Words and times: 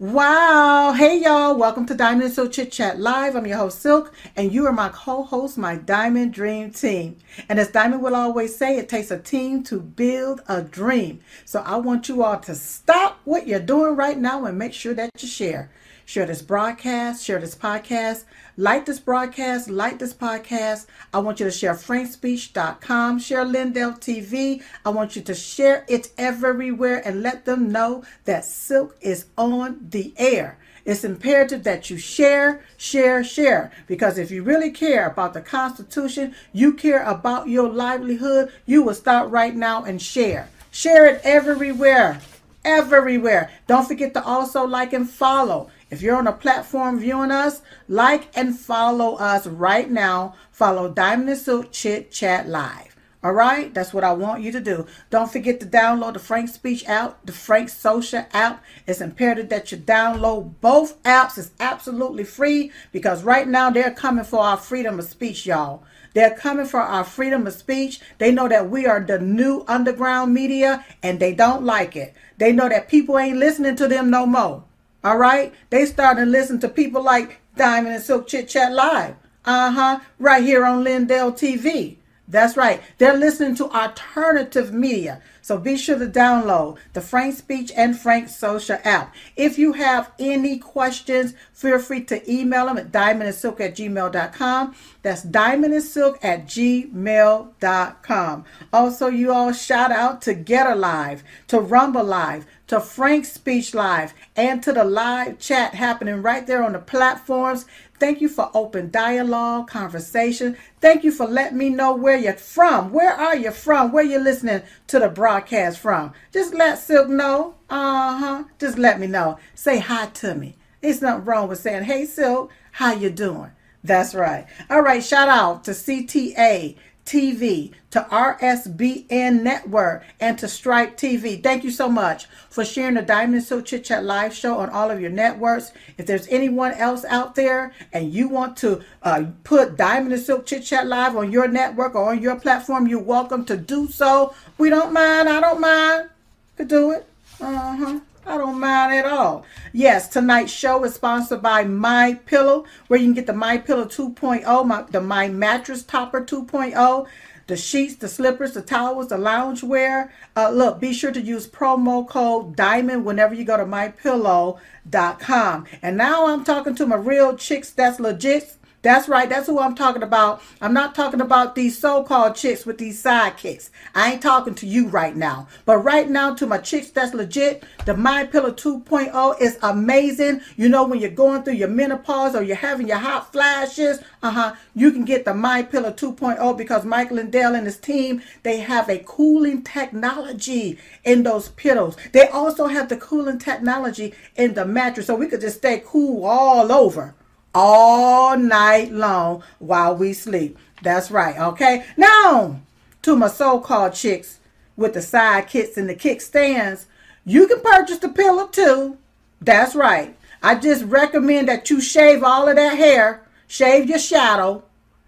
Wow. 0.00 0.92
Hey, 0.92 1.20
y'all. 1.22 1.56
Welcome 1.56 1.86
to 1.86 1.94
Diamond 1.94 2.24
and 2.24 2.32
Silk 2.32 2.50
Chit 2.50 2.72
Chat 2.72 2.98
Live. 2.98 3.36
I'm 3.36 3.46
your 3.46 3.58
host, 3.58 3.80
Silk, 3.80 4.12
and 4.34 4.52
you 4.52 4.66
are 4.66 4.72
my 4.72 4.88
co 4.88 5.22
host, 5.22 5.56
my 5.56 5.76
Diamond 5.76 6.34
Dream 6.34 6.72
Team. 6.72 7.18
And 7.48 7.60
as 7.60 7.70
Diamond 7.70 8.02
will 8.02 8.16
always 8.16 8.56
say, 8.56 8.76
it 8.76 8.88
takes 8.88 9.12
a 9.12 9.20
team 9.20 9.62
to 9.64 9.78
build 9.78 10.40
a 10.48 10.62
dream. 10.62 11.20
So 11.44 11.60
I 11.60 11.76
want 11.76 12.08
you 12.08 12.24
all 12.24 12.40
to 12.40 12.56
stop 12.56 13.20
what 13.22 13.46
you're 13.46 13.60
doing 13.60 13.94
right 13.94 14.18
now 14.18 14.44
and 14.46 14.58
make 14.58 14.72
sure 14.72 14.94
that 14.94 15.10
you 15.20 15.28
share. 15.28 15.70
Share 16.06 16.26
this 16.26 16.42
broadcast, 16.42 17.24
share 17.24 17.38
this 17.38 17.54
podcast, 17.54 18.24
like 18.56 18.84
this 18.84 19.00
broadcast, 19.00 19.70
like 19.70 19.98
this 19.98 20.12
podcast. 20.12 20.86
I 21.12 21.18
want 21.18 21.40
you 21.40 21.46
to 21.46 21.50
share 21.50 21.74
frankspeech.com, 21.74 23.18
share 23.18 23.44
Lindell 23.44 23.92
TV. 23.92 24.62
I 24.84 24.90
want 24.90 25.16
you 25.16 25.22
to 25.22 25.34
share 25.34 25.86
it 25.88 26.12
everywhere 26.18 27.00
and 27.06 27.22
let 27.22 27.46
them 27.46 27.72
know 27.72 28.04
that 28.26 28.44
Silk 28.44 28.96
is 29.00 29.26
on 29.38 29.86
the 29.90 30.12
air. 30.18 30.58
It's 30.84 31.04
imperative 31.04 31.64
that 31.64 31.88
you 31.88 31.96
share, 31.96 32.62
share, 32.76 33.24
share. 33.24 33.72
Because 33.86 34.18
if 34.18 34.30
you 34.30 34.42
really 34.42 34.70
care 34.70 35.06
about 35.08 35.32
the 35.32 35.40
Constitution, 35.40 36.34
you 36.52 36.74
care 36.74 37.02
about 37.02 37.48
your 37.48 37.70
livelihood, 37.70 38.52
you 38.66 38.82
will 38.82 38.94
start 38.94 39.30
right 39.30 39.56
now 39.56 39.84
and 39.84 40.00
share. 40.00 40.50
Share 40.70 41.06
it 41.06 41.22
everywhere. 41.24 42.20
Everywhere. 42.64 43.50
Don't 43.66 43.88
forget 43.88 44.12
to 44.14 44.22
also 44.22 44.66
like 44.66 44.92
and 44.92 45.08
follow. 45.08 45.70
If 45.94 46.02
you're 46.02 46.16
on 46.16 46.26
a 46.26 46.32
platform 46.32 46.98
viewing 46.98 47.30
us, 47.30 47.62
like 47.86 48.36
and 48.36 48.58
follow 48.58 49.14
us 49.14 49.46
right 49.46 49.88
now. 49.88 50.34
Follow 50.50 50.90
Diamond 50.90 51.28
and 51.28 51.38
Silk 51.38 51.70
Chit 51.70 52.10
Chat 52.10 52.48
Live. 52.48 52.96
All 53.22 53.30
right, 53.30 53.72
that's 53.72 53.94
what 53.94 54.02
I 54.02 54.12
want 54.12 54.42
you 54.42 54.50
to 54.50 54.60
do. 54.60 54.88
Don't 55.10 55.30
forget 55.30 55.60
to 55.60 55.66
download 55.66 56.14
the 56.14 56.18
Frank 56.18 56.48
Speech 56.48 56.84
app, 56.88 57.24
the 57.24 57.30
Frank 57.30 57.68
Social 57.68 58.26
app. 58.32 58.64
It's 58.88 59.00
imperative 59.00 59.50
that 59.50 59.70
you 59.70 59.78
download 59.78 60.54
both 60.60 61.00
apps. 61.04 61.38
It's 61.38 61.52
absolutely 61.60 62.24
free 62.24 62.72
because 62.90 63.22
right 63.22 63.46
now 63.46 63.70
they're 63.70 63.92
coming 63.92 64.24
for 64.24 64.40
our 64.40 64.56
freedom 64.56 64.98
of 64.98 65.04
speech, 65.04 65.46
y'all. 65.46 65.84
They're 66.14 66.34
coming 66.34 66.66
for 66.66 66.80
our 66.80 67.04
freedom 67.04 67.46
of 67.46 67.52
speech. 67.52 68.00
They 68.18 68.32
know 68.32 68.48
that 68.48 68.68
we 68.68 68.84
are 68.84 68.98
the 68.98 69.20
new 69.20 69.64
underground 69.68 70.34
media 70.34 70.84
and 71.04 71.20
they 71.20 71.34
don't 71.34 71.64
like 71.64 71.94
it. 71.94 72.14
They 72.38 72.50
know 72.50 72.68
that 72.68 72.88
people 72.88 73.16
ain't 73.16 73.38
listening 73.38 73.76
to 73.76 73.86
them 73.86 74.10
no 74.10 74.26
more. 74.26 74.64
All 75.04 75.18
right. 75.18 75.52
They 75.68 75.84
started 75.84 76.24
to 76.24 76.30
listen 76.30 76.58
to 76.60 76.68
people 76.68 77.02
like 77.02 77.40
Diamond 77.56 77.94
and 77.94 78.02
Silk 78.02 78.26
Chit 78.26 78.48
Chat 78.48 78.72
Live. 78.72 79.16
Uh 79.44 79.70
huh. 79.70 80.00
Right 80.18 80.42
here 80.42 80.64
on 80.64 80.82
Lindell 80.82 81.32
TV. 81.32 81.98
That's 82.26 82.56
right. 82.56 82.82
They're 82.98 83.16
listening 83.16 83.54
to 83.56 83.70
alternative 83.70 84.72
media. 84.72 85.20
So 85.42 85.58
be 85.58 85.76
sure 85.76 85.98
to 85.98 86.06
download 86.06 86.78
the 86.94 87.02
Frank 87.02 87.36
Speech 87.36 87.70
and 87.76 87.98
Frank 87.98 88.30
Social 88.30 88.78
app. 88.82 89.14
If 89.36 89.58
you 89.58 89.74
have 89.74 90.10
any 90.18 90.58
questions, 90.58 91.34
feel 91.52 91.78
free 91.78 92.02
to 92.04 92.32
email 92.32 92.64
them 92.64 92.78
at 92.78 92.90
diamondandsilk 92.90 93.60
at 93.60 93.76
gmail.com. 93.76 94.74
That's 95.02 95.22
diamondandsilk 95.26 96.24
at 96.24 96.46
gmail.com. 96.46 98.44
Also, 98.72 99.08
you 99.08 99.32
all 99.32 99.52
shout 99.52 99.92
out 99.92 100.22
to 100.22 100.34
GETTR 100.34 100.78
Live, 100.78 101.22
to 101.48 101.60
Rumble 101.60 102.04
Live, 102.04 102.46
to 102.68 102.80
Frank 102.80 103.26
Speech 103.26 103.74
Live, 103.74 104.14
and 104.34 104.62
to 104.62 104.72
the 104.72 104.84
live 104.84 105.38
chat 105.38 105.74
happening 105.74 106.22
right 106.22 106.46
there 106.46 106.64
on 106.64 106.72
the 106.72 106.78
platforms. 106.78 107.66
Thank 107.98 108.20
you 108.20 108.28
for 108.28 108.50
open 108.54 108.90
dialogue, 108.90 109.68
conversation. 109.68 110.56
Thank 110.80 111.04
you 111.04 111.12
for 111.12 111.26
letting 111.26 111.58
me 111.58 111.70
know 111.70 111.94
where 111.94 112.16
you're 112.16 112.34
from. 112.34 112.92
Where 112.92 113.12
are 113.12 113.36
you 113.36 113.50
from? 113.50 113.92
Where 113.92 114.04
you're 114.04 114.20
listening 114.20 114.62
to 114.88 114.98
the 114.98 115.08
broadcast 115.08 115.78
from? 115.78 116.12
Just 116.32 116.54
let 116.54 116.78
Silk 116.78 117.08
know. 117.08 117.54
Uh-huh. 117.70 118.44
Just 118.58 118.78
let 118.78 118.98
me 118.98 119.06
know. 119.06 119.38
Say 119.54 119.78
hi 119.78 120.06
to 120.06 120.34
me. 120.34 120.56
It's 120.82 121.00
nothing 121.00 121.24
wrong 121.24 121.48
with 121.48 121.60
saying, 121.60 121.84
hey 121.84 122.04
Silk, 122.04 122.50
how 122.72 122.92
you 122.92 123.10
doing? 123.10 123.52
That's 123.84 124.14
right. 124.14 124.46
All 124.68 124.80
right, 124.80 125.02
shout 125.02 125.28
out 125.28 125.64
to 125.64 125.70
CTA, 125.70 126.76
TV, 127.04 127.72
to 127.90 128.00
RSBN 128.10 129.42
Network, 129.42 130.04
and 130.20 130.38
to 130.38 130.48
Stripe 130.48 130.96
TV. 130.96 131.42
Thank 131.42 131.64
you 131.64 131.70
so 131.70 131.88
much 131.88 132.26
for 132.50 132.64
sharing 132.64 132.94
the 132.94 133.02
Diamond 133.02 133.42
Silk 133.42 133.66
Chit 133.66 133.84
Chat 133.84 134.04
live 134.04 134.34
show 134.34 134.58
on 134.58 134.70
all 134.70 134.90
of 134.90 135.00
your 135.00 135.10
networks. 135.10 135.72
If 135.98 136.06
there's 136.06 136.26
anyone 136.28 136.72
else 136.72 137.04
out 137.04 137.34
there 137.34 137.72
and 137.92 138.12
you 138.12 138.28
want 138.28 138.56
to 138.58 138.82
uh, 139.02 139.24
put 139.44 139.76
Diamond 139.76 140.12
and 140.12 140.22
Silk 140.22 140.46
Chit 140.46 140.64
Chat 140.64 140.86
live 140.86 141.16
on 141.16 141.30
your 141.30 141.48
network 141.48 141.94
or 141.94 142.10
on 142.10 142.22
your 142.22 142.38
platform, 142.38 142.86
you're 142.86 143.00
welcome 143.02 143.44
to 143.46 143.56
do 143.56 143.88
so. 143.88 144.34
We 144.58 144.70
don't 144.70 144.92
mind. 144.92 145.28
I 145.28 145.40
don't 145.40 145.60
mind. 145.60 146.10
Could 146.56 146.68
do 146.68 146.92
it. 146.92 147.06
Uh 147.40 147.76
huh. 147.76 148.00
I 148.26 148.38
don't 148.38 148.58
mind 148.58 148.94
at 148.94 149.04
all. 149.04 149.44
Yes, 149.72 150.08
tonight's 150.08 150.52
show 150.52 150.82
is 150.84 150.94
sponsored 150.94 151.42
by 151.42 151.64
My 151.64 152.14
Pillow, 152.26 152.64
where 152.86 152.98
you 152.98 153.06
can 153.06 153.14
get 153.14 153.26
the 153.26 153.34
My 153.34 153.58
Pillow 153.58 153.84
2.0, 153.84 154.66
my, 154.66 154.82
the 154.82 155.00
My 155.00 155.28
Mattress 155.28 155.82
Topper 155.82 156.24
2.0, 156.24 157.06
the 157.46 157.56
sheets, 157.56 157.96
the 157.96 158.08
slippers, 158.08 158.52
the 158.52 158.62
towels, 158.62 159.08
the 159.08 159.16
loungewear. 159.16 160.10
Uh, 160.34 160.50
look, 160.50 160.80
be 160.80 160.94
sure 160.94 161.12
to 161.12 161.20
use 161.20 161.46
promo 161.46 162.08
code 162.08 162.56
DIAMOND 162.56 163.04
whenever 163.04 163.34
you 163.34 163.44
go 163.44 163.58
to 163.58 163.66
mypillow.com. 163.66 165.66
And 165.82 165.96
now 165.96 166.26
I'm 166.26 166.44
talking 166.44 166.74
to 166.76 166.86
my 166.86 166.96
real 166.96 167.36
chicks 167.36 167.70
that's 167.70 168.00
legit 168.00 168.56
that's 168.84 169.08
right. 169.08 169.28
That's 169.28 169.46
who 169.46 169.58
I'm 169.58 169.74
talking 169.74 170.02
about. 170.02 170.42
I'm 170.60 170.74
not 170.74 170.94
talking 170.94 171.20
about 171.20 171.54
these 171.54 171.76
so-called 171.76 172.36
chicks 172.36 172.64
with 172.66 172.78
these 172.78 173.02
sidekicks. 173.02 173.70
I 173.94 174.12
ain't 174.12 174.22
talking 174.22 174.54
to 174.56 174.66
you 174.66 174.88
right 174.88 175.16
now. 175.16 175.48
But 175.64 175.78
right 175.78 176.08
now 176.08 176.34
to 176.34 176.46
my 176.46 176.58
chicks 176.58 176.90
that's 176.90 177.14
legit, 177.14 177.64
the 177.86 177.96
My 177.96 178.24
Pillow 178.24 178.52
2.0 178.52 179.40
is 179.40 179.58
amazing. 179.62 180.42
You 180.56 180.68
know 180.68 180.84
when 180.84 181.00
you're 181.00 181.10
going 181.10 181.42
through 181.42 181.54
your 181.54 181.68
menopause 181.68 182.36
or 182.36 182.42
you're 182.42 182.56
having 182.56 182.86
your 182.86 182.98
hot 182.98 183.32
flashes, 183.32 184.00
uh-huh, 184.22 184.54
you 184.74 184.92
can 184.92 185.04
get 185.04 185.24
the 185.24 185.34
My 185.34 185.62
Pillow 185.62 185.90
2.0 185.90 186.56
because 186.56 186.84
Michael 186.84 187.18
and 187.18 187.32
Lindell 187.32 187.54
and 187.54 187.66
his 187.66 187.78
team, 187.78 188.22
they 188.42 188.58
have 188.58 188.90
a 188.90 188.98
cooling 188.98 189.62
technology 189.62 190.78
in 191.04 191.22
those 191.22 191.48
pillows. 191.50 191.96
They 192.12 192.28
also 192.28 192.66
have 192.66 192.90
the 192.90 192.98
cooling 192.98 193.38
technology 193.38 194.12
in 194.36 194.52
the 194.52 194.66
mattress 194.66 195.06
so 195.06 195.14
we 195.14 195.28
could 195.28 195.40
just 195.40 195.56
stay 195.56 195.82
cool 195.84 196.26
all 196.26 196.70
over 196.70 197.14
all 197.54 198.36
night 198.36 198.92
long 198.92 199.42
while 199.58 199.94
we 199.94 200.12
sleep. 200.12 200.58
That's 200.82 201.10
right, 201.10 201.38
okay? 201.38 201.84
Now, 201.96 202.60
to 203.02 203.16
my 203.16 203.28
so 203.28 203.60
called 203.60 203.94
chicks 203.94 204.38
with 204.76 204.94
the 204.94 205.02
side 205.02 205.46
kits 205.46 205.76
and 205.76 205.88
the 205.88 205.94
kickstands, 205.94 206.86
you 207.24 207.46
can 207.46 207.60
purchase 207.60 207.98
the 207.98 208.08
pillow 208.08 208.48
too. 208.48 208.98
That's 209.40 209.74
right. 209.74 210.16
I 210.42 210.56
just 210.56 210.84
recommend 210.84 211.48
that 211.48 211.70
you 211.70 211.80
shave 211.80 212.22
all 212.22 212.48
of 212.48 212.56
that 212.56 212.76
hair, 212.76 213.26
shave 213.46 213.88
your 213.88 213.98
shadow. 213.98 214.64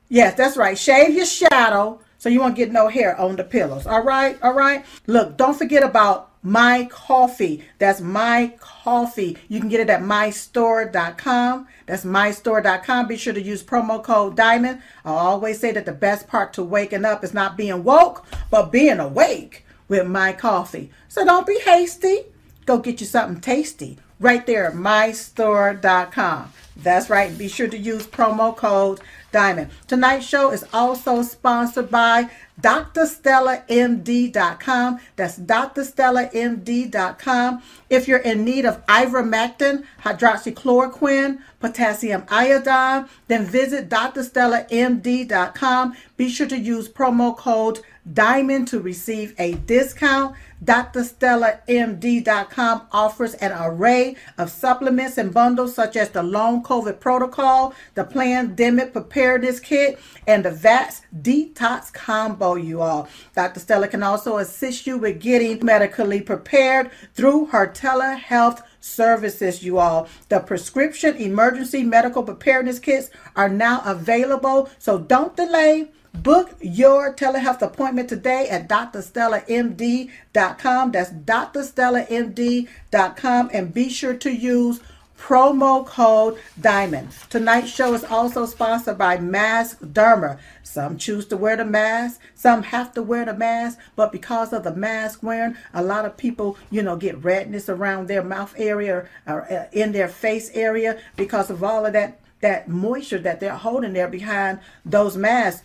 Yes, 0.09 0.35
that's 0.35 0.57
right. 0.57 0.79
Shave 0.79 1.15
your 1.15 1.27
shadow 1.27 2.01
so 2.19 2.29
you 2.29 2.41
won't 2.41 2.57
get 2.57 2.73
no 2.73 2.89
hair 2.89 3.19
on 3.21 3.37
the 3.37 3.45
pillows. 3.45 3.87
All 3.87 4.03
right, 4.03 4.39
all 4.43 4.55
right. 4.55 4.85
Look, 5.07 5.37
don't 5.37 5.59
forget 5.59 5.83
about 5.83 6.31
my 6.47 6.85
coffee. 6.85 7.65
That's 7.79 8.01
my 8.01 8.55
coffee. 8.61 9.37
You 9.49 9.59
can 9.59 9.69
get 9.69 9.81
it 9.81 9.91
at 9.91 10.01
mystore.com. 10.01 11.67
That's 11.87 12.05
mystore.com. 12.05 13.09
Be 13.09 13.17
sure 13.17 13.33
to 13.35 13.43
use 13.43 13.65
promo 13.65 14.01
code 14.01 14.37
DIAMOND. 14.37 14.81
I 15.05 15.11
always 15.11 15.59
say 15.59 15.73
that 15.73 15.87
the 15.87 15.93
best 15.93 16.29
part 16.29 16.53
to 16.53 16.63
waking 16.63 17.05
up 17.05 17.25
is 17.25 17.35
not 17.35 17.57
being 17.57 17.83
woke, 17.83 18.25
but 18.49 18.71
being 18.71 19.01
awake 19.01 19.67
with 19.89 20.07
my 20.07 20.33
coffee. 20.33 20.93
So 21.09 21.25
don't 21.25 21.49
be 21.49 21.59
hasty. 21.65 22.27
Go 22.65 22.79
get 22.79 23.01
you 23.01 23.09
something 23.09 23.41
tasty 23.41 23.99
right 24.21 24.47
there 24.47 24.67
at 24.67 24.75
mystore.com. 24.75 26.53
That's 26.77 27.11
right. 27.11 27.37
Be 27.37 27.49
sure 27.49 27.69
to 27.69 27.79
use 27.79 28.07
promo 28.07 28.57
code 28.57 29.01
Diamond. 29.33 29.71
Tonight's 29.89 30.27
show 30.27 30.53
is 30.53 30.65
also 30.73 31.23
sponsored 31.23 31.91
by 31.91 32.31
drstellamd.com. 32.61 35.01
That's 35.17 35.39
drstellamd.com. 35.39 37.63
If 37.91 38.09
you're 38.09 38.19
in 38.19 38.45
need 38.45 38.65
of 38.65 38.85
ivermectin, 38.87 39.85
hydroxychloroquine, 40.03 41.39
potassium 41.61 42.25
iodine, 42.29 43.09
then 43.29 43.45
visit 43.45 43.89
drstellamd.com. 43.89 45.97
Be 46.17 46.29
sure 46.29 46.49
to 46.49 46.59
use 46.59 46.89
promo 46.89 47.37
code 47.37 47.79
DIAMOND 48.13 48.67
to 48.69 48.81
receive 48.81 49.35
a 49.39 49.55
discount. 49.55 50.37
DrStellaMD.com 50.65 52.83
offers 52.93 53.35
an 53.35 53.53
array 53.53 54.17
of 54.39 54.51
supplements 54.51 55.19
and 55.19 55.35
bundles 55.35 55.75
such 55.75 55.97
as 55.97 56.11
the 56.11 56.23
Long 56.23 56.63
COVID 56.63 57.01
Protocol, 57.01 57.75
the 57.95 58.05
Pandemic 58.05 58.93
Preparedness 58.93 59.59
Kit, 59.61 59.99
and 60.27 60.45
the 60.45 60.51
Vax 60.51 61.01
Detox 61.21 61.93
Combo, 61.93 62.46
you 62.55 62.81
all. 62.81 63.09
Dr. 63.35 63.61
Stella 63.61 63.89
can 63.89 64.03
also 64.03 64.39
assist 64.39 64.87
you 64.87 64.99
with 64.99 65.21
getting 65.21 65.65
medically 65.65 66.21
prepared 66.21 66.91
through 67.15 67.47
her 67.47 67.67
telehealth 67.67 68.63
services, 68.81 69.63
you 69.63 69.79
all. 69.79 70.09
The 70.29 70.41
prescription 70.41 71.17
emergency 71.17 71.83
medical 71.83 72.23
preparedness 72.23 72.79
kits 72.79 73.11
are 73.35 73.49
now 73.49 73.83
available, 73.85 74.71
so 74.79 74.99
don't 74.99 75.37
delay. 75.37 75.89
Book 76.23 76.55
your 76.61 77.13
telehealth 77.15 77.63
appointment 77.63 78.09
today 78.09 78.49
at 78.49 78.69
drstellamd.com. 78.69 80.93
That's 80.93 81.11
drstellamd.com. 81.11 83.51
And 83.53 83.75
be 83.75 83.91
sure 83.91 84.15
to 84.15 84.31
use 84.31 84.81
promo 85.19 85.87
code 85.87 86.39
diamond. 86.61 87.09
Tonight's 87.31 87.71
show 87.71 87.95
is 87.95 88.05
also 88.05 88.47
sponsored 88.47 88.99
by 88.99 89.19
mask 89.19 89.81
derma 89.81 90.39
some 90.77 90.99
choose 90.99 91.25
to 91.25 91.37
wear 91.37 91.57
the 91.57 91.65
mask 91.65 92.21
some 92.35 92.63
have 92.63 92.93
to 92.93 93.03
wear 93.03 93.25
the 93.25 93.33
mask 93.33 93.79
but 93.95 94.13
because 94.13 94.53
of 94.53 94.63
the 94.63 94.75
mask 94.75 95.23
wearing 95.23 95.57
a 95.73 95.83
lot 95.83 96.05
of 96.05 96.17
people 96.17 96.57
you 96.71 96.83
know 96.83 96.97
get 96.97 97.17
redness 97.25 97.69
around 97.69 98.07
their 98.07 98.23
mouth 98.23 98.53
area 98.59 99.09
or 99.27 99.51
uh, 99.51 99.65
in 99.73 99.93
their 99.93 100.09
face 100.09 100.51
area 100.53 101.01
because 101.17 101.49
of 101.49 101.65
all 101.65 101.87
of 101.87 101.95
that 101.95 102.21
that 102.41 102.69
moisture 102.69 103.19
that 103.19 103.41
they're 103.41 103.57
holding 103.57 103.95
there 103.95 104.09
behind 104.09 104.59
those 104.85 105.17
masks 105.17 105.63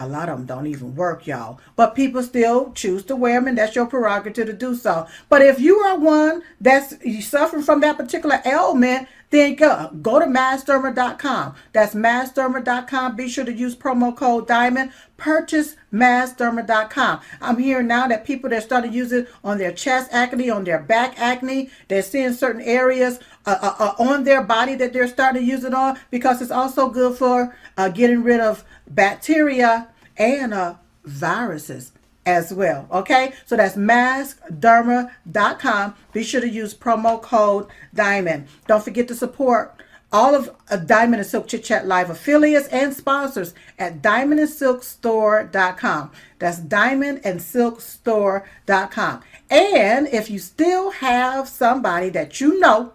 a 0.00 0.08
lot 0.08 0.28
of 0.28 0.38
them 0.38 0.46
don't 0.46 0.66
even 0.66 0.94
work, 0.94 1.26
y'all. 1.26 1.60
But 1.76 1.94
people 1.94 2.22
still 2.22 2.72
choose 2.72 3.04
to 3.04 3.16
wear 3.16 3.34
them, 3.34 3.48
and 3.48 3.58
that's 3.58 3.76
your 3.76 3.86
prerogative 3.86 4.46
to 4.46 4.52
do 4.52 4.74
so. 4.74 5.06
But 5.28 5.42
if 5.42 5.60
you 5.60 5.78
are 5.78 5.98
one 5.98 6.42
that's 6.60 6.94
suffering 7.26 7.62
from 7.62 7.80
that 7.80 7.96
particular 7.96 8.40
ailment, 8.44 9.08
then 9.34 9.54
go, 9.56 9.90
go 10.00 10.18
to 10.18 10.26
maskderma.com. 10.26 11.54
That's 11.72 11.94
maskderma.com. 11.94 13.16
Be 13.16 13.28
sure 13.28 13.44
to 13.44 13.52
use 13.52 13.74
promo 13.74 14.14
code 14.14 14.46
DIAMOND. 14.46 14.92
Purchase 15.16 15.76
maskderma.com. 15.92 17.20
I'm 17.40 17.58
hearing 17.58 17.86
now 17.86 18.06
that 18.08 18.24
people 18.24 18.50
that 18.50 18.62
started 18.62 18.94
using 18.94 19.20
it 19.20 19.28
on 19.42 19.58
their 19.58 19.72
chest 19.72 20.10
acne, 20.12 20.50
on 20.50 20.64
their 20.64 20.78
back 20.78 21.18
acne, 21.18 21.70
they're 21.88 22.02
seeing 22.02 22.32
certain 22.32 22.62
areas 22.62 23.18
uh, 23.46 23.58
uh, 23.60 23.74
uh, 23.78 24.02
on 24.02 24.24
their 24.24 24.42
body 24.42 24.74
that 24.76 24.92
they're 24.92 25.08
starting 25.08 25.42
to 25.42 25.48
use 25.48 25.64
it 25.64 25.74
on 25.74 25.98
because 26.10 26.40
it's 26.40 26.50
also 26.50 26.88
good 26.88 27.16
for 27.16 27.56
uh, 27.76 27.88
getting 27.88 28.22
rid 28.22 28.40
of 28.40 28.64
bacteria 28.88 29.88
and 30.16 30.54
uh, 30.54 30.74
viruses 31.04 31.92
as 32.26 32.52
well. 32.52 32.86
Okay, 32.90 33.32
so 33.46 33.56
that's 33.56 33.76
maskderma.com. 33.76 35.94
Be 36.12 36.22
sure 36.22 36.40
to 36.40 36.48
use 36.48 36.74
promo 36.74 37.20
code 37.20 37.66
Diamond. 37.94 38.48
Don't 38.66 38.84
forget 38.84 39.08
to 39.08 39.14
support 39.14 39.80
all 40.14 40.34
of 40.34 40.50
uh, 40.70 40.76
Diamond 40.76 41.20
and 41.20 41.28
Silk 41.28 41.48
Chit 41.48 41.64
Chat 41.64 41.86
Live 41.88 42.08
affiliates 42.08 42.68
and 42.68 42.94
sponsors 42.94 43.52
at 43.78 44.00
diamondandsilkstore.com. 44.00 46.10
That's 46.38 46.60
diamondandsilkstore.com. 46.60 49.20
And 49.50 50.08
if 50.08 50.30
you 50.30 50.38
still 50.38 50.92
have 50.92 51.46
somebody 51.48 52.08
that 52.10 52.40
you 52.40 52.60
know, 52.60 52.92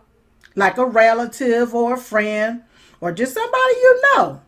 like 0.56 0.78
a 0.78 0.86
relative 0.86 1.76
or 1.76 1.96
a 1.96 1.98
friend, 1.98 2.62
or 3.02 3.12
just 3.12 3.34
somebody 3.34 3.74
you 3.74 4.02
know, 4.16 4.40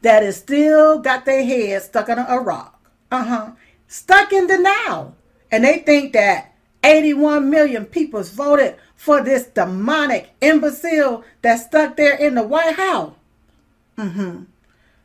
that 0.00 0.22
is 0.22 0.36
still 0.36 0.98
got 0.98 1.26
their 1.26 1.44
head 1.44 1.82
stuck 1.82 2.08
on 2.08 2.18
a 2.18 2.38
rock. 2.38 2.80
Uh-huh. 3.10 3.50
Stuck 3.88 4.32
in 4.32 4.46
denial. 4.46 5.16
And 5.50 5.64
they 5.64 5.78
think 5.78 6.12
that 6.12 6.52
81 6.84 7.50
million 7.50 7.84
people 7.84 8.22
voted 8.22 8.76
for 8.94 9.22
this 9.22 9.46
demonic 9.46 10.34
imbecile 10.40 11.24
that's 11.42 11.66
stuck 11.66 11.96
there 11.96 12.16
in 12.16 12.34
the 12.34 12.42
White 12.42 12.76
House. 12.76 13.12
Mm-hmm. 13.98 14.44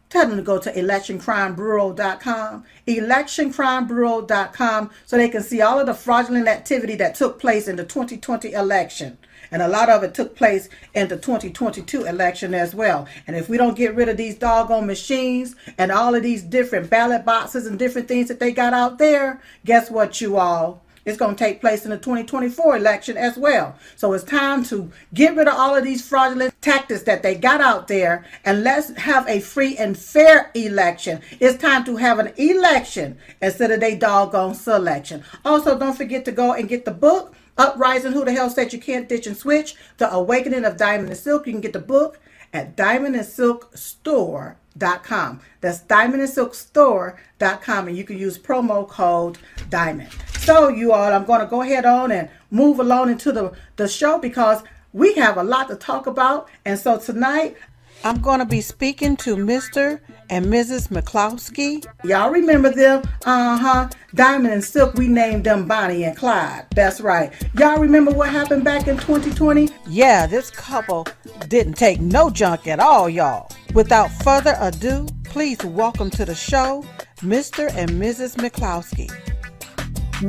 Tell 0.09 0.27
them 0.27 0.37
to 0.37 0.43
go 0.43 0.59
to 0.59 0.73
electioncrimebureau.com, 0.73 2.65
electioncrimebureau.com, 2.85 4.89
so 5.05 5.15
they 5.15 5.29
can 5.29 5.41
see 5.41 5.61
all 5.61 5.79
of 5.79 5.85
the 5.85 5.93
fraudulent 5.93 6.49
activity 6.49 6.95
that 6.95 7.15
took 7.15 7.39
place 7.39 7.69
in 7.69 7.77
the 7.77 7.85
2020 7.85 8.51
election. 8.51 9.17
And 9.51 9.61
a 9.61 9.67
lot 9.67 9.89
of 9.89 10.03
it 10.03 10.13
took 10.13 10.35
place 10.35 10.69
in 10.93 11.09
the 11.09 11.17
2022 11.17 12.05
election 12.05 12.53
as 12.53 12.73
well. 12.73 13.07
And 13.27 13.35
if 13.35 13.49
we 13.49 13.57
don't 13.57 13.77
get 13.77 13.95
rid 13.95 14.09
of 14.09 14.17
these 14.17 14.37
doggone 14.37 14.87
machines 14.87 15.55
and 15.77 15.91
all 15.91 16.15
of 16.15 16.23
these 16.23 16.41
different 16.41 16.89
ballot 16.89 17.25
boxes 17.25 17.67
and 17.67 17.77
different 17.77 18.07
things 18.07 18.29
that 18.29 18.39
they 18.39 18.51
got 18.51 18.73
out 18.73 18.97
there, 18.97 19.41
guess 19.65 19.91
what, 19.91 20.21
you 20.21 20.37
all? 20.37 20.81
It's 21.03 21.17
going 21.17 21.35
to 21.35 21.43
take 21.43 21.61
place 21.61 21.83
in 21.83 21.91
the 21.91 21.97
2024 21.97 22.77
election 22.77 23.17
as 23.17 23.35
well. 23.35 23.75
So 23.95 24.13
it's 24.13 24.23
time 24.23 24.63
to 24.65 24.91
get 25.13 25.35
rid 25.35 25.47
of 25.47 25.55
all 25.55 25.75
of 25.75 25.83
these 25.83 26.07
fraudulent 26.07 26.53
tactics 26.61 27.03
that 27.03 27.23
they 27.23 27.35
got 27.35 27.59
out 27.59 27.87
there 27.87 28.25
and 28.45 28.63
let's 28.63 28.95
have 28.97 29.27
a 29.27 29.39
free 29.39 29.75
and 29.77 29.97
fair 29.97 30.51
election. 30.53 31.21
It's 31.39 31.57
time 31.57 31.83
to 31.85 31.95
have 31.95 32.19
an 32.19 32.33
election 32.37 33.17
instead 33.41 33.71
of 33.71 33.81
a 33.81 33.95
doggone 33.95 34.53
selection. 34.53 35.23
Also, 35.43 35.77
don't 35.77 35.97
forget 35.97 36.23
to 36.25 36.31
go 36.31 36.53
and 36.53 36.69
get 36.69 36.85
the 36.85 36.91
book 36.91 37.33
Uprising, 37.57 38.11
Who 38.11 38.23
the 38.25 38.31
Hell 38.31 38.49
Said 38.49 38.73
You 38.73 38.79
Can't 38.79 39.09
Ditch 39.09 39.27
and 39.27 39.37
Switch, 39.37 39.75
The 39.97 40.11
Awakening 40.11 40.65
of 40.65 40.77
Diamond 40.77 41.09
and 41.09 41.17
Silk. 41.17 41.45
You 41.47 41.53
can 41.53 41.61
get 41.61 41.73
the 41.73 41.79
book 41.79 42.19
at 42.53 42.75
diamondandsilkstore.com. 42.75 45.41
That's 45.61 45.79
diamondandsilkstore.com, 45.81 47.87
and 47.87 47.97
you 47.97 48.03
can 48.03 48.17
use 48.17 48.37
promo 48.37 48.87
code 48.87 49.39
DIAMOND. 49.69 50.11
So, 50.39 50.67
you 50.69 50.93
all, 50.93 51.13
I'm 51.13 51.25
going 51.25 51.41
to 51.41 51.47
go 51.47 51.61
ahead 51.61 51.85
on 51.85 52.11
and 52.11 52.29
move 52.49 52.79
along 52.79 53.09
into 53.09 53.31
the, 53.31 53.53
the 53.75 53.87
show 53.87 54.17
because 54.17 54.63
we 54.93 55.13
have 55.15 55.37
a 55.37 55.43
lot 55.43 55.67
to 55.69 55.75
talk 55.75 56.07
about. 56.07 56.49
And 56.65 56.77
so 56.77 56.97
tonight, 56.97 57.55
I'm 58.03 58.19
going 58.19 58.39
to 58.39 58.45
be 58.45 58.61
speaking 58.61 59.15
to 59.17 59.35
Mr. 59.35 59.99
and 60.31 60.47
Mrs. 60.47 60.87
McCloskey. 60.87 61.85
Y'all 62.03 62.31
remember 62.31 62.71
them? 62.71 63.03
Uh 63.25 63.55
huh. 63.55 63.89
Diamond 64.15 64.55
and 64.55 64.63
Silk, 64.63 64.95
we 64.95 65.07
named 65.07 65.43
them 65.43 65.67
Bonnie 65.67 66.05
and 66.05 66.17
Clyde. 66.17 66.65
That's 66.73 66.99
right. 66.99 67.31
Y'all 67.59 67.77
remember 67.77 68.09
what 68.11 68.29
happened 68.29 68.63
back 68.63 68.87
in 68.87 68.97
2020? 68.97 69.69
Yeah, 69.87 70.25
this 70.25 70.49
couple 70.49 71.05
didn't 71.47 71.73
take 71.73 72.01
no 72.01 72.31
junk 72.31 72.65
at 72.65 72.79
all, 72.79 73.07
y'all. 73.07 73.51
Without 73.75 74.09
further 74.23 74.57
ado, 74.59 75.05
please 75.23 75.63
welcome 75.63 76.09
to 76.09 76.25
the 76.25 76.35
show 76.35 76.83
Mr. 77.17 77.71
and 77.75 77.91
Mrs. 77.91 78.35
McCloskey. 78.37 79.11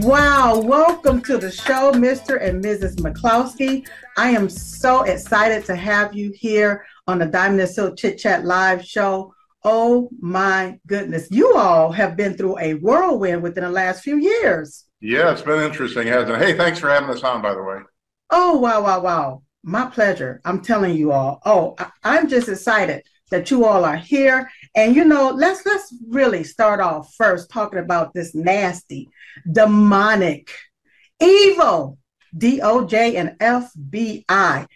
Wow, 0.05 0.61
welcome 0.61 1.23
to 1.23 1.39
the 1.39 1.51
show, 1.51 1.93
Mr. 1.93 2.43
and 2.43 2.63
Mrs. 2.63 2.97
McCloskey. 2.97 3.87
I 4.19 4.31
am 4.31 4.51
so 4.51 5.05
excited 5.05 5.65
to 5.67 5.77
have 5.77 6.15
you 6.15 6.33
here 6.33 6.85
on 7.07 7.19
the 7.19 7.27
Diamond 7.27 7.61
and 7.61 7.71
Silk 7.71 7.97
Chit 7.97 8.19
Chat 8.19 8.45
live 8.45 8.85
show. 8.85 9.35
Oh 9.65 10.11
my 10.21 10.79
goodness. 10.87 11.29
You 11.31 11.55
all 11.55 11.93
have 11.93 12.17
been 12.17 12.37
through 12.37 12.59
a 12.59 12.75
whirlwind 12.75 13.43
within 13.43 13.65
the 13.65 13.71
last 13.71 14.03
few 14.03 14.17
years. 14.17 14.85
Yeah, 15.01 15.33
it's 15.33 15.43
been 15.43 15.63
interesting, 15.63 16.07
hasn't 16.07 16.31
it? 16.31 16.39
Hey, 16.39 16.57
thanks 16.57 16.79
for 16.79 16.89
having 16.89 17.11
us 17.11 17.23
on, 17.23 17.43
by 17.43 17.55
the 17.55 17.63
way. 17.63 17.79
Oh, 18.31 18.59
wow, 18.59 18.83
wow, 18.83 19.01
wow. 19.01 19.43
My 19.65 19.87
pleasure. 19.87 20.41
I'm 20.45 20.63
telling 20.63 20.97
you 20.97 21.13
all. 21.13 21.41
Oh, 21.45 21.77
I- 22.05 22.19
am 22.19 22.29
just 22.29 22.49
excited 22.49 23.03
that 23.31 23.51
you 23.51 23.65
all 23.65 23.85
are 23.85 23.97
here. 23.97 24.51
And 24.75 24.95
you 24.95 25.05
know, 25.05 25.31
let's 25.31 25.65
let's 25.67 25.95
really 26.09 26.45
start 26.45 26.81
off 26.81 27.15
first 27.17 27.51
talking 27.51 27.79
about 27.79 28.15
this 28.15 28.35
nasty, 28.35 29.09
demonic, 29.51 30.51
evil 31.21 31.99
DOJ 32.37 33.15
and 33.17 33.39
FBI 33.39 34.67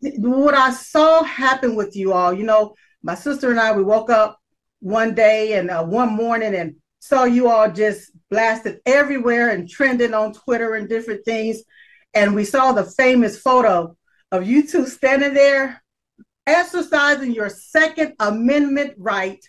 what 0.00 0.54
I 0.54 0.70
saw 0.70 1.22
happen 1.22 1.74
with 1.74 1.96
you 1.96 2.12
all, 2.12 2.32
you 2.32 2.44
know, 2.44 2.74
my 3.02 3.14
sister 3.14 3.50
and 3.50 3.60
I, 3.60 3.76
we 3.76 3.82
woke 3.82 4.10
up 4.10 4.38
one 4.80 5.14
day 5.14 5.54
and 5.54 5.70
uh, 5.70 5.84
one 5.84 6.12
morning 6.12 6.54
and 6.54 6.76
saw 7.00 7.24
you 7.24 7.48
all 7.48 7.70
just 7.70 8.10
blasted 8.30 8.80
everywhere 8.86 9.50
and 9.50 9.68
trending 9.68 10.14
on 10.14 10.32
Twitter 10.32 10.74
and 10.74 10.88
different 10.88 11.24
things. 11.24 11.62
And 12.14 12.34
we 12.34 12.44
saw 12.44 12.72
the 12.72 12.84
famous 12.84 13.38
photo 13.38 13.96
of 14.32 14.46
you 14.46 14.66
two 14.66 14.86
standing 14.86 15.34
there 15.34 15.82
exercising 16.46 17.32
your 17.32 17.50
Second 17.50 18.14
Amendment 18.18 18.94
right 18.96 19.44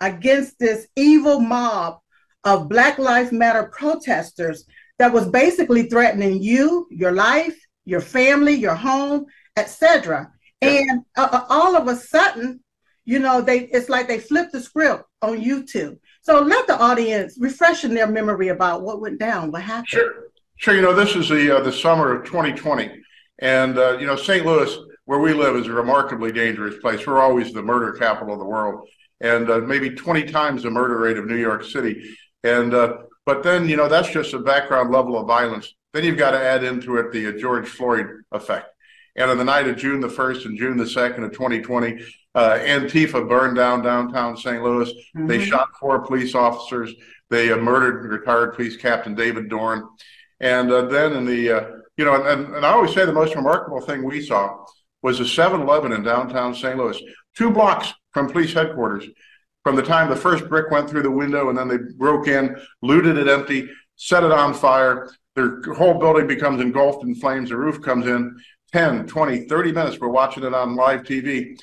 against 0.00 0.58
this 0.58 0.86
evil 0.96 1.40
mob 1.40 1.98
of 2.44 2.68
Black 2.68 2.98
Lives 2.98 3.32
Matter 3.32 3.64
protesters 3.72 4.64
that 4.98 5.12
was 5.12 5.28
basically 5.28 5.84
threatening 5.88 6.40
you, 6.42 6.86
your 6.90 7.12
life, 7.12 7.58
your 7.84 8.00
family, 8.00 8.52
your 8.52 8.74
home, 8.74 9.26
etc. 9.56 10.32
And 10.60 11.02
uh, 11.16 11.28
uh, 11.30 11.44
all 11.48 11.76
of 11.76 11.88
a 11.88 11.96
sudden, 11.96 12.60
you 13.04 13.18
know, 13.18 13.40
they 13.40 13.60
it's 13.60 13.88
like 13.88 14.08
they 14.08 14.18
flipped 14.18 14.52
the 14.52 14.60
script 14.60 15.04
on 15.22 15.40
YouTube. 15.40 15.98
So 16.22 16.40
let 16.40 16.66
the 16.66 16.80
audience 16.80 17.36
refresh 17.38 17.84
in 17.84 17.94
their 17.94 18.06
memory 18.06 18.48
about 18.48 18.82
what 18.82 19.00
went 19.00 19.18
down, 19.18 19.52
what 19.52 19.62
happened. 19.62 19.88
Sure, 19.88 20.14
sure. 20.56 20.74
You 20.74 20.82
know, 20.82 20.94
this 20.94 21.14
is 21.14 21.28
the 21.28 21.58
uh, 21.58 21.60
the 21.60 21.72
summer 21.72 22.14
of 22.14 22.24
2020, 22.24 22.90
and 23.40 23.78
uh, 23.78 23.98
you 23.98 24.06
know, 24.06 24.16
St. 24.16 24.46
Louis, 24.46 24.74
where 25.04 25.18
we 25.18 25.34
live, 25.34 25.56
is 25.56 25.66
a 25.66 25.72
remarkably 25.72 26.32
dangerous 26.32 26.76
place. 26.80 27.06
We're 27.06 27.20
always 27.20 27.52
the 27.52 27.62
murder 27.62 27.92
capital 27.92 28.32
of 28.32 28.40
the 28.40 28.46
world, 28.46 28.88
and 29.20 29.50
uh, 29.50 29.58
maybe 29.58 29.90
20 29.90 30.24
times 30.24 30.62
the 30.62 30.70
murder 30.70 30.98
rate 30.98 31.18
of 31.18 31.26
New 31.26 31.36
York 31.36 31.64
City. 31.64 32.16
And 32.42 32.72
uh, 32.72 32.98
but 33.26 33.42
then, 33.42 33.68
you 33.68 33.76
know, 33.76 33.88
that's 33.88 34.10
just 34.10 34.34
a 34.34 34.38
background 34.38 34.90
level 34.90 35.18
of 35.18 35.26
violence. 35.26 35.74
Then 35.92 36.04
you've 36.04 36.18
got 36.18 36.32
to 36.32 36.40
add 36.40 36.64
into 36.64 36.96
it 36.96 37.12
the 37.12 37.32
George 37.38 37.68
Floyd 37.68 38.06
effect. 38.32 38.68
And 39.16 39.30
on 39.30 39.38
the 39.38 39.44
night 39.44 39.68
of 39.68 39.76
June 39.76 40.00
the 40.00 40.08
1st 40.08 40.46
and 40.46 40.58
June 40.58 40.76
the 40.76 40.84
2nd 40.84 41.24
of 41.24 41.32
2020, 41.32 42.04
uh, 42.34 42.58
Antifa 42.58 43.28
burned 43.28 43.56
down 43.56 43.82
downtown 43.82 44.36
St. 44.36 44.62
Louis. 44.62 44.90
Mm-hmm. 44.90 45.26
They 45.26 45.44
shot 45.44 45.68
four 45.78 46.04
police 46.04 46.34
officers. 46.34 46.92
They 47.30 47.52
uh, 47.52 47.56
murdered 47.56 48.10
retired 48.10 48.54
police 48.54 48.76
captain 48.76 49.14
David 49.14 49.48
Dorn. 49.48 49.88
And 50.40 50.70
uh, 50.70 50.86
then 50.86 51.12
in 51.12 51.24
the, 51.24 51.50
uh, 51.50 51.70
you 51.96 52.04
know, 52.04 52.24
and, 52.24 52.54
and 52.54 52.66
I 52.66 52.70
always 52.70 52.92
say 52.92 53.06
the 53.06 53.12
most 53.12 53.36
remarkable 53.36 53.80
thing 53.80 54.02
we 54.04 54.20
saw 54.20 54.64
was 55.02 55.20
a 55.20 55.26
7 55.26 55.60
Eleven 55.60 55.92
in 55.92 56.02
downtown 56.02 56.54
St. 56.54 56.76
Louis, 56.76 57.00
two 57.36 57.50
blocks 57.50 57.92
from 58.12 58.30
police 58.30 58.52
headquarters. 58.52 59.06
from 59.62 59.76
the 59.76 59.82
time 59.82 60.10
the 60.10 60.16
first 60.16 60.48
brick 60.48 60.70
went 60.70 60.90
through 60.90 61.02
the 61.02 61.10
window 61.10 61.48
and 61.48 61.56
then 61.56 61.68
they 61.68 61.78
broke 61.96 62.26
in, 62.26 62.56
looted 62.82 63.16
it 63.16 63.28
empty, 63.28 63.68
set 63.96 64.24
it 64.24 64.32
on 64.32 64.52
fire. 64.52 65.10
Their 65.36 65.60
whole 65.74 65.98
building 65.98 66.26
becomes 66.26 66.60
engulfed 66.60 67.04
in 67.04 67.14
flames. 67.14 67.48
The 67.48 67.56
roof 67.56 67.80
comes 67.80 68.06
in 68.06 68.36
10, 68.74 69.06
20, 69.06 69.44
30 69.46 69.72
minutes. 69.72 70.00
We're 70.00 70.08
watching 70.08 70.42
it 70.42 70.52
on 70.52 70.74
live 70.74 71.04
TV. 71.04 71.56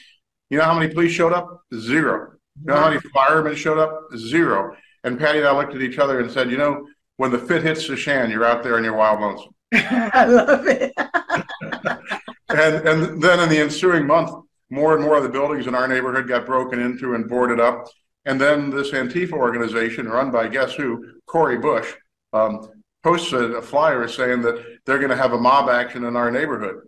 You 0.49 0.57
know 0.57 0.63
how 0.63 0.73
many 0.73 0.93
police 0.93 1.11
showed 1.11 1.33
up? 1.33 1.61
Zero. 1.75 2.35
You 2.57 2.67
know 2.67 2.77
how 2.77 2.87
many 2.87 3.01
firemen 3.13 3.53
showed 3.53 3.79
up? 3.79 4.07
Zero. 4.15 4.77
And 5.03 5.19
Patty 5.19 5.39
and 5.39 5.47
I 5.49 5.51
looked 5.51 5.75
at 5.75 5.81
each 5.81 5.99
other 5.99 6.21
and 6.21 6.31
said, 6.31 6.49
you 6.49 6.57
know, 6.57 6.87
when 7.17 7.29
the 7.29 7.37
fit 7.37 7.63
hits 7.63 7.85
the 7.85 7.97
shan, 7.97 8.31
you're 8.31 8.45
out 8.45 8.63
there 8.63 8.77
in 8.77 8.85
your 8.85 8.95
wild 8.95 9.19
lonesome. 9.19 9.53
I 9.73 10.23
love 10.23 10.65
it. 10.67 10.93
and 12.47 12.87
and 12.87 13.21
then 13.21 13.41
in 13.41 13.49
the 13.49 13.59
ensuing 13.59 14.07
month, 14.07 14.31
more 14.69 14.95
and 14.95 15.03
more 15.03 15.17
of 15.17 15.23
the 15.23 15.29
buildings 15.29 15.67
in 15.67 15.75
our 15.75 15.89
neighborhood 15.89 16.29
got 16.29 16.45
broken 16.45 16.79
into 16.79 17.13
and 17.13 17.27
boarded 17.27 17.59
up. 17.59 17.89
And 18.23 18.39
then 18.39 18.69
this 18.69 18.91
Antifa 18.91 19.33
organization, 19.33 20.07
run 20.07 20.31
by 20.31 20.47
guess 20.47 20.75
who, 20.75 21.05
Cori 21.25 21.57
Bush, 21.57 21.93
um, 22.31 22.69
posted 23.03 23.51
a 23.53 23.61
flyer 23.61 24.07
saying 24.07 24.43
that 24.43 24.63
they're 24.85 24.99
going 24.99 25.09
to 25.09 25.17
have 25.17 25.33
a 25.33 25.37
mob 25.37 25.69
action 25.69 26.05
in 26.05 26.15
our 26.15 26.31
neighborhood. 26.31 26.87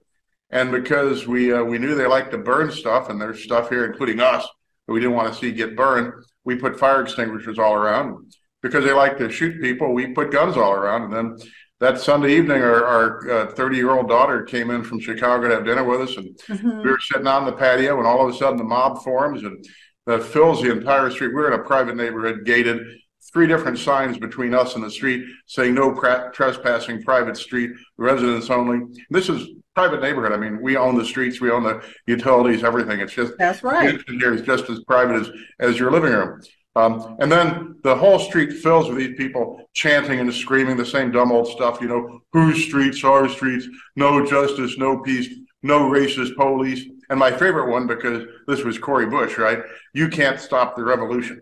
And 0.53 0.71
because 0.71 1.25
we 1.25 1.51
uh, 1.51 1.63
we 1.63 1.79
knew 1.79 1.95
they 1.95 2.05
like 2.05 2.29
to 2.29 2.37
burn 2.37 2.71
stuff, 2.71 3.09
and 3.09 3.19
there's 3.19 3.43
stuff 3.43 3.69
here, 3.69 3.85
including 3.85 4.19
us, 4.19 4.47
that 4.85 4.93
we 4.93 4.99
didn't 4.99 5.15
want 5.15 5.33
to 5.33 5.39
see 5.39 5.51
get 5.51 5.75
burned, 5.75 6.13
we 6.45 6.55
put 6.55 6.79
fire 6.79 7.01
extinguishers 7.01 7.57
all 7.57 7.73
around. 7.73 8.35
Because 8.61 8.85
they 8.85 8.93
like 8.93 9.17
to 9.17 9.31
shoot 9.31 9.59
people, 9.61 9.93
we 9.93 10.13
put 10.13 10.31
guns 10.31 10.55
all 10.55 10.73
around. 10.73 11.05
And 11.05 11.13
then 11.13 11.49
that 11.79 11.99
Sunday 11.99 12.37
evening, 12.37 12.61
our 12.61 13.51
30 13.51 13.61
uh, 13.61 13.77
year 13.77 13.89
old 13.89 14.07
daughter 14.07 14.43
came 14.43 14.69
in 14.69 14.83
from 14.83 14.99
Chicago 14.99 15.49
to 15.49 15.55
have 15.55 15.65
dinner 15.65 15.83
with 15.83 16.01
us, 16.01 16.17
and 16.17 16.37
mm-hmm. 16.47 16.77
we 16.83 16.89
were 16.91 16.99
sitting 16.99 17.27
on 17.27 17.45
the 17.45 17.51
patio, 17.51 17.97
and 17.97 18.05
all 18.05 18.25
of 18.25 18.33
a 18.33 18.37
sudden 18.37 18.57
the 18.57 18.63
mob 18.63 19.03
forms 19.03 19.41
and 19.41 19.65
that 20.05 20.21
fills 20.21 20.61
the 20.61 20.71
entire 20.71 21.09
street. 21.09 21.33
We're 21.33 21.51
in 21.51 21.59
a 21.59 21.63
private 21.63 21.95
neighborhood, 21.95 22.45
gated, 22.45 22.85
three 23.31 23.47
different 23.47 23.79
signs 23.79 24.19
between 24.19 24.53
us 24.53 24.75
and 24.75 24.83
the 24.83 24.91
street 24.91 25.25
saying 25.47 25.73
no 25.73 25.91
pra- 25.93 26.29
trespassing, 26.33 27.01
private 27.01 27.37
street, 27.37 27.71
residents 27.97 28.49
only. 28.49 28.81
This 29.09 29.29
is 29.29 29.47
private 29.75 30.01
neighborhood. 30.01 30.31
I 30.31 30.37
mean, 30.37 30.61
we 30.61 30.77
own 30.77 30.97
the 30.97 31.05
streets, 31.05 31.41
we 31.41 31.51
own 31.51 31.63
the 31.63 31.83
utilities, 32.07 32.63
everything. 32.63 32.99
It's 32.99 33.13
just 33.13 33.33
that's 33.37 33.63
right. 33.63 33.99
Here 34.07 34.33
is 34.33 34.41
just 34.41 34.69
as 34.69 34.83
private 34.83 35.21
as 35.21 35.31
as 35.59 35.79
your 35.79 35.91
living 35.91 36.11
room. 36.11 36.41
Um, 36.75 37.17
and 37.19 37.31
then 37.31 37.75
the 37.83 37.95
whole 37.95 38.17
street 38.17 38.51
fills 38.51 38.89
with 38.89 38.97
these 38.97 39.15
people 39.15 39.61
chanting 39.73 40.19
and 40.19 40.33
screaming 40.33 40.75
the 40.75 40.85
same 40.85 41.11
dumb 41.11 41.31
old 41.31 41.47
stuff, 41.47 41.79
you 41.79 41.87
know, 41.87 42.21
whose 42.31 42.65
streets, 42.65 43.03
our 43.03 43.29
streets, 43.29 43.67
no 43.95 44.25
justice, 44.25 44.75
no 44.77 44.99
peace, 45.01 45.29
no 45.61 45.81
racist 45.81 46.35
police. 46.35 46.83
And 47.09 47.19
my 47.19 47.31
favorite 47.31 47.69
one, 47.69 47.85
because 47.85 48.25
this 48.47 48.63
was 48.63 48.79
Cori 48.79 49.05
Bush, 49.05 49.37
right? 49.37 49.59
You 49.93 50.07
can't 50.07 50.39
stop 50.39 50.75
the 50.75 50.83
revolution. 50.83 51.41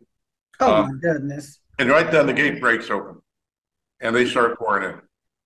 Oh, 0.60 0.74
um, 0.74 0.88
my 0.88 1.00
goodness. 1.00 1.60
And 1.80 1.90
right 1.90 2.12
then 2.12 2.28
the 2.28 2.34
gate 2.34 2.60
breaks 2.60 2.90
open 2.90 3.22
and 4.02 4.14
they 4.14 4.26
start 4.26 4.60
pouring 4.60 4.90
in. 4.90 5.02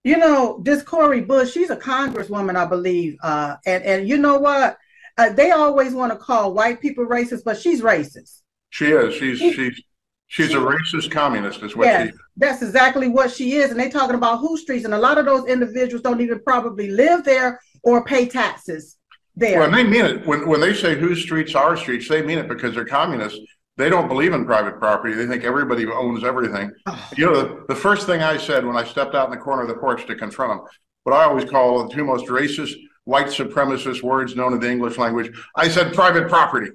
You 0.06 0.18
know, 0.18 0.60
this 0.62 0.84
Cori 0.84 1.22
Bush, 1.22 1.52
she's 1.52 1.72
a 1.72 1.76
congresswoman, 1.76 2.56
I 2.56 2.66
believe. 2.66 3.18
Uh, 3.24 3.56
and, 3.66 3.84
and 3.84 4.08
you 4.08 4.20
know 4.20 4.38
what? 4.38 4.78
Uh, 5.18 5.30
they 5.32 5.50
always 5.50 5.94
want 5.94 6.12
to 6.12 6.18
call 6.18 6.54
white 6.54 6.80
people 6.80 7.08
racist, 7.08 7.44
but 7.44 7.58
she's 7.58 7.82
racist. 7.82 8.42
She 8.70 8.86
is. 8.92 9.16
She's 9.16 9.40
she's 9.40 9.82
she's 10.28 10.54
a 10.54 10.58
racist 10.58 11.10
communist, 11.10 11.64
is 11.64 11.76
what 11.76 11.86
yes, 11.86 12.10
she. 12.10 12.14
That's 12.38 12.62
exactly 12.62 13.08
what 13.08 13.32
she 13.32 13.54
is, 13.54 13.72
and 13.72 13.80
they 13.80 13.90
talking 13.90 14.16
about 14.16 14.42
who 14.42 14.58
streets, 14.58 14.86
and 14.86 14.94
a 14.94 15.00
lot 15.00 15.18
of 15.18 15.26
those 15.26 15.48
individuals 15.48 16.04
don't 16.04 16.22
even 16.22 16.40
probably 16.42 16.92
live 16.92 17.24
there 17.24 17.60
or 17.82 18.06
pay 18.06 18.28
taxes 18.28 18.98
there. 19.36 19.60
Well, 19.60 19.70
and 19.70 19.76
they 19.76 19.84
mean 19.86 20.06
it 20.06 20.28
when 20.28 20.48
when 20.48 20.62
they 20.62 20.76
say 20.76 20.96
whose 20.96 21.24
streets, 21.24 21.56
our 21.56 21.76
streets. 21.76 22.08
They 22.08 22.22
mean 22.22 22.38
it 22.38 22.48
because 22.48 22.76
they're 22.76 22.86
communists. 22.86 23.40
They 23.78 23.90
don't 23.90 24.08
believe 24.08 24.34
in 24.34 24.46
private 24.46 24.80
property. 24.80 25.14
They 25.14 25.28
think 25.28 25.44
everybody 25.44 25.86
owns 25.86 26.24
everything. 26.24 26.72
Oh. 26.86 27.10
You 27.18 27.26
know, 27.26 27.42
the, 27.42 27.66
the 27.68 27.76
first 27.76 28.06
thing 28.06 28.22
I 28.22 28.38
said 28.38 28.66
when 28.66 28.78
I 28.78 28.86
stepped 28.86 29.16
out 29.16 29.26
in 29.26 29.32
the 29.32 29.44
corner 29.44 29.64
of 29.64 29.68
the 29.68 29.76
porch 29.76 30.06
to 30.08 30.16
confront 30.16 30.52
them, 30.52 30.68
what 31.04 31.14
I 31.14 31.26
always 31.26 31.50
call 31.50 31.88
the 31.88 31.94
two 31.94 32.06
most 32.06 32.28
racist 32.28 32.74
white 33.04 33.28
supremacist 33.28 34.02
words 34.02 34.36
known 34.36 34.54
in 34.54 34.60
the 34.60 34.70
English 34.70 34.98
language, 34.98 35.32
I 35.56 35.68
said 35.68 35.94
private 35.94 36.30
property. 36.30 36.72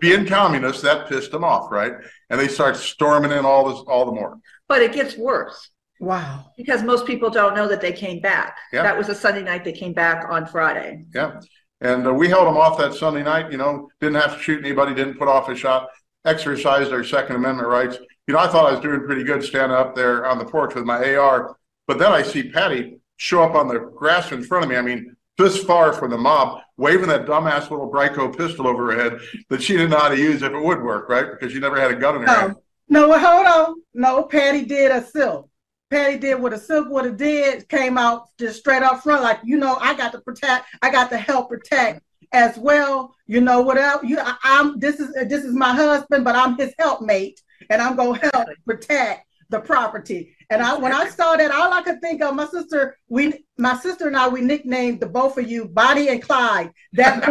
being 0.00 0.26
communist, 0.26 0.82
that 0.82 1.08
pissed 1.08 1.30
them 1.30 1.44
off, 1.44 1.70
right? 1.70 1.92
And 2.28 2.38
they 2.38 2.48
start 2.48 2.76
storming 2.76 3.30
in 3.30 3.44
all 3.44 3.70
this, 3.70 3.78
all 3.86 4.04
the 4.04 4.12
more. 4.12 4.38
But 4.68 4.82
it 4.82 4.92
gets 4.92 5.16
worse. 5.16 5.70
Wow. 6.00 6.50
Because 6.56 6.82
most 6.82 7.06
people 7.06 7.30
don't 7.30 7.54
know 7.54 7.68
that 7.68 7.80
they 7.80 7.92
came 7.92 8.20
back. 8.20 8.56
Yeah. 8.72 8.82
That 8.82 8.98
was 8.98 9.08
a 9.08 9.14
Sunday 9.14 9.42
night. 9.42 9.64
They 9.64 9.72
came 9.72 9.92
back 9.92 10.26
on 10.28 10.46
Friday. 10.46 11.04
Yeah. 11.14 11.40
And 11.82 12.06
uh, 12.06 12.14
we 12.14 12.28
held 12.28 12.46
them 12.46 12.56
off 12.56 12.78
that 12.78 12.94
Sunday 12.94 13.24
night, 13.24 13.50
you 13.50 13.58
know, 13.58 13.90
didn't 14.00 14.20
have 14.20 14.36
to 14.36 14.42
shoot 14.42 14.64
anybody, 14.64 14.94
didn't 14.94 15.18
put 15.18 15.28
off 15.28 15.48
a 15.48 15.56
shot, 15.56 15.88
exercised 16.24 16.92
our 16.92 17.02
Second 17.02 17.36
Amendment 17.36 17.68
rights. 17.68 17.98
You 18.28 18.34
know, 18.34 18.40
I 18.40 18.46
thought 18.46 18.68
I 18.68 18.72
was 18.72 18.80
doing 18.80 19.04
pretty 19.04 19.24
good 19.24 19.42
standing 19.42 19.76
up 19.76 19.96
there 19.96 20.24
on 20.26 20.38
the 20.38 20.44
porch 20.44 20.74
with 20.76 20.84
my 20.84 21.16
AR. 21.16 21.56
But 21.88 21.98
then 21.98 22.12
I 22.12 22.22
see 22.22 22.50
Patty 22.50 22.98
show 23.16 23.42
up 23.42 23.56
on 23.56 23.66
the 23.66 23.80
grass 23.80 24.30
in 24.30 24.44
front 24.44 24.64
of 24.64 24.70
me. 24.70 24.76
I 24.76 24.82
mean, 24.82 25.16
this 25.38 25.58
far 25.64 25.92
from 25.92 26.10
the 26.10 26.18
mob, 26.18 26.60
waving 26.76 27.08
that 27.08 27.26
dumbass 27.26 27.68
little 27.70 27.90
Bryco 27.90 28.36
pistol 28.36 28.68
over 28.68 28.92
her 28.92 28.98
head 28.98 29.18
that 29.48 29.60
she 29.60 29.72
didn't 29.72 29.90
know 29.90 29.98
how 29.98 30.08
to 30.08 30.18
use 30.18 30.42
if 30.42 30.52
it 30.52 30.62
would 30.62 30.82
work, 30.82 31.08
right? 31.08 31.26
Because 31.32 31.52
she 31.52 31.58
never 31.58 31.80
had 31.80 31.90
a 31.90 31.96
gun 31.96 32.16
in 32.16 32.20
her 32.22 32.26
no, 32.26 32.34
hand. 32.34 32.56
No, 32.88 33.18
hold 33.18 33.46
on. 33.46 33.82
No, 33.92 34.22
Patty 34.22 34.64
did 34.64 34.92
a 34.92 35.04
silk. 35.04 35.48
Patty 35.92 36.16
did 36.16 36.40
what 36.40 36.54
a 36.54 36.58
silk 36.58 36.88
would 36.88 37.04
have 37.04 37.18
did, 37.18 37.68
came 37.68 37.98
out 37.98 38.28
just 38.38 38.60
straight 38.60 38.82
up 38.82 39.02
front, 39.02 39.22
like, 39.22 39.40
you 39.44 39.58
know, 39.58 39.76
I 39.78 39.94
got 39.94 40.12
to 40.12 40.20
protect, 40.22 40.64
I 40.80 40.90
got 40.90 41.10
to 41.10 41.18
help 41.18 41.50
protect 41.50 42.00
as 42.32 42.56
well. 42.56 43.14
You 43.26 43.42
know, 43.42 43.60
whatever 43.60 44.04
you 44.04 44.18
I, 44.18 44.34
I'm 44.42 44.78
this 44.78 45.00
is 45.00 45.12
this 45.28 45.44
is 45.44 45.54
my 45.54 45.74
husband, 45.74 46.24
but 46.24 46.34
I'm 46.34 46.56
his 46.56 46.72
helpmate, 46.78 47.42
and 47.68 47.82
I'm 47.82 47.96
gonna 47.96 48.18
help 48.18 48.48
protect 48.66 49.26
the 49.50 49.60
property. 49.60 50.34
And 50.52 50.60
I, 50.60 50.76
when 50.76 50.92
I 50.92 51.08
saw 51.08 51.34
that, 51.34 51.50
all 51.50 51.72
I 51.72 51.80
could 51.80 52.02
think 52.02 52.20
of, 52.20 52.34
my 52.34 52.46
sister, 52.46 52.98
we, 53.08 53.42
my 53.56 53.74
sister 53.74 54.06
and 54.06 54.14
I, 54.14 54.28
we 54.28 54.42
nicknamed 54.42 55.00
the 55.00 55.06
both 55.06 55.38
of 55.38 55.50
you 55.50 55.64
Bonnie 55.64 56.08
and 56.08 56.20
Clyde. 56.20 56.70
That 56.92 57.24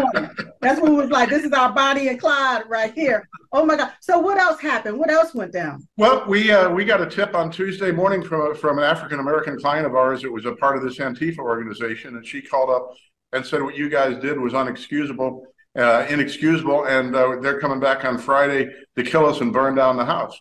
that's 0.59 0.81
when 0.81 0.93
we 0.93 0.97
was 0.97 1.11
like, 1.11 1.29
this 1.29 1.43
is 1.43 1.51
our 1.51 1.71
Bonnie 1.71 2.07
and 2.07 2.19
Clyde 2.19 2.63
right 2.67 2.91
here. 2.91 3.29
Oh 3.51 3.63
my 3.63 3.75
God! 3.75 3.91
So 4.01 4.17
what 4.17 4.39
else 4.39 4.59
happened? 4.59 4.97
What 4.97 5.11
else 5.11 5.35
went 5.35 5.53
down? 5.53 5.87
Well, 5.97 6.25
we 6.27 6.51
uh, 6.51 6.71
we 6.71 6.83
got 6.83 6.99
a 6.99 7.05
tip 7.05 7.35
on 7.35 7.51
Tuesday 7.51 7.91
morning 7.91 8.23
from 8.23 8.55
from 8.55 8.79
an 8.79 8.85
African 8.85 9.19
American 9.19 9.59
client 9.59 9.85
of 9.85 9.93
ours 9.93 10.23
that 10.23 10.31
was 10.31 10.45
a 10.45 10.53
part 10.53 10.75
of 10.77 10.81
this 10.81 10.97
Antifa 10.97 11.39
organization, 11.39 12.15
and 12.15 12.25
she 12.25 12.41
called 12.41 12.71
up 12.71 12.95
and 13.33 13.45
said 13.45 13.61
what 13.61 13.75
you 13.75 13.87
guys 13.87 14.19
did 14.19 14.39
was 14.39 14.53
unexcusable, 14.53 15.41
uh, 15.77 16.07
inexcusable, 16.09 16.85
and 16.85 17.15
uh, 17.15 17.35
they're 17.39 17.59
coming 17.59 17.79
back 17.79 18.03
on 18.03 18.17
Friday 18.17 18.67
to 18.95 19.03
kill 19.03 19.27
us 19.27 19.41
and 19.41 19.53
burn 19.53 19.75
down 19.75 19.95
the 19.95 20.05
house 20.05 20.35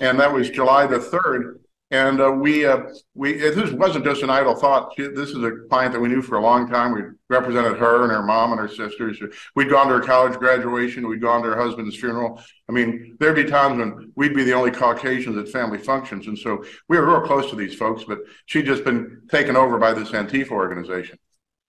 and 0.00 0.18
that 0.18 0.32
was 0.32 0.50
July 0.50 0.86
the 0.86 1.00
third. 1.00 1.60
And 1.94 2.20
uh, 2.20 2.32
we 2.32 2.66
uh, 2.66 2.86
we 3.14 3.34
this 3.34 3.70
wasn't 3.70 4.04
just 4.04 4.24
an 4.24 4.30
idle 4.30 4.56
thought. 4.56 4.96
This 4.96 5.30
is 5.30 5.44
a 5.44 5.52
client 5.70 5.92
that 5.92 6.00
we 6.00 6.08
knew 6.08 6.22
for 6.22 6.38
a 6.38 6.40
long 6.40 6.68
time. 6.68 6.92
We 6.92 7.02
represented 7.30 7.78
her 7.78 8.02
and 8.02 8.10
her 8.10 8.24
mom 8.24 8.50
and 8.50 8.60
her 8.60 8.66
sisters. 8.66 9.22
We'd 9.54 9.70
gone 9.70 9.86
to 9.86 9.94
her 9.94 10.00
college 10.00 10.36
graduation. 10.36 11.06
We'd 11.06 11.20
gone 11.20 11.44
to 11.44 11.50
her 11.50 11.56
husband's 11.56 11.94
funeral. 11.94 12.42
I 12.68 12.72
mean, 12.72 13.16
there'd 13.20 13.36
be 13.36 13.44
times 13.44 13.78
when 13.78 14.10
we'd 14.16 14.34
be 14.34 14.42
the 14.42 14.54
only 14.54 14.72
Caucasians 14.72 15.36
at 15.36 15.48
family 15.48 15.78
functions, 15.78 16.26
and 16.26 16.36
so 16.36 16.64
we 16.88 16.98
were 16.98 17.06
real 17.06 17.20
close 17.20 17.48
to 17.50 17.56
these 17.56 17.76
folks. 17.76 18.02
But 18.02 18.18
she'd 18.46 18.66
just 18.66 18.82
been 18.82 19.22
taken 19.30 19.54
over 19.54 19.78
by 19.78 19.92
this 19.92 20.10
Antifa 20.10 20.50
organization, 20.50 21.16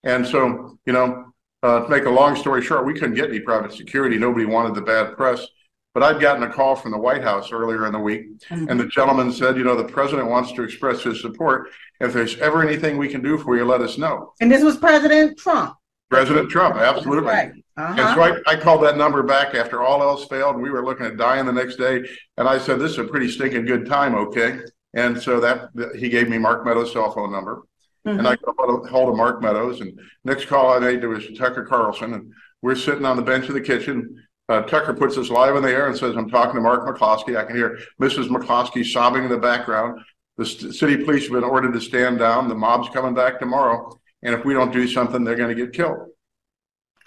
and 0.02 0.26
so 0.26 0.76
you 0.86 0.92
know, 0.92 1.32
uh, 1.62 1.84
to 1.84 1.88
make 1.88 2.06
a 2.06 2.10
long 2.10 2.34
story 2.34 2.62
short, 2.62 2.84
we 2.84 2.94
couldn't 2.94 3.14
get 3.14 3.28
any 3.28 3.38
private 3.38 3.72
security. 3.72 4.18
Nobody 4.18 4.44
wanted 4.44 4.74
the 4.74 4.82
bad 4.82 5.16
press. 5.16 5.46
But 5.96 6.02
I'd 6.02 6.20
gotten 6.20 6.42
a 6.42 6.52
call 6.52 6.76
from 6.76 6.90
the 6.90 6.98
White 6.98 7.22
House 7.22 7.50
earlier 7.52 7.86
in 7.86 7.92
the 7.94 7.98
week, 7.98 8.38
mm-hmm. 8.50 8.68
and 8.68 8.78
the 8.78 8.84
gentleman 8.84 9.32
said, 9.32 9.56
you 9.56 9.64
know, 9.64 9.74
the 9.74 9.90
president 9.90 10.28
wants 10.28 10.52
to 10.52 10.62
express 10.62 11.02
his 11.02 11.22
support. 11.22 11.70
If 12.00 12.12
there's 12.12 12.36
ever 12.36 12.62
anything 12.62 12.98
we 12.98 13.08
can 13.08 13.22
do 13.22 13.38
for 13.38 13.56
you, 13.56 13.64
let 13.64 13.80
us 13.80 13.96
know. 13.96 14.34
And 14.42 14.52
this 14.52 14.62
was 14.62 14.76
President 14.76 15.38
Trump. 15.38 15.74
President 16.10 16.50
Trump, 16.50 16.76
absolutely. 16.76 17.30
Right. 17.30 17.50
Uh-huh. 17.78 17.94
And 17.96 18.14
so 18.14 18.22
I, 18.22 18.52
I, 18.52 18.56
called 18.60 18.82
that 18.82 18.98
number 18.98 19.22
back 19.22 19.54
after 19.54 19.82
all 19.82 20.02
else 20.02 20.26
failed, 20.26 20.56
and 20.56 20.62
we 20.62 20.68
were 20.68 20.84
looking 20.84 21.06
at 21.06 21.16
dying 21.16 21.46
the 21.46 21.52
next 21.54 21.76
day. 21.76 22.06
And 22.36 22.46
I 22.46 22.58
said, 22.58 22.78
"This 22.78 22.92
is 22.92 22.98
a 22.98 23.04
pretty 23.04 23.30
stinking 23.30 23.64
good 23.64 23.86
time, 23.86 24.14
okay?" 24.16 24.58
And 24.92 25.18
so 25.18 25.40
that 25.40 25.70
he 25.98 26.10
gave 26.10 26.28
me 26.28 26.36
Mark 26.36 26.66
Meadows' 26.66 26.92
cell 26.92 27.10
phone 27.10 27.32
number, 27.32 27.62
mm-hmm. 28.06 28.18
and 28.18 28.28
I 28.28 28.36
got 28.36 28.54
a 28.58 28.86
hold 28.90 29.08
of 29.08 29.16
Mark 29.16 29.40
Meadows. 29.40 29.80
And 29.80 29.98
next 30.24 30.44
call 30.44 30.74
I 30.74 30.78
made 30.78 31.00
to 31.00 31.06
was 31.06 31.26
Tucker 31.38 31.64
Carlson, 31.64 32.12
and 32.12 32.34
we're 32.60 32.74
sitting 32.74 33.06
on 33.06 33.16
the 33.16 33.22
bench 33.22 33.48
of 33.48 33.54
the 33.54 33.62
kitchen 33.62 34.25
uh, 34.48 34.62
Tucker 34.62 34.94
puts 34.94 35.18
us 35.18 35.28
live 35.28 35.56
in 35.56 35.62
the 35.62 35.70
air 35.70 35.88
and 35.88 35.96
says, 35.96 36.16
I'm 36.16 36.30
talking 36.30 36.54
to 36.54 36.60
Mark 36.60 36.86
McCloskey. 36.86 37.36
I 37.36 37.44
can 37.44 37.56
hear 37.56 37.78
Mrs. 38.00 38.28
McCloskey 38.28 38.84
sobbing 38.84 39.24
in 39.24 39.30
the 39.30 39.38
background. 39.38 40.00
The 40.36 40.46
st- 40.46 40.74
city 40.74 41.04
police 41.04 41.24
have 41.24 41.32
been 41.32 41.44
ordered 41.44 41.72
to 41.72 41.80
stand 41.80 42.18
down. 42.18 42.48
The 42.48 42.54
mob's 42.54 42.88
coming 42.90 43.14
back 43.14 43.40
tomorrow. 43.40 43.98
And 44.22 44.34
if 44.34 44.44
we 44.44 44.54
don't 44.54 44.72
do 44.72 44.86
something, 44.86 45.24
they're 45.24 45.36
going 45.36 45.54
to 45.54 45.60
get 45.60 45.72
killed. 45.74 46.08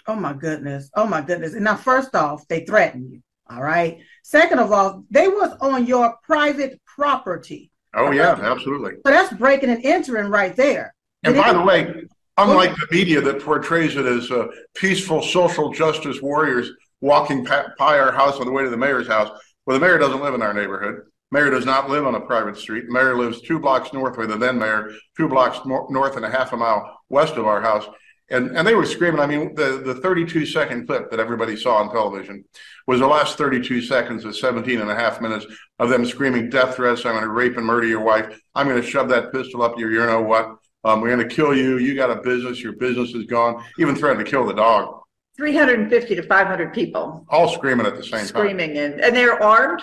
Oh, 0.06 0.16
my 0.16 0.32
goodness. 0.32 0.90
Oh, 0.94 1.06
my 1.06 1.20
goodness. 1.22 1.54
And 1.54 1.64
now, 1.64 1.76
first 1.76 2.14
off, 2.14 2.46
they 2.48 2.64
threatened 2.64 3.10
you. 3.12 3.22
All 3.48 3.62
right. 3.62 4.00
Second 4.22 4.58
of 4.58 4.72
all, 4.72 5.04
they 5.10 5.28
was 5.28 5.56
on 5.60 5.86
your 5.86 6.16
private 6.22 6.80
property. 6.84 7.70
Oh, 7.94 8.10
yeah, 8.10 8.32
absolutely. 8.40 8.92
So 9.04 9.12
that's 9.12 9.32
breaking 9.34 9.70
and 9.70 9.84
entering 9.84 10.30
right 10.30 10.54
there. 10.54 10.94
And 11.24 11.34
Did 11.34 11.42
by 11.42 11.50
it- 11.50 11.54
the 11.54 11.62
way, 11.62 12.04
unlike 12.36 12.74
the 12.76 12.86
media 12.90 13.20
that 13.20 13.42
portrays 13.42 13.96
it 13.96 14.06
as 14.06 14.30
uh, 14.30 14.46
peaceful 14.74 15.22
social 15.22 15.72
justice 15.72 16.20
warriors, 16.22 16.70
walking 17.00 17.44
by 17.44 17.98
our 17.98 18.12
house 18.12 18.38
on 18.38 18.46
the 18.46 18.52
way 18.52 18.62
to 18.62 18.70
the 18.70 18.76
mayor's 18.76 19.08
house. 19.08 19.30
Well, 19.66 19.78
the 19.78 19.84
mayor 19.84 19.98
doesn't 19.98 20.20
live 20.20 20.34
in 20.34 20.42
our 20.42 20.54
neighborhood. 20.54 21.02
Mayor 21.32 21.50
does 21.50 21.64
not 21.64 21.88
live 21.88 22.06
on 22.06 22.16
a 22.16 22.20
private 22.20 22.56
street. 22.56 22.86
Mayor 22.88 23.16
lives 23.16 23.40
two 23.40 23.60
blocks 23.60 23.92
north 23.92 24.18
of 24.18 24.28
the 24.28 24.36
then 24.36 24.58
mayor, 24.58 24.92
two 25.16 25.28
blocks 25.28 25.60
north 25.64 26.16
and 26.16 26.24
a 26.24 26.30
half 26.30 26.52
a 26.52 26.56
mile 26.56 26.98
west 27.08 27.34
of 27.34 27.46
our 27.46 27.60
house. 27.60 27.86
And, 28.30 28.56
and 28.56 28.66
they 28.66 28.74
were 28.74 28.86
screaming. 28.86 29.20
I 29.20 29.26
mean, 29.26 29.54
the, 29.54 29.82
the 29.84 29.94
32 29.96 30.46
second 30.46 30.86
clip 30.86 31.10
that 31.10 31.18
everybody 31.18 31.56
saw 31.56 31.76
on 31.76 31.90
television 31.90 32.44
was 32.86 33.00
the 33.00 33.06
last 33.06 33.36
32 33.38 33.82
seconds 33.82 34.24
of 34.24 34.36
17 34.36 34.80
and 34.80 34.90
a 34.90 34.94
half 34.94 35.20
minutes 35.20 35.46
of 35.78 35.88
them 35.88 36.04
screaming 36.04 36.48
death 36.48 36.76
threats. 36.76 37.04
I'm 37.04 37.12
going 37.12 37.24
to 37.24 37.30
rape 37.30 37.56
and 37.56 37.66
murder 37.66 37.86
your 37.86 38.00
wife. 38.00 38.40
I'm 38.54 38.68
going 38.68 38.80
to 38.80 38.86
shove 38.86 39.08
that 39.08 39.32
pistol 39.32 39.62
up 39.62 39.78
your, 39.78 39.90
you 39.90 40.06
know 40.06 40.22
what? 40.22 40.56
Um, 40.84 41.00
we're 41.00 41.14
going 41.14 41.28
to 41.28 41.34
kill 41.34 41.54
you. 41.54 41.78
You 41.78 41.94
got 41.94 42.10
a 42.10 42.22
business. 42.22 42.62
Your 42.62 42.72
business 42.74 43.14
is 43.14 43.26
gone. 43.26 43.64
Even 43.78 43.96
threatened 43.96 44.24
to 44.24 44.30
kill 44.30 44.46
the 44.46 44.54
dog. 44.54 44.99
350 45.40 46.16
to 46.16 46.22
500 46.22 46.74
people. 46.74 47.24
All 47.30 47.48
screaming 47.48 47.86
at 47.86 47.96
the 47.96 48.02
same 48.02 48.20
time. 48.20 48.26
Screaming. 48.26 48.76
And, 48.76 49.00
and 49.00 49.16
they're 49.16 49.42
armed? 49.42 49.82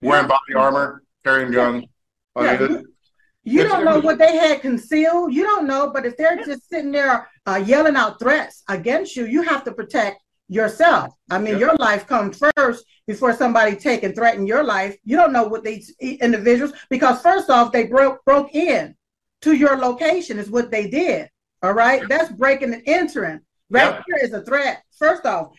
Wearing 0.00 0.28
body 0.28 0.54
armor, 0.54 1.02
carrying 1.24 1.50
guns. 1.50 1.84
Yeah. 2.36 2.42
I 2.42 2.56
mean, 2.58 2.84
you 3.42 3.64
don't 3.64 3.84
know 3.84 3.98
what 3.98 4.18
they 4.18 4.36
had 4.36 4.60
concealed. 4.60 5.34
You 5.34 5.42
don't 5.42 5.66
know, 5.66 5.90
but 5.90 6.06
if 6.06 6.16
they're 6.16 6.44
just 6.44 6.68
sitting 6.68 6.92
there 6.92 7.28
uh, 7.44 7.56
yelling 7.56 7.96
out 7.96 8.20
threats 8.20 8.62
against 8.68 9.16
you, 9.16 9.26
you 9.26 9.42
have 9.42 9.64
to 9.64 9.72
protect 9.72 10.22
yourself. 10.48 11.12
I 11.28 11.38
mean, 11.38 11.58
your 11.58 11.74
life 11.74 12.06
comes 12.06 12.40
first 12.54 12.84
before 13.08 13.34
somebody 13.34 13.74
take 13.74 14.04
and 14.04 14.14
threaten 14.14 14.46
your 14.46 14.62
life. 14.62 14.96
You 15.04 15.16
don't 15.16 15.32
know 15.32 15.44
what 15.44 15.64
these 15.64 15.92
individuals 15.98 16.72
because 16.88 17.20
first 17.20 17.50
off, 17.50 17.72
they 17.72 17.86
broke 17.86 18.24
broke 18.24 18.54
in 18.54 18.94
to 19.42 19.54
your 19.54 19.76
location 19.76 20.38
is 20.38 20.50
what 20.50 20.70
they 20.70 20.88
did. 20.88 21.28
All 21.62 21.72
right, 21.72 22.08
that's 22.08 22.30
breaking 22.30 22.74
and 22.74 22.82
entering. 22.86 23.40
Right 23.70 24.00
here 24.06 24.18
is 24.22 24.32
a 24.32 24.42
threat. 24.42 24.83
First 24.98 25.26
off, 25.26 25.56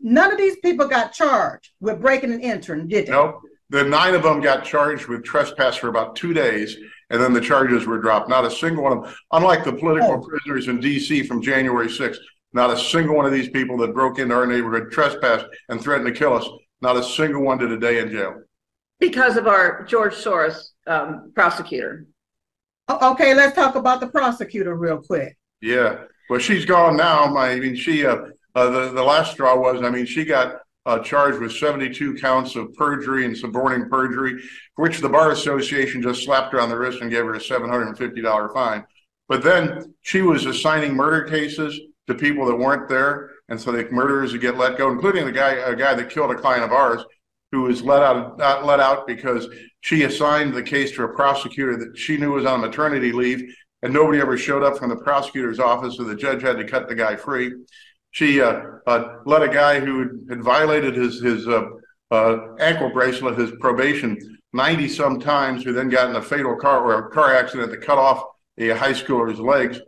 none 0.00 0.32
of 0.32 0.38
these 0.38 0.56
people 0.56 0.88
got 0.88 1.12
charged 1.12 1.70
with 1.80 2.00
breaking 2.00 2.32
and 2.32 2.42
entering, 2.42 2.88
did 2.88 3.06
they? 3.06 3.12
Nope. 3.12 3.40
The 3.70 3.84
nine 3.84 4.14
of 4.14 4.22
them 4.22 4.40
got 4.40 4.64
charged 4.64 5.06
with 5.06 5.24
trespass 5.24 5.76
for 5.76 5.88
about 5.88 6.16
two 6.16 6.34
days, 6.34 6.76
and 7.10 7.20
then 7.20 7.32
the 7.32 7.40
charges 7.40 7.86
were 7.86 7.98
dropped. 7.98 8.28
Not 8.28 8.44
a 8.44 8.50
single 8.50 8.84
one 8.84 8.92
of 8.92 9.04
them, 9.04 9.14
unlike 9.32 9.64
the 9.64 9.72
political 9.72 10.12
oh. 10.12 10.28
prisoners 10.28 10.68
in 10.68 10.80
D.C. 10.80 11.22
from 11.24 11.42
January 11.42 11.88
6th, 11.88 12.18
not 12.52 12.70
a 12.70 12.78
single 12.78 13.16
one 13.16 13.26
of 13.26 13.32
these 13.32 13.48
people 13.48 13.76
that 13.78 13.94
broke 13.94 14.18
into 14.18 14.34
our 14.34 14.46
neighborhood, 14.46 14.92
trespassed, 14.92 15.46
and 15.68 15.80
threatened 15.80 16.06
to 16.06 16.12
kill 16.12 16.34
us, 16.34 16.48
not 16.82 16.96
a 16.96 17.02
single 17.02 17.42
one 17.42 17.58
did 17.58 17.72
a 17.72 17.78
day 17.78 17.98
in 17.98 18.10
jail. 18.10 18.42
Because 19.00 19.36
of 19.36 19.46
our 19.46 19.84
George 19.84 20.14
Soros 20.14 20.68
um, 20.86 21.32
prosecutor. 21.34 22.06
Okay, 22.88 23.34
let's 23.34 23.56
talk 23.56 23.74
about 23.74 24.00
the 24.00 24.06
prosecutor 24.06 24.76
real 24.76 24.98
quick. 24.98 25.36
Yeah, 25.60 26.04
well, 26.28 26.40
she's 26.40 26.64
gone 26.64 26.96
now. 26.96 27.36
I 27.36 27.58
mean, 27.60 27.76
she 27.76 28.06
uh, 28.06 28.16
uh, 28.54 28.70
the 28.70 28.92
the 28.92 29.02
last 29.02 29.32
straw 29.32 29.56
was, 29.56 29.82
I 29.82 29.90
mean, 29.90 30.06
she 30.06 30.24
got 30.24 30.56
uh, 30.86 30.98
charged 30.98 31.40
with 31.40 31.52
72 31.52 32.14
counts 32.14 32.56
of 32.56 32.74
perjury 32.74 33.24
and 33.24 33.36
suborning 33.36 33.88
perjury, 33.88 34.42
which 34.76 35.00
the 35.00 35.08
Bar 35.08 35.30
Association 35.30 36.02
just 36.02 36.24
slapped 36.24 36.52
her 36.52 36.60
on 36.60 36.68
the 36.68 36.76
wrist 36.76 37.00
and 37.00 37.10
gave 37.10 37.24
her 37.24 37.34
a 37.34 37.40
$750 37.40 38.52
fine. 38.52 38.84
But 39.28 39.42
then 39.42 39.94
she 40.02 40.20
was 40.20 40.44
assigning 40.44 40.94
murder 40.94 41.24
cases 41.24 41.78
to 42.06 42.14
people 42.14 42.46
that 42.46 42.56
weren't 42.56 42.88
there. 42.88 43.30
And 43.48 43.60
so 43.60 43.72
the 43.72 43.88
murderers 43.90 44.32
would 44.32 44.42
get 44.42 44.58
let 44.58 44.76
go, 44.76 44.90
including 44.90 45.24
the 45.24 45.32
guy, 45.32 45.52
a 45.52 45.74
guy 45.74 45.94
that 45.94 46.10
killed 46.10 46.30
a 46.30 46.34
client 46.34 46.64
of 46.64 46.72
ours 46.72 47.02
who 47.50 47.62
was 47.62 47.82
let 47.82 48.02
out, 48.02 48.36
not 48.36 48.66
let 48.66 48.80
out 48.80 49.06
because 49.06 49.46
she 49.80 50.02
assigned 50.02 50.54
the 50.54 50.62
case 50.62 50.90
to 50.92 51.04
a 51.04 51.08
prosecutor 51.08 51.76
that 51.76 51.96
she 51.96 52.16
knew 52.16 52.32
was 52.32 52.44
on 52.44 52.60
maternity 52.60 53.12
leave 53.12 53.54
and 53.84 53.92
nobody 53.92 54.18
ever 54.18 54.36
showed 54.36 54.62
up 54.62 54.78
from 54.78 54.88
the 54.88 54.96
prosecutor's 54.96 55.60
office. 55.60 55.98
So 55.98 56.04
the 56.04 56.16
judge 56.16 56.42
had 56.42 56.56
to 56.56 56.64
cut 56.64 56.88
the 56.88 56.94
guy 56.94 57.16
free. 57.16 57.52
She 58.12 58.40
uh, 58.40 58.62
uh, 58.86 59.18
let 59.26 59.42
a 59.42 59.48
guy 59.48 59.78
who 59.78 60.24
had 60.28 60.42
violated 60.42 60.96
his 60.96 61.20
his 61.20 61.46
uh, 61.46 61.66
uh 62.10 62.54
ankle 62.58 62.90
bracelet, 62.90 63.38
his 63.38 63.52
probation, 63.60 64.18
ninety 64.52 64.88
some 64.88 65.20
times, 65.20 65.62
who 65.62 65.72
then 65.72 65.90
got 65.90 66.08
in 66.08 66.16
a 66.16 66.22
fatal 66.22 66.56
car 66.56 66.82
or 66.82 67.06
a 67.06 67.10
car 67.10 67.34
accident 67.36 67.70
that 67.70 67.82
cut 67.82 67.98
off 67.98 68.24
a 68.58 68.70
high 68.70 68.92
schooler's 68.92 69.38
legs. 69.38 69.78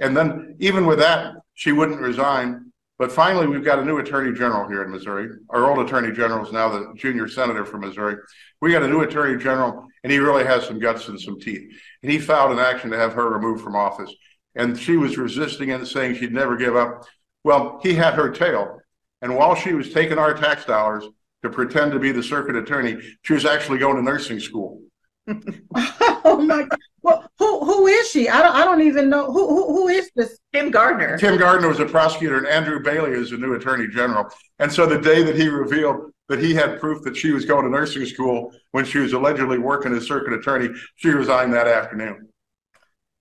And 0.00 0.16
then 0.16 0.56
even 0.58 0.84
with 0.84 0.98
that, 0.98 1.36
she 1.54 1.70
wouldn't 1.70 2.00
resign. 2.00 2.72
But 2.98 3.12
finally, 3.12 3.46
we've 3.46 3.64
got 3.64 3.78
a 3.78 3.84
new 3.84 3.98
attorney 3.98 4.36
general 4.36 4.68
here 4.68 4.82
in 4.82 4.90
Missouri. 4.90 5.28
Our 5.50 5.68
old 5.68 5.84
attorney 5.84 6.12
general 6.12 6.44
is 6.44 6.52
now 6.52 6.68
the 6.70 6.92
junior 6.96 7.28
senator 7.28 7.64
from 7.64 7.82
Missouri. 7.82 8.16
We 8.60 8.72
got 8.72 8.82
a 8.82 8.88
new 8.88 9.02
attorney 9.02 9.40
general, 9.42 9.86
and 10.04 10.12
he 10.12 10.18
really 10.18 10.44
has 10.44 10.66
some 10.66 10.78
guts 10.78 11.08
and 11.08 11.18
some 11.18 11.40
teeth. 11.40 11.72
And 12.02 12.12
he 12.12 12.18
filed 12.18 12.52
an 12.52 12.58
action 12.58 12.90
to 12.90 12.98
have 12.98 13.14
her 13.14 13.28
removed 13.28 13.64
from 13.64 13.74
office. 13.74 14.14
And 14.54 14.78
she 14.78 14.96
was 14.96 15.16
resisting 15.16 15.72
and 15.72 15.88
saying 15.88 16.16
she'd 16.16 16.32
never 16.32 16.56
give 16.56 16.76
up. 16.76 17.04
Well, 17.42 17.80
he 17.82 17.94
had 17.94 18.14
her 18.14 18.30
tail. 18.30 18.80
And 19.22 19.34
while 19.34 19.54
she 19.54 19.72
was 19.72 19.92
taking 19.92 20.18
our 20.18 20.34
tax 20.34 20.66
dollars 20.66 21.04
to 21.42 21.48
pretend 21.48 21.92
to 21.92 21.98
be 21.98 22.12
the 22.12 22.22
circuit 22.22 22.54
attorney, 22.54 23.00
she 23.22 23.32
was 23.32 23.46
actually 23.46 23.78
going 23.78 23.96
to 23.96 24.02
nursing 24.02 24.38
school. 24.38 24.82
oh 25.26 26.44
my 26.46 26.62
God. 26.64 26.78
Well, 27.00 27.30
who 27.38 27.64
who 27.64 27.86
is 27.86 28.08
she? 28.08 28.30
I 28.30 28.42
don't 28.42 28.54
I 28.54 28.64
don't 28.64 28.80
even 28.82 29.10
know 29.10 29.30
who 29.30 29.46
who, 29.46 29.66
who 29.66 29.88
is 29.88 30.10
this? 30.16 30.38
Kim 30.54 30.70
Gardner. 30.70 31.18
Kim 31.18 31.38
Gardner 31.38 31.68
was 31.68 31.80
a 31.80 31.84
prosecutor, 31.84 32.38
and 32.38 32.46
Andrew 32.46 32.82
Bailey 32.82 33.12
is 33.12 33.30
the 33.30 33.36
new 33.36 33.54
attorney 33.54 33.88
general. 33.88 34.30
And 34.58 34.72
so 34.72 34.86
the 34.86 34.98
day 34.98 35.22
that 35.22 35.36
he 35.36 35.48
revealed 35.48 36.13
that 36.28 36.40
he 36.40 36.54
had 36.54 36.80
proof 36.80 37.02
that 37.04 37.16
she 37.16 37.32
was 37.32 37.44
going 37.44 37.64
to 37.64 37.70
nursing 37.70 38.06
school 38.06 38.52
when 38.72 38.84
she 38.84 38.98
was 38.98 39.12
allegedly 39.12 39.58
working 39.58 39.94
as 39.94 40.06
circuit 40.06 40.32
attorney, 40.32 40.68
she 40.96 41.08
resigned 41.10 41.52
that 41.52 41.68
afternoon. 41.68 42.28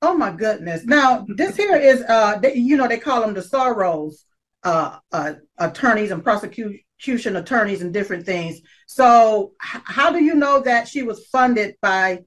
Oh 0.01 0.15
my 0.15 0.31
goodness! 0.31 0.85
Now 0.85 1.25
this 1.29 1.55
here 1.55 1.77
is, 1.77 2.03
uh, 2.07 2.37
they, 2.39 2.55
you 2.55 2.75
know, 2.75 2.87
they 2.87 2.99
call 2.99 3.21
them 3.21 3.33
the 3.33 3.41
Soros 3.41 4.15
uh, 4.63 4.97
uh, 5.11 5.33
attorneys 5.57 6.11
and 6.11 6.23
prosecution 6.23 7.35
attorneys 7.35 7.81
and 7.81 7.93
different 7.93 8.25
things. 8.25 8.59
So, 8.87 9.53
h- 9.63 9.81
how 9.85 10.11
do 10.11 10.23
you 10.23 10.35
know 10.35 10.59
that 10.61 10.87
she 10.87 11.03
was 11.03 11.25
funded 11.27 11.75
by 11.81 12.19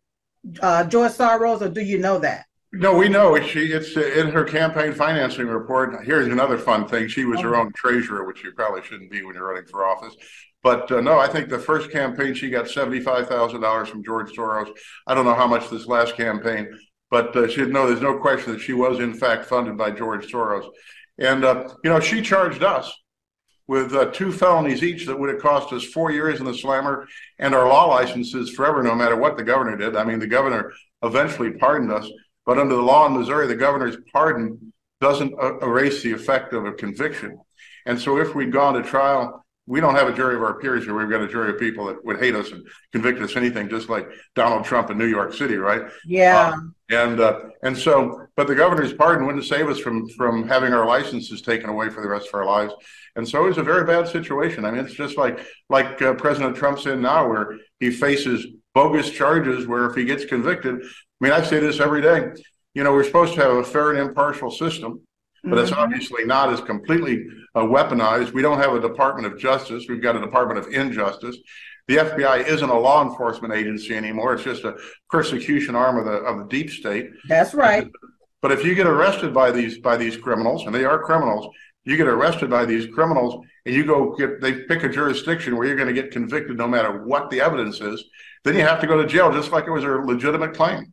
uh, 0.61 0.85
George 0.85 1.13
Soros, 1.13 1.61
or 1.61 1.69
do 1.69 1.83
you 1.83 1.99
know 1.99 2.19
that? 2.21 2.47
No, 2.73 2.95
we 2.95 3.09
know 3.09 3.39
she. 3.41 3.73
It's 3.73 3.97
in 3.97 4.29
her 4.29 4.45
campaign 4.45 4.93
financing 4.93 5.47
report. 5.47 6.05
Here's 6.05 6.27
another 6.27 6.59
fun 6.59 6.87
thing: 6.87 7.09
she 7.09 7.25
was 7.25 7.41
her 7.41 7.57
own 7.57 7.73
treasurer, 7.75 8.27
which 8.27 8.45
you 8.45 8.53
probably 8.53 8.83
shouldn't 8.83 9.11
be 9.11 9.23
when 9.23 9.35
you're 9.35 9.49
running 9.49 9.67
for 9.67 9.87
office. 9.87 10.15
But 10.67 10.91
uh, 10.91 11.01
no, 11.01 11.17
I 11.17 11.29
think 11.29 11.49
the 11.49 11.61
first 11.61 11.93
campaign 11.93 12.35
she 12.35 12.51
got 12.51 12.69
seventy-five 12.69 13.29
thousand 13.29 13.61
dollars 13.61 13.89
from 13.89 14.03
George 14.03 14.33
Soros. 14.33 14.69
I 15.07 15.15
don't 15.15 15.25
know 15.25 15.37
how 15.37 15.47
much 15.47 15.71
this 15.71 15.87
last 15.87 16.17
campaign, 16.17 16.67
but 17.09 17.37
uh, 17.37 17.47
she 17.47 17.65
no, 17.67 17.87
there's 17.87 18.01
no 18.01 18.19
question 18.19 18.53
that 18.53 18.59
she 18.61 18.73
was 18.73 18.99
in 18.99 19.15
fact 19.15 19.45
funded 19.45 19.79
by 19.79 19.93
George 19.93 20.27
Soros. 20.27 20.69
And 21.19 21.45
uh, 21.45 21.69
you 21.85 21.91
know, 21.91 22.01
she 22.01 22.21
charged 22.21 22.65
us 22.65 22.93
with 23.69 23.95
uh, 23.95 24.07
two 24.07 24.33
felonies 24.33 24.83
each 24.83 25.07
that 25.07 25.17
would 25.17 25.29
have 25.29 25.41
cost 25.41 25.73
us 25.73 25.85
four 25.85 26.11
years 26.11 26.41
in 26.41 26.47
the 26.47 26.53
slammer 26.53 27.07
and 27.39 27.55
our 27.55 27.69
law 27.69 27.85
licenses 27.85 28.51
forever, 28.51 28.83
no 28.83 28.97
matter 28.97 29.15
what 29.15 29.37
the 29.37 29.45
governor 29.45 29.77
did. 29.77 29.95
I 29.95 30.03
mean, 30.03 30.19
the 30.19 30.27
governor 30.27 30.73
eventually 31.05 31.53
pardoned 31.53 31.93
us, 31.93 32.11
but 32.45 32.59
under 32.59 32.75
the 32.75 32.83
law 32.83 33.07
in 33.07 33.17
Missouri, 33.17 33.47
the 33.47 33.55
governor's 33.55 33.99
pardon 34.13 34.73
doesn't 35.01 35.33
uh, 35.41 35.59
erase 35.61 36.03
the 36.03 36.11
effect 36.11 36.53
of 36.55 36.65
a 36.65 36.73
conviction. 36.73 37.39
And 37.89 38.01
so, 38.01 38.19
if 38.19 38.35
we'd 38.35 38.51
gone 38.51 38.75
to 38.75 38.83
trial 38.83 39.46
we 39.67 39.81
don't 39.81 39.95
have 39.95 40.09
a 40.09 40.13
jury 40.13 40.37
of 40.37 40.43
our 40.43 40.55
peers 40.55 40.85
here. 40.85 40.97
We've 40.97 41.11
got 41.11 41.23
a 41.23 41.29
jury 41.29 41.51
of 41.51 41.59
people 41.59 41.87
that 41.87 42.05
would 42.05 42.21
hate 42.21 42.35
us 42.35 42.53
and 42.53 42.67
convict 42.93 43.21
us 43.21 43.37
anything, 43.37 43.69
just 43.69 43.89
like 43.89 44.09
Donald 44.35 44.65
Trump 44.65 44.91
in 44.91 44.99
New 44.99 45.07
York 45.07 45.35
City, 45.35 45.57
right? 45.57 45.83
Yeah. 46.05 46.55
Uh, 46.55 46.61
and 46.89 47.21
uh, 47.21 47.41
and 47.65 47.77
so, 47.77 48.27
but 48.37 48.47
the 48.47 48.55
governor's 48.55 48.93
pardon 48.93 49.27
wouldn't 49.27 49.45
save 49.45 49.69
us 49.69 49.81
from 49.81 50.09
from 50.11 50.47
having 50.47 50.73
our 50.73 50.87
licenses 50.87 51.43
taken 51.43 51.69
away 51.69 51.89
for 51.89 52.01
the 52.01 52.09
rest 52.09 52.29
of 52.29 52.35
our 52.35 52.47
lives. 52.47 52.73
And 53.17 53.29
so, 53.29 53.45
it 53.45 53.49
was 53.49 53.59
a 53.59 53.65
very 53.65 53.85
bad 53.85 54.07
situation. 54.07 54.65
I 54.65 54.71
mean, 54.71 54.85
it's 54.85 54.95
just 54.95 55.17
like 55.17 55.45
like 55.69 56.01
uh, 56.01 56.15
President 56.15 56.57
Trump's 56.57 56.87
in 56.87 57.03
now, 57.03 57.29
where 57.29 57.59
he 57.81 57.91
faces 57.91 58.47
bogus 58.73 59.11
charges. 59.11 59.67
Where 59.67 59.87
if 59.87 59.97
he 59.97 60.05
gets 60.05 60.25
convicted, 60.25 60.77
I 60.81 60.87
mean, 61.21 61.33
I 61.33 61.43
say 61.43 61.59
this 61.59 61.81
every 61.81 62.03
day. 62.03 62.31
You 62.75 62.85
know, 62.85 62.93
we're 62.93 63.05
supposed 63.05 63.35
to 63.35 63.41
have 63.41 63.53
a 63.53 63.65
fair 63.65 63.91
and 63.91 63.99
impartial 63.99 64.51
system 64.51 65.01
but 65.47 65.59
it's 65.59 65.71
mm-hmm. 65.71 65.81
obviously 65.81 66.25
not 66.25 66.53
as 66.53 66.61
completely 66.61 67.25
Uh, 67.57 67.61
weaponized. 67.61 68.35
We 68.35 68.43
don't 68.43 68.59
have 68.59 68.75
a 68.75 68.81
Department 68.81 69.33
of 69.33 69.39
Justice. 69.39 69.87
We've 69.89 70.03
got 70.03 70.15
a 70.15 70.21
Department 70.21 70.59
of 70.59 70.71
Injustice. 70.75 71.39
The 71.89 71.97
FBI 71.97 72.47
isn't 72.47 72.69
a 72.69 72.79
law 72.79 73.03
enforcement 73.03 73.55
agency 73.55 73.97
anymore. 73.97 74.35
It's 74.35 74.45
just 74.45 74.65
a 74.65 74.77
persecution 75.09 75.75
arm 75.75 75.97
of 75.97 76.05
the 76.05 76.19
of 76.19 76.37
the 76.37 76.45
deep 76.45 76.69
state. 76.69 77.13
That's 77.31 77.55
right. 77.55 77.89
But 78.43 78.53
if 78.53 78.63
you 78.63 78.75
get 78.75 78.87
arrested 78.87 79.33
by 79.33 79.53
these 79.53 79.79
by 79.79 79.97
these 79.97 80.19
criminals, 80.19 80.67
and 80.67 80.75
they 80.75 80.85
are 80.85 81.03
criminals, 81.03 81.49
you 81.85 81.97
get 81.97 82.09
arrested 82.09 82.51
by 82.51 82.67
these 82.67 82.89
criminals, 82.95 83.43
and 83.65 83.75
you 83.75 83.87
go 83.87 84.15
get 84.15 84.43
they 84.43 84.53
pick 84.65 84.83
a 84.83 84.91
jurisdiction 84.91 85.57
where 85.57 85.67
you're 85.67 85.77
going 85.77 85.89
to 85.89 86.03
get 86.03 86.11
convicted 86.11 86.59
no 86.59 86.69
matter 86.69 87.05
what 87.05 87.31
the 87.31 87.41
evidence 87.41 87.81
is. 87.81 88.05
Then 88.45 88.55
you 88.55 88.61
have 88.61 88.83
to 88.83 88.87
go 88.87 89.01
to 89.01 89.09
jail, 89.09 89.33
just 89.33 89.51
like 89.51 89.67
it 89.67 89.71
was 89.71 89.83
a 89.83 89.89
legitimate 89.89 90.53
claim 90.55 90.93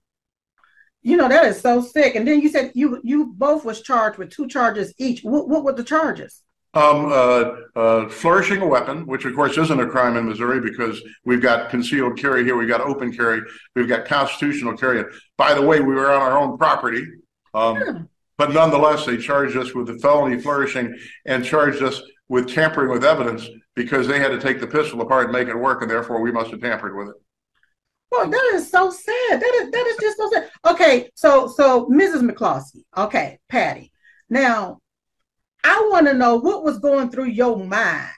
you 1.02 1.18
know 1.18 1.28
that 1.28 1.44
is 1.46 1.60
so 1.60 1.82
sick 1.82 2.16
and 2.16 2.26
then 2.26 2.40
you 2.40 2.48
said 2.48 2.72
you 2.74 3.02
you 3.04 3.34
both 3.36 3.66
was 3.66 3.82
charged 3.82 4.18
with 4.18 4.30
two 4.30 4.48
charges 4.48 4.94
each 4.98 5.22
what, 5.22 5.50
what 5.50 5.64
were 5.66 5.74
the 5.74 5.84
charges 5.84 6.42
um, 6.76 7.06
uh, 7.12 7.52
uh, 7.76 8.10
flourishing 8.10 8.62
a 8.62 8.66
weapon, 8.66 9.06
which 9.06 9.26
of 9.26 9.36
course 9.36 9.58
isn't 9.58 9.80
a 9.80 9.88
crime 9.88 10.18
in 10.18 10.28
Missouri 10.28 10.60
because 10.60 11.02
we've 11.24 11.42
got 11.42 11.70
concealed 11.70 12.18
carry 12.18 12.44
here, 12.44 12.58
we've 12.58 12.68
got 12.68 12.82
open 12.82 13.14
carry, 13.14 13.42
we've 13.76 13.88
got 13.88 14.06
constitutional 14.06 14.76
carry. 14.76 15.04
By 15.38 15.54
the 15.54 15.62
way, 15.62 15.80
we 15.80 15.94
were 15.94 16.12
on 16.12 16.22
our 16.22 16.38
own 16.38 16.58
property, 16.58 17.06
um, 17.54 17.78
yeah. 17.78 18.00
but 18.38 18.54
nonetheless, 18.54 19.06
they 19.06 19.18
charged 19.18 19.56
us 19.56 19.76
with 19.76 19.88
the 19.88 20.00
felony 20.00 20.40
flourishing 20.40 20.98
and 21.26 21.46
charged 21.46 21.84
us 21.84 22.02
with 22.28 22.52
tampering 22.52 22.90
with 22.90 23.06
evidence 23.06 23.48
because 23.76 24.08
they 24.08 24.20
had 24.20 24.30
to 24.30 24.40
take 24.40 24.60
the 24.60 24.68
pistol 24.68 25.02
apart 25.02 25.26
and 25.26 25.34
make 25.34 25.48
it 25.48 25.56
work, 25.56 25.82
and 25.82 25.92
therefore 25.92 26.22
we 26.22 26.32
must 26.32 26.50
have 26.50 26.62
tampered 26.62 26.96
with 26.96 27.10
it. 27.10 27.16
Well, 28.10 28.30
that 28.30 28.52
is 28.54 28.70
so 28.70 28.90
sad. 28.90 29.40
That 29.40 29.54
is 29.56 29.72
that 29.72 29.88
is 29.88 29.98
just 30.00 30.18
so 30.18 30.30
sad. 30.32 30.50
Okay, 30.66 31.10
so 31.16 31.48
so 31.48 31.88
Mrs. 31.88 32.28
McCloskey. 32.28 32.84
Okay, 32.96 33.40
Patty. 33.50 33.92
Now, 34.30 34.80
I 35.64 35.88
want 35.92 36.08
to 36.08 36.14
know 36.14 36.36
what 36.36 36.64
was 36.64 36.80
going 36.80 37.10
through 37.10 37.28
your 37.28 37.58
mind 37.58 38.10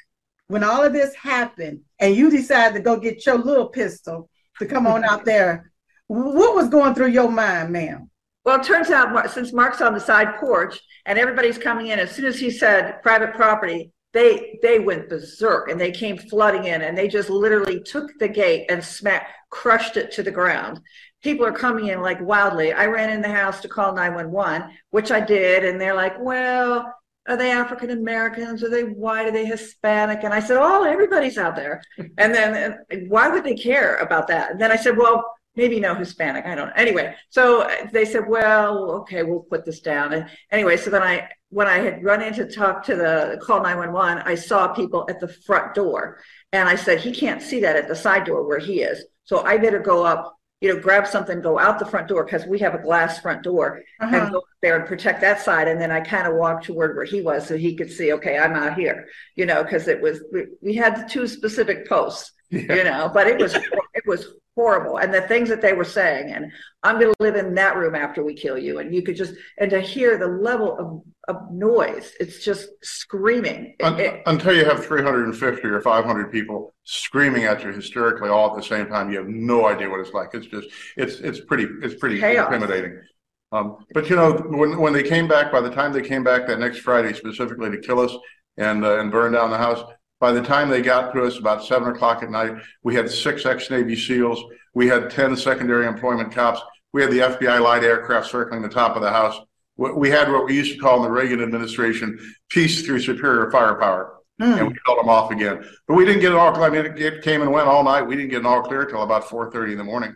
when 0.48 0.64
all 0.64 0.84
of 0.84 0.94
this 0.94 1.16
happened, 1.16 1.82
and 2.00 2.16
you 2.16 2.30
decided 2.30 2.76
to 2.76 2.82
go 2.82 3.00
get 3.00 3.26
your 3.26 3.38
little 3.38 3.68
pistol 3.68 4.30
to 4.60 4.66
come 4.66 4.88
on 4.88 5.04
out 5.04 5.26
there. 5.26 5.72
What 6.08 6.56
was 6.56 6.70
going 6.70 6.94
through 6.94 7.08
your 7.08 7.32
mind, 7.32 7.72
ma'am? 7.72 8.10
Well, 8.44 8.60
it 8.60 8.64
turns 8.64 8.92
out 8.92 9.32
since 9.32 9.54
Mark's 9.54 9.82
on 9.82 9.94
the 9.94 10.00
side 10.00 10.36
porch 10.36 10.80
and 11.08 11.18
everybody's 11.18 11.58
coming 11.58 11.88
in, 11.88 11.98
as 11.98 12.12
soon 12.12 12.26
as 12.26 12.40
he 12.40 12.52
said 12.52 13.02
private 13.02 13.34
property, 13.34 13.92
they 14.14 14.60
they 14.62 14.80
went 14.80 15.10
berserk 15.10 15.70
and 15.70 15.82
they 15.82 15.92
came 15.92 16.18
flooding 16.18 16.66
in 16.66 16.84
and 16.84 16.98
they 16.98 17.08
just 17.08 17.30
literally 17.30 17.82
took 17.82 18.12
the 18.20 18.28
gate 18.28 18.68
and 18.70 18.84
smacked, 18.84 19.32
crushed 19.50 19.98
it 19.98 20.12
to 20.12 20.24
the 20.24 20.32
ground. 20.32 20.80
People 21.24 21.46
are 21.46 21.52
coming 21.52 21.88
in 21.88 22.02
like 22.02 22.22
wildly. 22.22 22.72
I 22.72 22.86
ran 22.86 23.10
in 23.10 23.22
the 23.22 23.32
house 23.32 23.62
to 23.62 23.68
call 23.68 23.94
911, 23.96 24.70
which 24.92 25.12
I 25.12 25.20
did, 25.20 25.66
and 25.66 25.82
they're 25.82 25.96
like, 25.96 26.16
"Well, 26.20 26.94
are 27.28 27.38
they 27.38 27.52
African 27.52 27.90
Americans? 27.90 28.64
Are 28.64 28.70
they 28.70 28.84
white? 28.84 29.28
Are 29.28 29.32
they 29.32 29.46
Hispanic? 29.46 30.24
And 30.24 30.34
I 30.34 30.40
said, 30.40 30.58
oh, 30.60 30.84
everybody's 30.84 31.38
out 31.38 31.56
there. 31.56 31.82
And 32.18 32.34
then 32.34 32.78
and 32.90 33.10
why 33.10 33.30
would 33.30 33.44
they 33.44 33.56
care 33.56 33.98
about 33.98 34.28
that? 34.28 34.52
And 34.52 34.62
then 34.62 34.72
I 34.72 34.76
said, 34.76 34.98
well, 34.98 35.26
maybe 35.56 35.80
no 35.80 35.96
Hispanic. 35.96 36.46
I 36.46 36.56
don't 36.56 36.68
know. 36.68 36.74
Anyway, 36.76 37.16
so 37.30 37.70
they 37.92 38.06
said, 38.06 38.28
well, 38.28 38.92
okay, 38.92 39.24
we'll 39.24 39.40
put 39.40 39.66
this 39.66 39.80
down. 39.80 40.14
And 40.14 40.30
anyway, 40.52 40.78
so 40.78 40.90
then 40.90 41.02
I, 41.02 41.30
when 41.50 41.68
I 41.68 41.78
had 41.80 42.04
run 42.04 42.22
in 42.22 42.34
to 42.34 42.50
talk 42.50 42.84
to 42.86 42.96
the 42.96 43.40
call 43.42 43.62
911, 43.62 44.24
I 44.26 44.36
saw 44.36 44.74
people 44.74 45.06
at 45.10 45.20
the 45.20 45.28
front 45.28 45.74
door. 45.74 46.20
And 46.52 46.70
I 46.70 46.76
said, 46.76 47.00
he 47.00 47.12
can't 47.12 47.42
see 47.42 47.62
that 47.62 47.76
at 47.76 47.88
the 47.88 47.96
side 47.96 48.26
door 48.26 48.46
where 48.46 48.60
he 48.60 48.82
is. 48.82 49.04
So 49.24 49.44
I 49.44 49.58
better 49.58 49.80
go 49.80 50.06
up 50.06 50.35
you 50.62 50.74
know, 50.74 50.80
grab 50.80 51.06
something, 51.06 51.42
go 51.42 51.60
out 51.60 51.80
the 51.80 51.86
front 51.86 52.08
door 52.08 52.24
because 52.24 52.46
we 52.46 52.60
have 52.60 52.74
a 52.74 52.82
glass 52.82 53.20
front 53.20 53.44
door 53.44 53.82
uh-huh. 54.00 54.16
and 54.16 54.32
go 54.32 54.42
there 54.62 54.78
and 54.78 54.88
protect 54.88 55.22
that 55.22 55.42
side. 55.42 55.68
And 55.68 55.80
then 55.80 55.92
I 55.92 56.00
kind 56.00 56.28
of 56.28 56.36
walked 56.36 56.66
toward 56.66 56.96
where 56.96 57.06
he 57.06 57.22
was 57.22 57.46
so 57.48 57.58
he 57.58 57.76
could 57.76 57.92
see, 57.92 58.14
okay, 58.14 58.38
I'm 58.38 58.54
out 58.54 58.76
here, 58.76 59.08
you 59.36 59.46
know, 59.46 59.64
because 59.64 59.88
it 59.88 60.02
was, 60.02 60.24
we, 60.32 60.46
we 60.62 60.74
had 60.74 60.96
the 60.96 61.08
two 61.08 61.28
specific 61.28 61.88
posts, 61.88 62.32
yeah. 62.50 62.74
you 62.74 62.84
know, 62.84 63.12
but 63.14 63.28
it 63.28 63.38
was, 63.38 63.54
it 63.54 64.04
was 64.08 64.28
horrible. 64.56 64.98
And 64.98 65.14
the 65.14 65.22
things 65.22 65.50
that 65.50 65.62
they 65.62 65.74
were 65.74 65.84
saying, 65.84 66.32
and 66.32 66.52
I'm 66.84 67.00
going 67.00 67.12
to 67.12 67.24
live 67.24 67.36
in 67.36 67.54
that 67.56 67.76
room 67.76 67.96
after 67.96 68.24
we 68.24 68.34
kill 68.34 68.58
you. 68.58 68.80
And 68.80 68.94
you 68.94 69.02
could 69.02 69.16
just, 69.16 69.34
and 69.58 69.70
to 69.72 69.82
hear 69.82 70.18
the 70.18 70.28
level 70.28 71.04
of, 71.28 71.36
of 71.36 71.52
noise, 71.52 72.14
it's 72.20 72.44
just 72.44 72.70
screaming. 72.82 73.76
Un- 73.84 74.00
it, 74.00 74.22
until 74.26 74.56
you 74.56 74.66
have 74.66 74.86
350 74.86 75.68
or 75.68 75.82
500 75.82 76.32
people 76.32 76.74
screaming 76.84 77.44
at 77.44 77.64
you 77.64 77.72
hysterically 77.72 78.30
all 78.30 78.52
at 78.52 78.56
the 78.56 78.64
same 78.64 78.88
time, 78.88 79.12
you 79.12 79.18
have 79.18 79.28
no 79.28 79.68
idea 79.68 79.90
what 79.90 80.00
it's 80.00 80.14
like. 80.14 80.30
It's 80.34 80.48
just, 80.48 80.70
it's, 80.96 81.16
it's 81.16 81.42
pretty, 81.42 81.68
it's 81.82 81.96
pretty 81.96 82.20
chaos. 82.20 82.52
intimidating. 82.52 83.00
Um, 83.52 83.78
but 83.94 84.10
you 84.10 84.16
know, 84.16 84.34
when, 84.50 84.80
when 84.80 84.94
they 84.94 85.04
came 85.04 85.28
back, 85.28 85.52
by 85.52 85.62
the 85.62 85.70
time 85.70 85.94
they 85.94 86.02
came 86.02 86.24
back 86.24 86.48
that 86.48 86.60
next 86.60 86.80
Friday 86.80 87.14
specifically 87.14 87.72
to 87.72 87.80
kill 87.80 88.00
us 88.00 88.16
and, 88.58 88.84
uh, 88.84 89.00
and 89.00 89.12
burn 89.12 89.34
down 89.34 89.50
the 89.50 89.58
house, 89.58 89.82
by 90.26 90.32
the 90.32 90.42
time 90.42 90.70
they 90.70 90.82
got 90.82 91.14
to 91.14 91.24
us 91.24 91.38
about 91.38 91.64
seven 91.64 91.90
o'clock 91.90 92.24
at 92.24 92.32
night, 92.32 92.56
we 92.82 92.96
had 92.96 93.12
six 93.12 93.46
ex 93.46 93.70
Navy 93.70 93.96
SEALs. 93.96 94.44
We 94.74 94.88
had 94.88 95.12
10 95.12 95.36
secondary 95.38 95.86
employment 95.86 96.32
cops. 96.34 96.62
We 96.94 97.04
had 97.04 97.12
the 97.12 97.20
FBI 97.20 97.62
light 97.62 97.84
aircraft 97.84 98.32
circling 98.32 98.64
the 98.64 98.68
top 98.68 98.96
of 98.96 99.04
the 99.04 99.12
house. 99.12 99.38
We 99.78 100.10
had 100.10 100.32
what 100.32 100.48
we 100.48 100.56
used 100.56 100.74
to 100.74 100.80
call 100.80 100.98
in 100.98 101.04
the 101.04 101.12
Reagan 101.12 101.44
administration 101.44 102.18
peace 102.50 102.84
through 102.84 103.02
superior 103.02 103.52
firepower. 103.52 104.16
Mm. 104.42 104.58
And 104.58 104.68
we 104.70 104.76
held 104.88 104.98
them 104.98 105.10
off 105.10 105.30
again. 105.30 105.64
But 105.88 105.94
we 105.94 106.06
didn't 106.06 106.22
get 106.22 106.32
it 106.32 106.40
all. 106.40 106.52
Clear. 106.52 106.66
I 106.66 106.70
mean, 106.72 106.98
it 106.98 107.22
came 107.22 107.44
and 107.44 107.52
went 107.52 107.68
all 107.68 107.84
night. 107.84 108.02
We 108.02 108.16
didn't 108.16 108.32
get 108.32 108.40
it 108.40 108.48
all 108.48 108.64
clear 108.64 108.82
until 108.82 109.04
about 109.04 109.26
4.30 109.26 109.74
in 109.74 109.78
the 109.78 109.84
morning. 109.84 110.16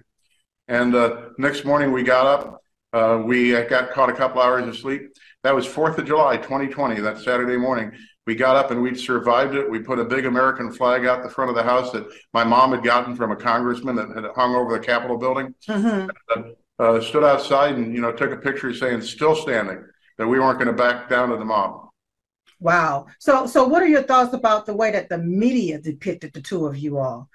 And 0.67 0.95
uh, 0.95 1.27
next 1.37 1.65
morning 1.65 1.91
we 1.91 2.01
got 2.01 2.25
up. 2.25 2.63
Uh, 2.93 3.21
we 3.23 3.51
got 3.51 3.91
caught 3.91 4.09
a 4.09 4.13
couple 4.13 4.41
hours 4.41 4.67
of 4.67 4.75
sleep. 4.75 5.11
That 5.43 5.53
was 5.53 5.67
4th 5.67 5.99
of 5.99 6.07
July, 6.07 6.37
2020, 6.37 6.99
that 7.01 7.19
Saturday 7.19 7.57
morning 7.57 7.91
we 8.27 8.35
got 8.35 8.55
up 8.55 8.71
and 8.71 8.81
we 8.81 8.95
survived 8.95 9.55
it. 9.55 9.69
We 9.69 9.79
put 9.79 9.99
a 9.99 10.05
big 10.05 10.25
American 10.25 10.71
flag 10.71 11.05
out 11.05 11.23
the 11.23 11.29
front 11.29 11.49
of 11.49 11.55
the 11.55 11.63
house 11.63 11.91
that 11.91 12.07
my 12.33 12.43
mom 12.43 12.71
had 12.71 12.83
gotten 12.83 13.15
from 13.15 13.31
a 13.31 13.35
congressman 13.35 13.95
that 13.95 14.09
had 14.09 14.25
hung 14.35 14.55
over 14.55 14.77
the 14.77 14.85
Capitol 14.85 15.17
building. 15.17 15.55
Mm-hmm. 15.67 16.09
And, 16.35 16.55
uh, 16.79 17.01
stood 17.01 17.25
outside 17.25 17.75
and 17.75 17.93
you 17.93 18.01
know 18.01 18.11
took 18.11 18.31
a 18.31 18.37
picture 18.37 18.73
saying 18.73 19.01
"still 19.01 19.35
standing" 19.35 19.83
that 20.17 20.27
we 20.27 20.39
weren't 20.39 20.57
going 20.57 20.67
to 20.67 20.73
back 20.73 21.09
down 21.09 21.29
to 21.29 21.37
the 21.37 21.45
mob. 21.45 21.89
Wow. 22.59 23.07
So, 23.19 23.45
so 23.47 23.67
what 23.67 23.81
are 23.81 23.87
your 23.87 24.03
thoughts 24.03 24.33
about 24.33 24.65
the 24.65 24.75
way 24.75 24.91
that 24.91 25.09
the 25.09 25.17
media 25.17 25.79
depicted 25.79 26.33
the 26.33 26.41
two 26.41 26.65
of 26.65 26.77
you 26.77 26.97
all? 26.97 27.29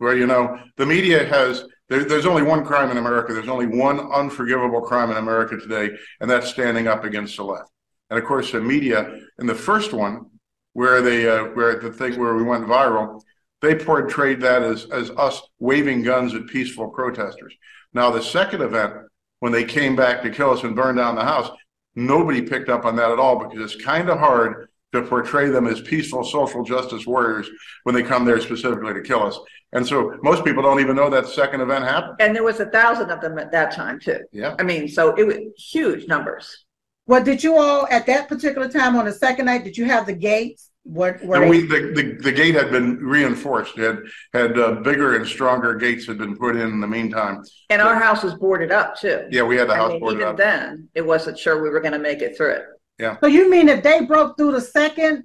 Well, 0.00 0.16
you 0.16 0.26
know, 0.26 0.58
the 0.76 0.86
media 0.86 1.26
has. 1.26 1.64
There, 1.88 2.04
there's 2.04 2.26
only 2.26 2.42
one 2.42 2.64
crime 2.64 2.90
in 2.90 2.96
America. 2.96 3.32
There's 3.32 3.48
only 3.48 3.66
one 3.66 4.00
unforgivable 4.00 4.80
crime 4.80 5.10
in 5.10 5.16
America 5.18 5.56
today, 5.56 5.90
and 6.20 6.28
that's 6.28 6.48
standing 6.48 6.88
up 6.88 7.04
against 7.04 7.36
the 7.36 7.44
left. 7.44 7.70
And 8.10 8.18
of 8.18 8.24
course, 8.24 8.52
the 8.52 8.60
media 8.60 9.20
in 9.38 9.46
the 9.46 9.54
first 9.54 9.92
one, 9.92 10.26
where 10.72 11.00
they 11.02 11.28
uh, 11.28 11.44
where 11.54 11.78
the 11.78 11.90
thing 11.90 12.18
where 12.18 12.34
we 12.34 12.42
went 12.42 12.66
viral, 12.66 13.20
they 13.62 13.74
portrayed 13.74 14.40
that 14.42 14.62
as 14.62 14.86
as 14.86 15.10
us 15.10 15.42
waving 15.58 16.02
guns 16.02 16.34
at 16.34 16.46
peaceful 16.46 16.88
protesters. 16.88 17.54
Now, 17.94 18.10
the 18.10 18.22
second 18.22 18.62
event, 18.62 18.94
when 19.40 19.52
they 19.52 19.64
came 19.64 19.96
back 19.96 20.22
to 20.22 20.30
kill 20.30 20.50
us 20.50 20.64
and 20.64 20.76
burn 20.76 20.96
down 20.96 21.14
the 21.14 21.24
house, 21.24 21.50
nobody 21.94 22.42
picked 22.42 22.68
up 22.68 22.84
on 22.84 22.96
that 22.96 23.10
at 23.10 23.18
all 23.18 23.38
because 23.38 23.72
it's 23.72 23.82
kind 23.82 24.08
of 24.10 24.18
hard 24.18 24.68
to 24.92 25.02
portray 25.02 25.48
them 25.48 25.66
as 25.66 25.80
peaceful 25.80 26.24
social 26.24 26.62
justice 26.62 27.06
warriors 27.06 27.48
when 27.84 27.94
they 27.94 28.02
come 28.02 28.24
there 28.24 28.40
specifically 28.40 28.94
to 28.94 29.02
kill 29.02 29.22
us. 29.22 29.38
And 29.72 29.86
so 29.86 30.16
most 30.22 30.44
people 30.44 30.62
don't 30.62 30.80
even 30.80 30.96
know 30.96 31.10
that 31.10 31.26
second 31.26 31.60
event 31.60 31.84
happened. 31.84 32.16
And 32.20 32.34
there 32.34 32.44
was 32.44 32.60
a 32.60 32.66
thousand 32.66 33.10
of 33.10 33.20
them 33.20 33.38
at 33.38 33.50
that 33.52 33.72
time 33.72 33.98
too. 33.98 34.20
Yeah. 34.32 34.54
I 34.58 34.62
mean, 34.62 34.88
so 34.88 35.14
it 35.14 35.24
was 35.24 35.38
huge 35.56 36.06
numbers. 36.06 36.65
Well, 37.06 37.22
did 37.22 37.42
you 37.42 37.56
all 37.56 37.86
at 37.88 38.06
that 38.06 38.28
particular 38.28 38.68
time 38.68 38.96
on 38.96 39.04
the 39.04 39.12
second 39.12 39.46
night? 39.46 39.64
Did 39.64 39.76
you 39.76 39.84
have 39.84 40.06
the 40.06 40.12
gates? 40.12 40.70
What 40.82 41.20
were 41.24 41.42
and 41.42 41.50
we, 41.50 41.62
the, 41.62 41.92
the, 41.94 42.16
the 42.22 42.32
gate 42.32 42.54
had 42.54 42.70
been 42.70 42.98
reinforced. 42.98 43.76
Had 43.76 43.98
had 44.32 44.56
uh, 44.56 44.72
bigger 44.82 45.16
and 45.16 45.26
stronger 45.26 45.74
gates 45.74 46.06
had 46.06 46.18
been 46.18 46.36
put 46.36 46.54
in 46.54 46.62
in 46.62 46.80
the 46.80 46.86
meantime. 46.86 47.42
And 47.70 47.82
our 47.82 47.96
house 47.96 48.22
was 48.22 48.34
boarded 48.34 48.70
up 48.70 48.96
too. 48.96 49.26
Yeah, 49.30 49.42
we 49.42 49.56
had 49.56 49.68
the 49.68 49.74
I 49.74 49.78
house 49.78 49.90
mean, 49.92 50.00
boarded 50.00 50.20
even 50.20 50.30
up. 50.30 50.36
Then 50.36 50.88
it 50.94 51.04
wasn't 51.04 51.38
sure 51.38 51.60
we 51.60 51.70
were 51.70 51.80
going 51.80 51.92
to 51.92 51.98
make 51.98 52.22
it 52.22 52.36
through 52.36 52.52
it. 52.52 52.64
Yeah. 53.00 53.16
So 53.20 53.26
you 53.26 53.50
mean 53.50 53.68
if 53.68 53.82
they 53.82 54.04
broke 54.04 54.36
through 54.36 54.52
the 54.52 54.60
second 54.60 55.24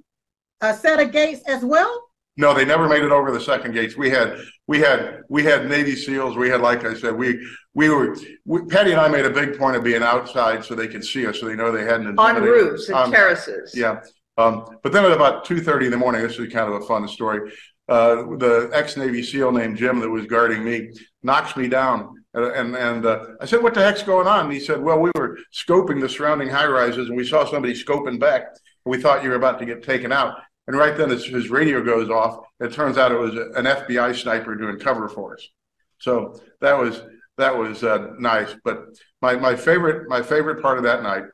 uh, 0.60 0.72
set 0.72 1.00
of 1.00 1.12
gates 1.12 1.42
as 1.46 1.64
well? 1.64 2.08
No, 2.36 2.54
they 2.54 2.64
never 2.64 2.88
made 2.88 3.02
it 3.02 3.12
over 3.12 3.30
the 3.30 3.40
second 3.40 3.72
gates. 3.72 3.96
We 3.96 4.08
had 4.08 4.38
we 4.66 4.78
had 4.80 5.20
we 5.28 5.44
had 5.44 5.68
Navy 5.68 5.94
SEALs. 5.94 6.36
We 6.36 6.48
had, 6.48 6.62
like 6.62 6.84
I 6.84 6.94
said, 6.94 7.14
we 7.14 7.46
we 7.74 7.90
were 7.90 8.16
we, 8.46 8.64
Patty 8.64 8.92
and 8.92 9.00
I 9.00 9.08
made 9.08 9.26
a 9.26 9.30
big 9.30 9.58
point 9.58 9.76
of 9.76 9.84
being 9.84 10.02
outside 10.02 10.64
so 10.64 10.74
they 10.74 10.88
could 10.88 11.04
see 11.04 11.26
us, 11.26 11.40
so 11.40 11.46
they 11.46 11.56
know 11.56 11.70
they 11.70 11.84
hadn't 11.84 12.18
on 12.18 12.42
roofs 12.42 12.88
and 12.88 12.96
um, 12.96 13.10
terraces. 13.10 13.74
Yeah, 13.76 14.00
um, 14.38 14.64
but 14.82 14.92
then 14.92 15.04
at 15.04 15.12
about 15.12 15.44
two 15.44 15.60
thirty 15.60 15.86
in 15.86 15.92
the 15.92 15.98
morning, 15.98 16.22
this 16.22 16.38
is 16.38 16.52
kind 16.52 16.72
of 16.72 16.82
a 16.82 16.86
fun 16.86 17.06
story. 17.06 17.52
Uh, 17.88 18.36
the 18.38 18.70
ex 18.72 18.96
Navy 18.96 19.22
SEAL 19.22 19.52
named 19.52 19.76
Jim 19.76 20.00
that 20.00 20.08
was 20.08 20.24
guarding 20.24 20.64
me 20.64 20.90
knocks 21.22 21.54
me 21.56 21.68
down. 21.68 22.14
And 22.32 22.44
and, 22.46 22.76
and 22.76 23.04
uh, 23.04 23.26
I 23.42 23.44
said, 23.44 23.62
"What 23.62 23.74
the 23.74 23.82
heck's 23.82 24.02
going 24.02 24.26
on?" 24.26 24.46
And 24.46 24.52
he 24.52 24.60
said, 24.60 24.80
"Well, 24.80 25.00
we 25.00 25.10
were 25.16 25.38
scoping 25.52 26.00
the 26.00 26.08
surrounding 26.08 26.48
high 26.48 26.66
rises, 26.66 27.08
and 27.08 27.16
we 27.16 27.26
saw 27.26 27.44
somebody 27.44 27.74
scoping 27.74 28.18
back. 28.18 28.44
We 28.86 29.02
thought 29.02 29.22
you 29.22 29.28
were 29.28 29.36
about 29.36 29.58
to 29.58 29.66
get 29.66 29.82
taken 29.82 30.12
out." 30.12 30.36
And 30.66 30.76
right 30.76 30.96
then, 30.96 31.10
his, 31.10 31.26
his 31.26 31.50
radio 31.50 31.82
goes 31.82 32.08
off. 32.08 32.44
It 32.60 32.72
turns 32.72 32.96
out 32.96 33.10
it 33.10 33.18
was 33.18 33.34
an 33.34 33.64
FBI 33.64 34.14
sniper 34.14 34.54
doing 34.54 34.78
cover 34.78 35.08
for 35.08 35.34
us. 35.34 35.48
So 35.98 36.40
that 36.60 36.78
was 36.78 37.02
that 37.38 37.56
was 37.56 37.82
uh, 37.82 38.12
nice. 38.18 38.54
But 38.64 38.86
my 39.20 39.34
my 39.36 39.56
favorite 39.56 40.08
my 40.08 40.22
favorite 40.22 40.62
part 40.62 40.78
of 40.78 40.84
that 40.84 41.02
night 41.02 41.24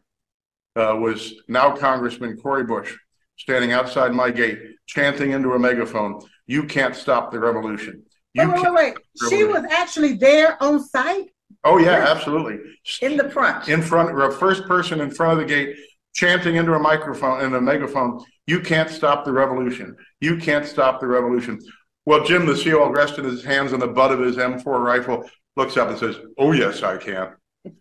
uh, 0.77 0.97
was 0.97 1.35
now 1.49 1.75
Congressman 1.77 2.39
Cori 2.39 2.65
Bush 2.65 2.95
standing 3.37 3.73
outside 3.73 4.13
my 4.13 4.31
gate, 4.31 4.59
chanting 4.87 5.33
into 5.33 5.53
a 5.53 5.59
megaphone, 5.59 6.21
"You 6.47 6.65
can't 6.65 6.97
stop 6.97 7.31
the 7.31 7.39
revolution." 7.39 8.05
You 8.35 8.49
wait, 8.51 8.63
wait, 8.63 8.73
wait, 8.73 8.75
wait. 8.75 9.31
She 9.31 9.45
was 9.45 9.65
actually 9.71 10.15
there 10.15 10.63
on 10.63 10.83
site. 10.83 11.31
Oh 11.65 11.79
yeah, 11.79 12.07
absolutely. 12.09 12.59
In 13.03 13.17
the 13.17 13.29
front. 13.31 13.69
In 13.69 13.83
front, 13.83 14.11
first 14.39 14.65
person 14.67 15.01
in 15.01 15.11
front 15.11 15.33
of 15.33 15.39
the 15.39 15.55
gate, 15.55 15.77
chanting 16.19 16.57
into 16.57 16.75
a 16.75 16.79
microphone 16.81 17.45
and 17.45 17.55
a 17.55 17.61
megaphone, 17.61 18.21
you 18.49 18.59
can't 18.59 18.91
stop 18.91 19.25
the 19.25 19.31
revolution. 19.31 19.97
You 20.21 20.37
can't 20.37 20.67
stop 20.67 21.01
the 21.01 21.07
revolution. 21.07 21.61
Well, 22.07 22.25
Jim 22.25 22.45
the 22.45 22.57
SEAL 22.57 22.91
rested 22.91 23.25
his 23.25 23.45
hands 23.45 23.73
on 23.73 23.79
the 23.79 23.87
butt 23.87 24.11
of 24.11 24.19
his 24.19 24.37
M4 24.37 24.65
rifle, 24.85 25.31
looks 25.55 25.77
up 25.77 25.91
and 25.91 25.97
says, 25.99 26.17
Oh 26.37 26.51
yes, 26.51 26.83
I 26.83 26.97
can. 26.97 27.35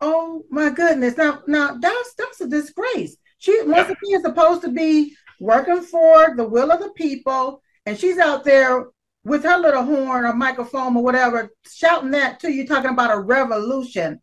Oh 0.00 0.44
my 0.48 0.70
goodness. 0.70 1.16
Now 1.16 1.42
now 1.48 1.76
that's 1.76 2.14
that's 2.14 2.40
a 2.40 2.48
disgrace. 2.48 3.16
She 3.38 3.62
once 3.64 3.88
again 3.88 4.18
is 4.18 4.22
supposed 4.22 4.62
to 4.62 4.70
be 4.70 5.16
working 5.40 5.80
for 5.80 6.36
the 6.36 6.48
will 6.48 6.70
of 6.70 6.78
the 6.78 6.90
people, 6.90 7.60
and 7.84 7.98
she's 7.98 8.16
out 8.18 8.44
there 8.44 8.86
with 9.24 9.42
her 9.42 9.58
little 9.58 9.82
horn 9.82 10.24
or 10.24 10.32
microphone 10.34 10.96
or 10.96 11.02
whatever, 11.02 11.50
shouting 11.66 12.12
that 12.12 12.38
to 12.40 12.52
you, 12.52 12.64
talking 12.64 12.92
about 12.92 13.10
a 13.10 13.18
revolution. 13.18 14.20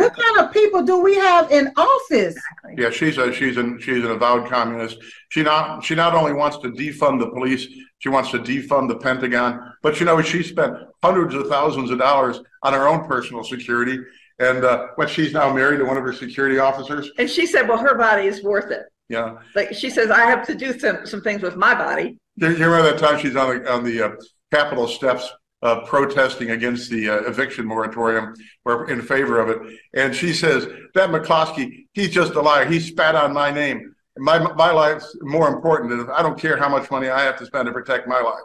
What 0.00 0.14
kind 0.14 0.38
of 0.46 0.52
people 0.52 0.82
do 0.82 1.00
we 1.00 1.14
have 1.16 1.50
in 1.50 1.68
office? 1.76 2.34
Exactly. 2.36 2.74
Yeah, 2.78 2.90
she's 2.90 3.18
a 3.18 3.32
she's 3.32 3.56
an 3.56 3.78
she's 3.80 4.04
an 4.04 4.10
avowed 4.10 4.48
communist. 4.50 4.98
She 5.30 5.42
not 5.42 5.84
she 5.84 5.94
not 5.94 6.14
only 6.14 6.32
wants 6.32 6.58
to 6.58 6.68
defund 6.70 7.20
the 7.20 7.30
police, 7.30 7.66
she 7.98 8.08
wants 8.08 8.30
to 8.32 8.38
defund 8.38 8.88
the 8.88 8.96
Pentagon. 8.96 9.72
But 9.82 9.98
you 10.00 10.06
know, 10.06 10.20
she 10.22 10.42
spent 10.42 10.74
hundreds 11.02 11.34
of 11.34 11.48
thousands 11.48 11.90
of 11.90 11.98
dollars 11.98 12.40
on 12.62 12.72
her 12.72 12.86
own 12.88 13.06
personal 13.06 13.44
security. 13.44 13.98
And 14.40 14.64
uh, 14.64 14.88
when 14.96 15.06
she's 15.06 15.32
now 15.32 15.52
married 15.52 15.78
to 15.78 15.84
one 15.84 15.96
of 15.96 16.02
her 16.02 16.12
security 16.12 16.58
officers, 16.58 17.08
And 17.18 17.30
she 17.30 17.46
said, 17.46 17.68
well, 17.68 17.78
her 17.78 17.94
body 17.96 18.26
is 18.26 18.42
worth 18.42 18.72
it. 18.72 18.82
yeah. 19.08 19.36
Like 19.54 19.72
she 19.74 19.90
says, 19.90 20.10
I 20.10 20.22
have 20.26 20.44
to 20.48 20.56
do 20.56 20.76
some, 20.76 21.06
some 21.06 21.20
things 21.22 21.40
with 21.40 21.54
my 21.54 21.72
body. 21.72 22.18
You 22.36 22.48
you 22.48 22.64
remember 22.64 22.90
that 22.90 22.98
time 22.98 23.20
she's 23.20 23.36
on 23.36 23.58
the 23.62 23.72
on 23.72 23.84
the 23.84 24.02
uh, 24.02 24.10
Capitol 24.52 24.88
steps 24.88 25.30
uh, 25.64 25.80
protesting 25.80 26.50
against 26.50 26.90
the 26.90 27.08
uh, 27.08 27.16
eviction 27.22 27.66
moratorium 27.66 28.34
or 28.64 28.90
in 28.90 29.00
favor 29.00 29.40
of 29.40 29.48
it, 29.48 29.78
and 29.94 30.14
she 30.14 30.32
says 30.32 30.66
that 30.94 31.10
McCloskey, 31.10 31.86
he's 31.94 32.10
just 32.10 32.34
a 32.34 32.40
liar. 32.40 32.66
He 32.66 32.78
spat 32.78 33.14
on 33.14 33.32
my 33.32 33.50
name. 33.50 33.94
My 34.16 34.38
my 34.38 34.70
life's 34.70 35.16
more 35.22 35.48
important. 35.48 35.92
And 35.92 36.10
I 36.12 36.22
don't 36.22 36.38
care 36.38 36.56
how 36.56 36.68
much 36.68 36.90
money 36.90 37.08
I 37.08 37.22
have 37.22 37.38
to 37.38 37.46
spend 37.46 37.66
to 37.66 37.72
protect 37.72 38.06
my 38.06 38.20
life. 38.20 38.44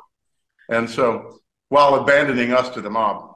And 0.69 0.89
so, 0.89 1.39
while 1.67 1.95
abandoning 1.95 2.53
us 2.53 2.69
to 2.69 2.81
the 2.81 2.89
mob. 2.89 3.35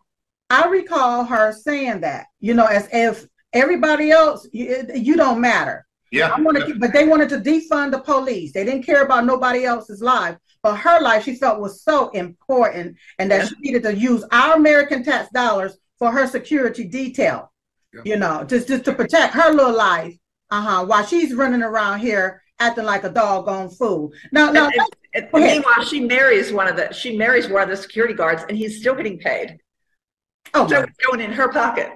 I 0.50 0.68
recall 0.68 1.26
her 1.26 1.52
saying 1.52 2.02
that, 2.02 2.28
you 2.40 2.54
know, 2.54 2.66
as 2.66 2.88
if 2.94 3.28
everybody 3.54 4.12
else, 4.12 4.48
you, 4.52 4.86
you 4.96 5.16
don't 5.16 5.42
matter. 5.42 5.86
Yeah. 6.12 6.30
I 6.30 6.40
wanted 6.40 6.68
to, 6.68 6.76
but 6.80 6.94
they 6.94 7.08
wanted 7.08 7.30
to 7.30 7.40
defund 7.40 7.92
the 7.92 8.00
police. 8.00 8.54
They 8.54 8.64
didn't 8.64 8.84
care 8.84 9.04
about 9.04 9.26
nobody 9.26 9.66
else's 9.66 10.02
life. 10.02 10.38
But 10.64 10.76
her 10.78 11.00
life, 11.02 11.26
she 11.26 11.36
felt 11.36 11.60
was 11.60 11.84
so 11.84 12.10
important, 12.10 12.98
and 13.20 13.30
that 13.30 13.42
Yeah. 13.42 13.48
she 13.50 13.56
needed 13.60 13.84
to 13.84 13.94
use 13.96 14.24
our 14.32 14.56
American 14.56 15.04
tax 15.04 15.30
dollars 15.34 15.78
for 16.00 16.10
her 16.12 16.26
security 16.26 16.86
detail. 16.86 17.52
Yeah. 17.94 18.02
You 18.06 18.16
know, 18.18 18.44
just 18.46 18.68
just 18.70 18.86
to 18.86 18.94
protect 18.94 19.34
her 19.36 19.52
little 19.52 19.76
life. 19.76 20.16
Uh 20.50 20.62
huh. 20.62 20.86
While 20.86 21.06
she's 21.06 21.34
running 21.34 21.62
around 21.64 22.00
here 22.00 22.42
acting 22.60 22.86
like 22.86 23.04
a 23.04 23.10
doggone 23.10 23.70
fool. 23.70 24.12
Now, 24.32 24.52
now, 24.52 24.66
And- 24.68 24.74
and 25.16 25.26
ahead. 25.34 25.34
meanwhile, 25.34 25.84
she 25.86 26.00
marries 26.00 26.52
one 26.54 26.68
of 26.68 26.76
the, 26.78 26.92
she 26.94 27.18
marries 27.18 27.48
one 27.50 27.62
of 27.64 27.70
the 27.70 27.76
security 27.78 28.14
guards 28.14 28.44
and 28.48 28.58
he's 28.58 28.80
still 28.80 28.96
getting 28.96 29.20
paid. 29.20 29.58
oh 30.54 30.68
So 30.68 30.82
it's 30.82 30.98
going 31.06 31.20
in 31.20 31.32
her 31.34 31.50
pocket. 31.50 31.92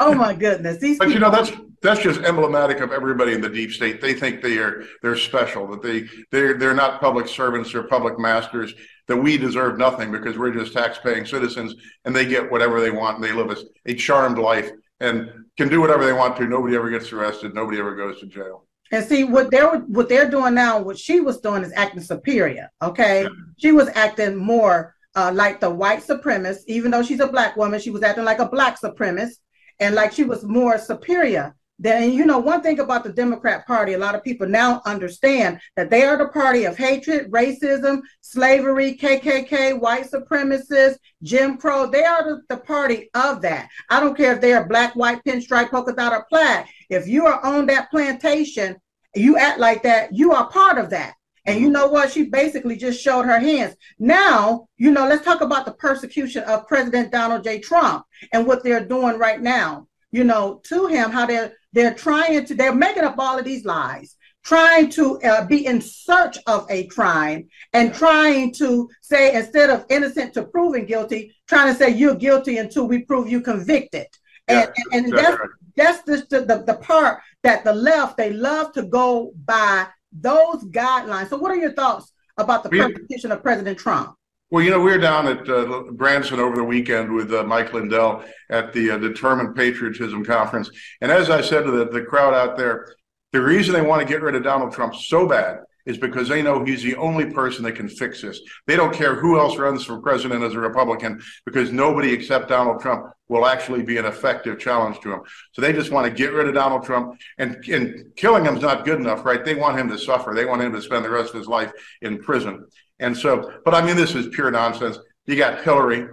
Oh 0.00 0.14
my 0.14 0.34
goodness, 0.34 0.78
these 0.78 0.98
But 0.98 1.10
you 1.10 1.18
know 1.18 1.30
that's 1.30 1.52
that's 1.82 2.00
just 2.00 2.20
emblematic 2.20 2.80
of 2.80 2.92
everybody 2.92 3.32
in 3.32 3.40
the 3.40 3.48
deep 3.48 3.72
state. 3.72 4.00
They 4.00 4.14
think 4.14 4.42
they 4.42 4.58
are 4.58 4.84
they're 5.02 5.16
special. 5.16 5.66
That 5.68 5.82
they 5.82 6.08
they're 6.30 6.54
they're 6.54 6.74
not 6.74 7.00
public 7.00 7.28
servants. 7.28 7.72
They're 7.72 7.84
public 7.84 8.18
masters. 8.18 8.74
That 9.06 9.16
we 9.16 9.38
deserve 9.38 9.78
nothing 9.78 10.12
because 10.12 10.36
we're 10.36 10.52
just 10.52 10.74
tax-paying 10.74 11.24
citizens, 11.24 11.74
and 12.04 12.14
they 12.14 12.26
get 12.26 12.50
whatever 12.50 12.80
they 12.80 12.90
want. 12.90 13.16
And 13.16 13.24
they 13.24 13.32
live 13.32 13.50
a, 13.50 13.56
a 13.90 13.94
charmed 13.94 14.38
life 14.38 14.70
and 15.00 15.30
can 15.56 15.68
do 15.68 15.80
whatever 15.80 16.04
they 16.04 16.12
want 16.12 16.36
to. 16.36 16.46
Nobody 16.46 16.76
ever 16.76 16.90
gets 16.90 17.12
arrested. 17.12 17.54
Nobody 17.54 17.78
ever 17.78 17.94
goes 17.94 18.20
to 18.20 18.26
jail. 18.26 18.66
And 18.90 19.04
see 19.04 19.24
what 19.24 19.50
they're 19.50 19.78
what 19.78 20.08
they're 20.08 20.30
doing 20.30 20.54
now, 20.54 20.80
what 20.80 20.98
she 20.98 21.20
was 21.20 21.40
doing 21.40 21.62
is 21.62 21.72
acting 21.74 22.02
superior. 22.02 22.70
Okay. 22.82 23.26
She 23.58 23.72
was 23.72 23.88
acting 23.94 24.36
more 24.36 24.94
uh, 25.14 25.32
like 25.34 25.60
the 25.60 25.68
white 25.68 26.00
supremacist, 26.00 26.60
even 26.66 26.90
though 26.90 27.02
she's 27.02 27.20
a 27.20 27.26
black 27.26 27.56
woman, 27.56 27.80
she 27.80 27.90
was 27.90 28.02
acting 28.02 28.24
like 28.24 28.38
a 28.38 28.48
black 28.48 28.80
supremacist 28.80 29.38
and 29.80 29.94
like 29.94 30.12
she 30.12 30.24
was 30.24 30.44
more 30.44 30.78
superior. 30.78 31.54
Then 31.80 32.12
you 32.12 32.26
know 32.26 32.38
one 32.38 32.60
thing 32.60 32.80
about 32.80 33.04
the 33.04 33.12
Democrat 33.12 33.64
Party, 33.64 33.92
a 33.92 33.98
lot 33.98 34.16
of 34.16 34.24
people 34.24 34.48
now 34.48 34.82
understand 34.84 35.60
that 35.76 35.90
they 35.90 36.02
are 36.02 36.16
the 36.16 36.28
party 36.28 36.64
of 36.64 36.76
hatred, 36.76 37.30
racism, 37.30 38.00
slavery, 38.20 38.98
KKK, 39.00 39.78
white 39.78 40.10
supremacists, 40.10 40.96
Jim 41.22 41.56
Crow. 41.56 41.86
They 41.86 42.04
are 42.04 42.24
the, 42.24 42.42
the 42.48 42.56
party 42.56 43.10
of 43.14 43.40
that. 43.42 43.68
I 43.90 44.00
don't 44.00 44.16
care 44.16 44.34
if 44.34 44.40
they 44.40 44.54
are 44.54 44.66
black, 44.66 44.96
white, 44.96 45.22
pinstripe, 45.24 45.70
polka 45.70 45.92
dot, 45.92 46.12
or 46.12 46.26
plaid. 46.28 46.66
If 46.90 47.06
you 47.06 47.26
are 47.26 47.44
on 47.46 47.66
that 47.66 47.90
plantation, 47.92 48.76
you 49.14 49.38
act 49.38 49.60
like 49.60 49.84
that, 49.84 50.12
you 50.12 50.32
are 50.32 50.50
part 50.50 50.78
of 50.78 50.90
that. 50.90 51.14
And 51.48 51.60
you 51.60 51.70
know 51.70 51.88
what? 51.88 52.12
She 52.12 52.24
basically 52.24 52.76
just 52.76 53.00
showed 53.00 53.24
her 53.24 53.40
hands. 53.40 53.74
Now, 53.98 54.68
you 54.76 54.90
know, 54.90 55.06
let's 55.08 55.24
talk 55.24 55.40
about 55.40 55.64
the 55.64 55.72
persecution 55.72 56.42
of 56.44 56.68
President 56.68 57.10
Donald 57.10 57.42
J. 57.44 57.58
Trump 57.58 58.04
and 58.32 58.46
what 58.46 58.62
they're 58.62 58.84
doing 58.84 59.18
right 59.18 59.40
now. 59.40 59.86
You 60.10 60.24
know, 60.24 60.60
to 60.64 60.86
him, 60.86 61.10
how 61.10 61.26
they're 61.26 61.52
they're 61.72 61.94
trying 61.94 62.44
to 62.46 62.54
they're 62.54 62.74
making 62.74 63.04
up 63.04 63.16
all 63.18 63.38
of 63.38 63.44
these 63.44 63.64
lies, 63.64 64.16
trying 64.42 64.88
to 64.90 65.20
uh, 65.22 65.46
be 65.46 65.66
in 65.66 65.80
search 65.80 66.38
of 66.46 66.66
a 66.70 66.86
crime 66.86 67.48
and 67.72 67.94
trying 67.94 68.52
to 68.54 68.88
say 69.02 69.34
instead 69.34 69.68
of 69.68 69.84
innocent 69.90 70.32
to 70.34 70.44
proven 70.44 70.86
guilty, 70.86 71.34
trying 71.46 71.72
to 71.72 71.78
say 71.78 71.90
you're 71.90 72.14
guilty 72.14 72.58
until 72.58 72.88
we 72.88 73.04
prove 73.04 73.28
you 73.28 73.40
convicted. 73.40 74.06
And, 74.48 74.60
Yeah, 74.60 74.84
and, 74.92 75.04
and 75.06 75.12
that's 75.12 75.22
that's 75.22 75.40
right. 75.40 75.48
that's 75.76 76.06
just 76.06 76.30
the, 76.30 76.40
the, 76.40 76.64
the 76.66 76.78
part 76.78 77.20
that 77.42 77.64
the 77.64 77.74
left 77.74 78.16
they 78.16 78.32
love 78.32 78.72
to 78.72 78.82
go 78.82 79.32
by 79.44 79.86
those 80.12 80.64
guidelines. 80.64 81.28
So, 81.28 81.36
what 81.36 81.50
are 81.50 81.56
your 81.56 81.72
thoughts 81.72 82.12
about 82.36 82.62
the 82.62 82.70
persecution 82.70 83.32
of 83.32 83.42
President 83.42 83.78
Trump? 83.78 84.14
Well, 84.50 84.64
you 84.64 84.70
know, 84.70 84.80
we 84.80 84.92
were 84.92 84.98
down 84.98 85.28
at 85.28 85.46
uh, 85.48 85.82
Branson 85.92 86.40
over 86.40 86.56
the 86.56 86.64
weekend 86.64 87.12
with 87.12 87.32
uh, 87.34 87.44
Mike 87.44 87.74
Lindell 87.74 88.24
at 88.48 88.72
the 88.72 88.92
uh, 88.92 88.98
Determined 88.98 89.54
Patriotism 89.54 90.24
Conference. 90.24 90.70
And 91.02 91.12
as 91.12 91.28
I 91.28 91.42
said 91.42 91.64
to 91.64 91.70
the, 91.70 91.84
the 91.90 92.00
crowd 92.00 92.32
out 92.32 92.56
there, 92.56 92.94
the 93.32 93.42
reason 93.42 93.74
they 93.74 93.82
want 93.82 94.00
to 94.00 94.08
get 94.08 94.22
rid 94.22 94.34
of 94.34 94.42
Donald 94.42 94.72
Trump 94.72 94.94
so 94.94 95.28
bad 95.28 95.58
is 95.88 95.96
because 95.96 96.28
they 96.28 96.42
know 96.42 96.62
he's 96.62 96.82
the 96.82 96.94
only 96.96 97.24
person 97.24 97.64
that 97.64 97.72
can 97.72 97.88
fix 97.88 98.20
this. 98.20 98.40
They 98.66 98.76
don't 98.76 98.94
care 98.94 99.14
who 99.14 99.38
else 99.38 99.56
runs 99.56 99.84
for 99.84 99.98
president 100.00 100.44
as 100.44 100.52
a 100.52 100.60
Republican 100.60 101.20
because 101.46 101.72
nobody 101.72 102.12
except 102.12 102.50
Donald 102.50 102.80
Trump 102.82 103.06
will 103.28 103.46
actually 103.46 103.82
be 103.82 103.96
an 103.96 104.04
effective 104.04 104.58
challenge 104.58 105.00
to 105.00 105.14
him. 105.14 105.20
So 105.52 105.62
they 105.62 105.72
just 105.72 105.90
want 105.90 106.06
to 106.06 106.12
get 106.12 106.34
rid 106.34 106.46
of 106.46 106.54
Donald 106.54 106.84
Trump 106.84 107.18
and, 107.38 107.64
and 107.68 108.14
killing 108.16 108.44
him 108.44 108.56
is 108.56 108.62
not 108.62 108.84
good 108.84 109.00
enough, 109.00 109.24
right? 109.24 109.42
They 109.42 109.54
want 109.54 109.78
him 109.78 109.88
to 109.88 109.98
suffer. 109.98 110.34
They 110.34 110.44
want 110.44 110.60
him 110.60 110.72
to 110.72 110.82
spend 110.82 111.06
the 111.06 111.10
rest 111.10 111.30
of 111.30 111.38
his 111.38 111.48
life 111.48 111.72
in 112.02 112.18
prison. 112.22 112.66
And 112.98 113.16
so, 113.16 113.50
but 113.64 113.74
I 113.74 113.80
mean, 113.82 113.96
this 113.96 114.14
is 114.14 114.28
pure 114.28 114.50
nonsense. 114.50 114.98
You 115.24 115.36
got 115.36 115.62
Hillary 115.64 116.06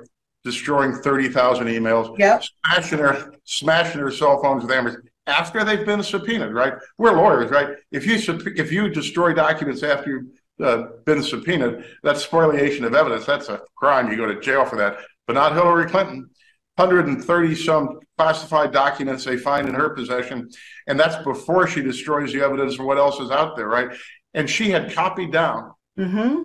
destroying 0.46 0.94
30,000 0.94 1.68
emails, 1.68 2.18
Yep. 2.18 2.44
smashing 2.64 3.00
her, 3.00 3.34
smashing 3.44 4.00
her 4.00 4.12
cell 4.12 4.42
phones 4.42 4.64
with 4.64 4.72
hammers 4.72 4.98
after 5.28 5.64
they've 5.64 5.86
been 5.86 6.04
subpoenaed, 6.04 6.54
right? 6.54 6.74
We're 6.98 7.14
lawyers, 7.14 7.50
right? 7.52 7.70
If 7.92 8.06
you, 8.06 8.16
if 8.56 8.72
you 8.72 8.90
destroy 8.90 9.34
documents 9.34 9.84
after 9.84 10.10
you've 10.10 10.68
uh, 10.68 10.88
been 11.06 11.24
subpoenaed, 11.24 11.84
that's 12.04 12.22
spoliation 12.24 12.86
of 12.86 12.94
evidence. 12.94 13.26
That's 13.26 13.50
a 13.50 13.62
crime. 13.76 14.12
You 14.12 14.18
go 14.18 14.26
to 14.28 14.40
jail 14.40 14.66
for 14.66 14.76
that, 14.78 14.98
but 15.28 15.34
not 15.34 15.54
Hillary 15.54 15.90
Clinton. 15.90 16.30
130 16.78 17.56
some 17.56 18.00
classified 18.18 18.74
documents 18.74 19.24
they 19.24 19.38
find 19.38 19.68
in 19.70 19.74
her 19.76 19.90
possession. 19.92 20.50
And 20.88 21.00
that's 21.00 21.16
before 21.24 21.68
she 21.68 21.82
destroys 21.82 22.34
the 22.34 22.42
evidence 22.42 22.78
and 22.78 22.86
what 22.86 22.98
else 22.98 23.20
is 23.20 23.32
out 23.32 23.56
there, 23.56 23.68
right? 23.70 23.90
And 24.34 24.50
she 24.50 24.72
had 24.72 24.94
copied 24.94 25.32
down 25.32 25.72
Mm-hmm. 25.98 26.42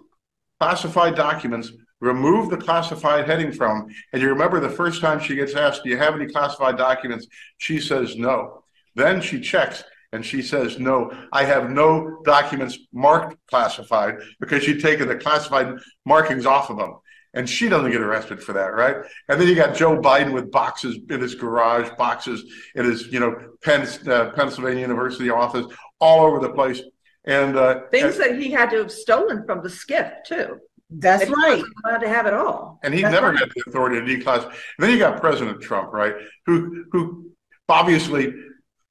classified 0.61 1.17
documents, 1.17 1.73
remove 2.01 2.51
the 2.51 2.57
classified 2.57 3.27
heading 3.27 3.51
from, 3.51 3.89
and 4.13 4.23
you 4.23 4.29
remember 4.29 4.61
the 4.61 4.69
first 4.71 5.01
time 5.01 5.19
she 5.19 5.35
gets 5.35 5.55
asked, 5.57 5.83
Do 5.83 5.91
you 5.91 5.97
have 5.97 6.15
any 6.15 6.27
classified 6.27 6.77
documents? 6.77 7.27
She 7.59 7.81
says 7.81 8.17
no. 8.17 8.60
Then 8.95 9.21
she 9.21 9.41
checks 9.41 9.85
and 10.13 10.25
she 10.25 10.43
says, 10.43 10.79
No, 10.79 11.11
I 11.33 11.45
have 11.45 11.71
no 11.71 12.21
documents 12.25 12.79
marked 12.93 13.37
classified 13.49 14.17
because 14.41 14.63
she'd 14.65 14.81
taken 14.83 15.09
the 15.09 15.17
classified 15.17 15.75
markings 16.05 16.47
off 16.47 16.71
of 16.71 16.77
them. 16.79 16.95
And 17.33 17.49
she 17.49 17.69
doesn't 17.69 17.93
get 17.93 18.01
arrested 18.01 18.43
for 18.43 18.53
that, 18.55 18.75
right? 18.75 18.97
And 19.29 19.41
then 19.41 19.47
you 19.47 19.55
got 19.55 19.77
Joe 19.77 20.01
Biden 20.01 20.33
with 20.33 20.51
boxes 20.51 20.99
in 21.09 21.21
his 21.21 21.37
garage, 21.37 21.89
boxes 21.97 22.43
in 22.75 22.85
his, 22.85 23.07
you 23.07 23.21
know, 23.21 23.37
Penn, 23.63 23.87
uh, 24.09 24.31
Pennsylvania 24.31 24.81
University 24.81 25.31
office, 25.31 25.65
all 26.01 26.27
over 26.27 26.41
the 26.41 26.53
place. 26.53 26.83
And 27.25 27.57
uh, 27.57 27.83
Things 27.93 28.19
that 28.19 28.37
he 28.41 28.51
had 28.51 28.71
to 28.71 28.79
have 28.79 28.91
stolen 28.91 29.45
from 29.47 29.63
the 29.63 29.69
SCIF 29.69 30.25
too. 30.27 30.59
That's 30.91 31.23
If 31.23 31.29
he 31.29 31.35
right. 31.35 31.51
wasn't 31.59 31.73
Allowed 31.85 31.99
to 31.99 32.09
have 32.09 32.27
it 32.27 32.35
all. 32.35 32.81
And 32.83 32.93
he 32.93 33.03
That's 33.03 33.15
never 33.15 33.29
right. 33.31 33.39
had 33.39 33.51
the 33.55 33.63
authority 33.69 34.01
to 34.01 34.25
declassify. 34.25 34.47
And 34.47 34.55
then 34.81 34.91
you 34.91 34.99
got 34.99 35.21
President 35.21 35.61
Trump, 35.61 35.93
right? 35.93 36.15
Who 36.47 36.85
who 36.91 37.31
obviously 37.69 38.35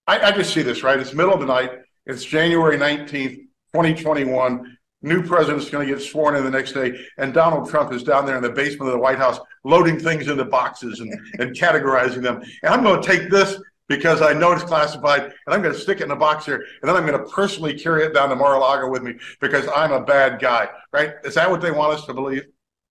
I, 0.10 0.30
I 0.30 0.32
just 0.32 0.56
see 0.56 0.64
this, 0.64 0.82
right? 0.82 1.00
It's 1.00 1.14
middle 1.14 1.36
of 1.36 1.40
the 1.40 1.46
night. 1.46 1.70
It's 2.08 2.26
January 2.26 2.78
19th, 2.80 3.36
2021. 3.74 4.78
New 5.04 5.22
president's 5.22 5.70
going 5.70 5.88
to 5.88 5.94
get 5.94 6.02
sworn 6.02 6.36
in 6.36 6.44
the 6.44 6.50
next 6.50 6.72
day, 6.72 7.00
and 7.20 7.32
Donald 7.32 7.70
Trump 7.70 7.94
is 7.94 8.02
down 8.02 8.26
there 8.26 8.36
in 8.36 8.42
the 8.42 8.50
basement 8.50 8.90
of 8.90 8.94
the 8.94 9.00
White 9.00 9.20
House 9.20 9.40
loading 9.64 10.00
things 10.00 10.28
into 10.28 10.44
boxes 10.46 11.00
and, 11.00 11.14
and 11.38 11.56
categorizing 11.56 12.24
them. 12.24 12.42
And 12.64 12.74
I'm 12.74 12.82
going 12.82 13.00
to 13.00 13.08
take 13.08 13.30
this 13.30 13.62
because 13.88 14.24
I 14.24 14.34
know 14.34 14.52
it's 14.52 14.64
classified, 14.64 15.26
and 15.26 15.54
I'm 15.54 15.62
going 15.62 15.76
to 15.76 15.80
stick 15.80 16.02
it 16.02 16.06
in 16.06 16.12
a 16.12 16.16
box 16.16 16.44
here, 16.44 16.66
and 16.82 16.90
then 16.90 16.96
I'm 16.96 17.06
going 17.06 17.24
to 17.24 17.32
personally 17.32 17.78
carry 17.78 18.04
it 18.04 18.16
down 18.16 18.30
to 18.30 18.36
Mar-a-Lago 18.36 18.90
with 18.90 19.04
me 19.04 19.14
because 19.40 19.68
I'm 19.76 19.92
a 19.92 20.04
bad 20.04 20.42
guy, 20.42 20.70
right? 20.92 21.14
Is 21.24 21.36
that 21.36 21.48
what 21.52 21.62
they 21.62 21.70
want 21.70 21.94
us 21.94 22.08
to 22.08 22.16
believe? 22.16 22.48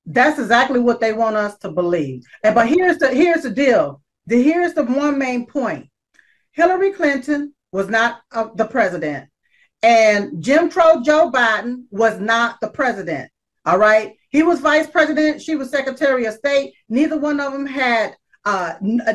That's 0.07 0.39
exactly 0.39 0.79
what 0.79 1.01
they 1.01 1.13
want 1.13 1.35
us 1.35 1.59
to 1.59 1.71
believe. 1.73 2.23
And 2.45 2.55
but 2.55 2.69
here's 2.69 2.99
the 2.99 3.09
here's 3.13 3.43
the 3.43 3.51
deal. 3.51 4.03
The 4.29 4.41
here's 4.41 4.73
the 4.73 4.85
one 4.85 5.19
main 5.19 5.47
point. 5.47 5.91
Hillary 6.59 6.92
Clinton 6.92 7.55
was 7.71 7.88
not 7.88 8.21
uh, 8.33 8.49
the 8.57 8.66
president, 8.66 9.29
and 9.83 10.42
Jim 10.42 10.68
Crow 10.71 11.03
Joe 11.03 11.31
Biden 11.31 11.85
was 11.90 12.18
not 12.18 12.61
the 12.61 12.68
president. 12.68 13.31
All 13.64 13.79
right, 13.79 14.14
he 14.31 14.42
was 14.42 14.59
vice 14.61 14.88
president. 14.88 15.40
She 15.40 15.55
was 15.55 15.71
secretary 15.71 16.25
of 16.25 16.35
state. 16.35 16.75
Neither 16.88 17.16
one 17.16 17.38
of 17.38 17.53
them 17.53 17.66
had 17.66 18.16
uh, 18.44 18.75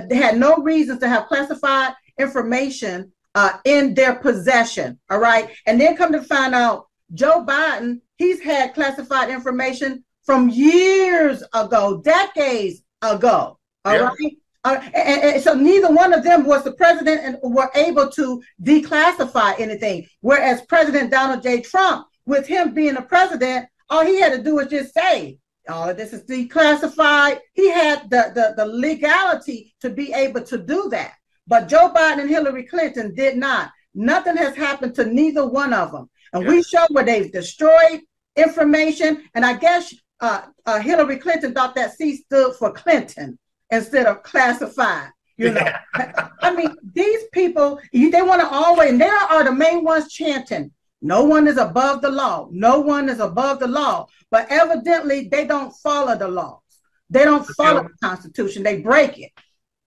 they 0.09 0.15
had 0.15 0.37
no 0.37 0.57
reasons 0.57 0.99
to 0.99 1.09
have 1.09 1.27
classified 1.27 1.93
information 2.17 3.11
uh, 3.35 3.57
in 3.65 3.93
their 3.93 4.15
possession. 4.15 4.99
All 5.09 5.19
right. 5.19 5.49
And 5.65 5.79
then 5.79 5.97
come 5.97 6.11
to 6.11 6.21
find 6.21 6.53
out 6.53 6.87
Joe 7.13 7.43
Biden, 7.45 8.01
he's 8.17 8.41
had 8.41 8.73
classified 8.73 9.29
information 9.29 10.03
from 10.23 10.49
years 10.49 11.43
ago, 11.53 12.01
decades 12.03 12.83
ago. 13.01 13.57
All 13.85 13.93
yeah. 13.93 14.01
right. 14.01 14.33
Uh, 14.65 14.79
and, 14.93 15.21
and, 15.23 15.43
so 15.43 15.53
neither 15.53 15.91
one 15.91 16.13
of 16.13 16.23
them 16.23 16.45
was 16.45 16.63
the 16.63 16.71
president 16.73 17.21
and 17.21 17.53
were 17.53 17.69
able 17.75 18.09
to 18.09 18.41
declassify 18.61 19.59
anything. 19.59 20.07
Whereas 20.21 20.61
President 20.67 21.11
Donald 21.11 21.43
J. 21.43 21.61
Trump, 21.61 22.07
with 22.25 22.47
him 22.47 22.73
being 22.73 22.95
a 22.95 23.01
president, 23.01 23.67
all 23.89 24.05
he 24.05 24.21
had 24.21 24.31
to 24.31 24.41
do 24.41 24.55
was 24.55 24.67
just 24.67 24.93
say, 24.93 25.37
all 25.67 25.89
of 25.89 25.97
this 25.97 26.13
is 26.13 26.23
declassified. 26.23 27.39
He 27.53 27.69
had 27.69 28.09
the, 28.09 28.31
the, 28.33 28.53
the 28.55 28.65
legality 28.65 29.73
to 29.81 29.89
be 29.89 30.13
able 30.13 30.41
to 30.43 30.57
do 30.57 30.87
that. 30.89 31.13
But 31.45 31.67
Joe 31.67 31.91
Biden 31.93 32.21
and 32.21 32.29
Hillary 32.29 32.63
Clinton 32.63 33.13
did 33.13 33.37
not. 33.37 33.71
Nothing 33.93 34.37
has 34.37 34.55
happened 34.55 34.95
to 34.95 35.05
neither 35.05 35.45
one 35.45 35.73
of 35.73 35.91
them. 35.91 36.09
And 36.31 36.47
we 36.47 36.63
show 36.63 36.85
where 36.89 37.03
they've 37.03 37.31
destroyed 37.31 38.01
information. 38.35 39.23
And 39.35 39.45
I 39.45 39.57
guess 39.57 39.93
uh, 40.19 40.43
uh, 40.65 40.79
Hillary 40.79 41.17
Clinton 41.17 41.53
thought 41.53 41.75
that 41.75 41.93
C 41.93 42.15
stood 42.15 42.55
for 42.55 42.71
Clinton 42.71 43.37
instead 43.73 44.05
of 44.05 44.23
classified. 44.23 45.09
You 45.37 45.51
know, 45.51 45.67
I 46.41 46.55
mean, 46.55 46.75
these 46.93 47.23
people, 47.33 47.79
they 47.91 48.21
want 48.21 48.41
to 48.41 48.47
always, 48.47 48.91
and 48.91 49.01
they 49.01 49.07
are 49.07 49.43
the 49.43 49.51
main 49.51 49.83
ones 49.83 50.11
chanting, 50.11 50.71
no 51.01 51.25
one 51.25 51.47
is 51.47 51.57
above 51.57 52.01
the 52.01 52.09
law. 52.09 52.47
No 52.49 52.79
one 52.79 53.09
is 53.09 53.19
above 53.19 53.59
the 53.59 53.67
law. 53.67 54.07
But 54.31 54.47
evidently, 54.49 55.27
they 55.27 55.45
don't 55.45 55.71
follow 55.83 56.17
the 56.17 56.29
laws. 56.29 56.61
They 57.09 57.25
don't 57.25 57.45
follow 57.45 57.83
the 57.83 57.89
Constitution. 58.01 58.63
They 58.63 58.79
break 58.79 59.19
it. 59.19 59.31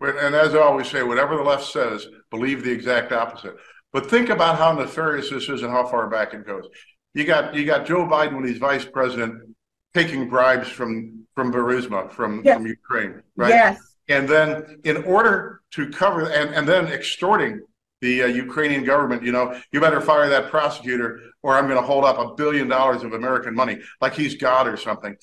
And 0.00 0.34
as 0.34 0.54
I 0.54 0.58
always 0.58 0.88
say, 0.88 1.02
whatever 1.02 1.36
the 1.36 1.42
left 1.42 1.64
says, 1.64 2.06
believe 2.30 2.62
the 2.62 2.70
exact 2.70 3.12
opposite. 3.12 3.56
But 3.94 4.10
think 4.10 4.28
about 4.28 4.58
how 4.58 4.72
nefarious 4.72 5.30
this 5.30 5.48
is 5.48 5.62
and 5.62 5.72
how 5.72 5.86
far 5.86 6.10
back 6.10 6.34
it 6.34 6.46
goes. 6.46 6.64
You 7.14 7.24
got 7.24 7.54
you 7.54 7.64
got 7.64 7.86
Joe 7.86 8.04
Biden 8.04 8.34
when 8.34 8.46
he's 8.46 8.58
vice 8.58 8.84
president 8.84 9.56
taking 9.94 10.28
bribes 10.28 10.68
from 10.68 11.25
from 11.36 11.52
Burisma 11.52 12.10
from 12.10 12.42
yes. 12.44 12.56
from 12.56 12.66
Ukraine, 12.66 13.22
right? 13.36 13.50
Yes. 13.50 13.94
And 14.08 14.28
then 14.28 14.80
in 14.84 15.04
order 15.04 15.60
to 15.72 15.88
cover 15.90 16.22
and 16.30 16.52
and 16.54 16.66
then 16.66 16.86
extorting 16.88 17.60
the 18.00 18.24
uh, 18.24 18.26
Ukrainian 18.26 18.84
government, 18.84 19.22
you 19.22 19.32
know, 19.32 19.58
you 19.72 19.80
better 19.80 20.00
fire 20.00 20.28
that 20.28 20.50
prosecutor 20.50 21.20
or 21.42 21.54
I'm 21.54 21.66
going 21.66 21.80
to 21.80 21.86
hold 21.86 22.04
up 22.04 22.18
a 22.18 22.34
billion 22.34 22.68
dollars 22.68 23.02
of 23.04 23.12
American 23.12 23.54
money 23.54 23.80
like 24.00 24.14
he's 24.14 24.34
God 24.34 24.66
or 24.66 24.76
something. 24.76 25.16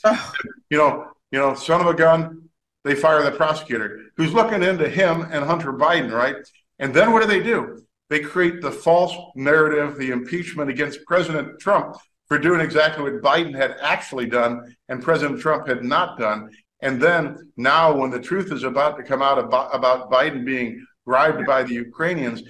you 0.69 0.77
know, 0.77 1.07
you 1.31 1.39
know, 1.39 1.53
son 1.55 1.81
of 1.81 1.87
a 1.87 1.93
gun, 1.93 2.49
they 2.83 2.95
fire 2.95 3.23
the 3.23 3.31
prosecutor 3.31 4.01
who's 4.17 4.33
looking 4.33 4.63
into 4.63 4.89
him 4.89 5.21
and 5.31 5.45
Hunter 5.45 5.73
Biden, 5.73 6.11
right? 6.11 6.35
And 6.79 6.93
then 6.93 7.11
what 7.11 7.21
do 7.21 7.27
they 7.27 7.43
do? 7.43 7.83
They 8.09 8.19
create 8.19 8.61
the 8.61 8.71
false 8.71 9.15
narrative, 9.35 9.97
the 9.97 10.11
impeachment 10.11 10.69
against 10.69 11.05
President 11.05 11.59
Trump 11.59 11.95
for 12.27 12.37
doing 12.37 12.61
exactly 12.61 13.03
what 13.03 13.21
Biden 13.21 13.55
had 13.55 13.75
actually 13.81 14.25
done 14.25 14.75
and 14.89 15.03
President 15.03 15.39
Trump 15.39 15.67
had 15.67 15.83
not 15.83 16.17
done. 16.17 16.49
And 16.81 17.01
then 17.01 17.51
now, 17.55 17.95
when 17.95 18.11
the 18.11 18.19
truth 18.19 18.51
is 18.51 18.63
about 18.63 18.97
to 18.97 19.03
come 19.03 19.21
out 19.21 19.39
about, 19.39 19.73
about 19.73 20.11
Biden 20.11 20.45
being 20.45 20.85
bribed 21.05 21.45
by 21.45 21.63
the 21.63 21.73
Ukrainians, 21.73 22.43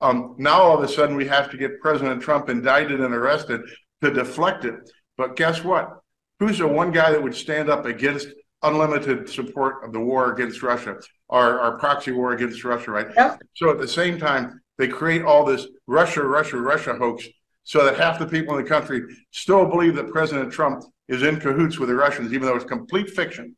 um, 0.00 0.34
now 0.38 0.60
all 0.60 0.76
of 0.76 0.82
a 0.82 0.88
sudden 0.88 1.16
we 1.16 1.26
have 1.26 1.50
to 1.50 1.56
get 1.56 1.80
President 1.80 2.20
Trump 2.20 2.48
indicted 2.48 3.00
and 3.00 3.14
arrested 3.14 3.60
to 4.02 4.10
deflect 4.10 4.64
it. 4.64 4.74
But 5.16 5.36
guess 5.36 5.62
what? 5.62 6.00
Who's 6.40 6.58
the 6.58 6.68
one 6.68 6.92
guy 6.92 7.12
that 7.12 7.22
would 7.22 7.34
stand 7.34 7.70
up 7.70 7.86
against 7.86 8.28
unlimited 8.62 9.28
support 9.28 9.84
of 9.84 9.92
the 9.92 10.00
war 10.00 10.32
against 10.32 10.62
Russia, 10.62 10.96
our, 11.30 11.60
our 11.60 11.78
proxy 11.78 12.10
war 12.10 12.32
against 12.32 12.64
Russia, 12.64 12.90
right? 12.90 13.08
Yep. 13.16 13.42
So 13.54 13.70
at 13.70 13.78
the 13.78 13.88
same 13.88 14.18
time, 14.18 14.60
they 14.78 14.88
create 14.88 15.22
all 15.22 15.44
this 15.44 15.66
Russia, 15.86 16.22
Russia, 16.24 16.58
Russia 16.58 16.94
hoax 16.94 17.26
so 17.66 17.84
that 17.84 17.96
half 17.96 18.16
the 18.20 18.26
people 18.26 18.56
in 18.56 18.62
the 18.62 18.68
country 18.68 19.02
still 19.32 19.66
believe 19.66 19.96
that 19.96 20.08
President 20.08 20.52
Trump 20.52 20.84
is 21.08 21.24
in 21.24 21.40
cahoots 21.40 21.80
with 21.80 21.88
the 21.88 21.94
Russians, 21.96 22.32
even 22.32 22.46
though 22.46 22.54
it's 22.54 22.64
complete 22.64 23.10
fiction. 23.10 23.56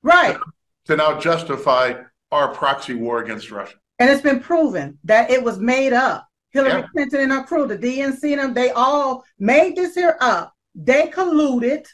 Right. 0.00 0.38
To 0.84 0.96
now 0.96 1.18
justify 1.18 1.94
our 2.30 2.54
proxy 2.54 2.94
war 2.94 3.20
against 3.20 3.50
Russia. 3.50 3.74
And 3.98 4.08
it's 4.08 4.22
been 4.22 4.38
proven 4.38 4.96
that 5.02 5.28
it 5.30 5.42
was 5.42 5.58
made 5.58 5.92
up. 5.92 6.24
Hillary 6.50 6.82
yeah. 6.82 6.86
Clinton 6.92 7.20
and 7.20 7.32
her 7.32 7.42
crew, 7.42 7.66
the 7.66 7.76
DNC 7.76 8.22
and 8.30 8.40
them, 8.40 8.54
they 8.54 8.70
all 8.70 9.24
made 9.40 9.74
this 9.74 9.96
here 9.96 10.16
up. 10.20 10.54
They 10.76 11.08
colluded 11.08 11.84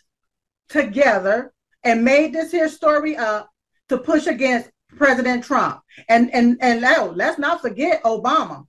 together 0.68 1.54
and 1.82 2.04
made 2.04 2.34
this 2.34 2.52
here 2.52 2.68
story 2.68 3.16
up 3.16 3.50
to 3.88 3.96
push 3.96 4.26
against 4.26 4.70
President 4.98 5.42
Trump. 5.42 5.80
And 6.10 6.32
and 6.34 6.58
and 6.60 6.82
now 6.82 7.06
let's 7.06 7.38
not 7.38 7.62
forget 7.62 8.02
Obama. 8.04 8.66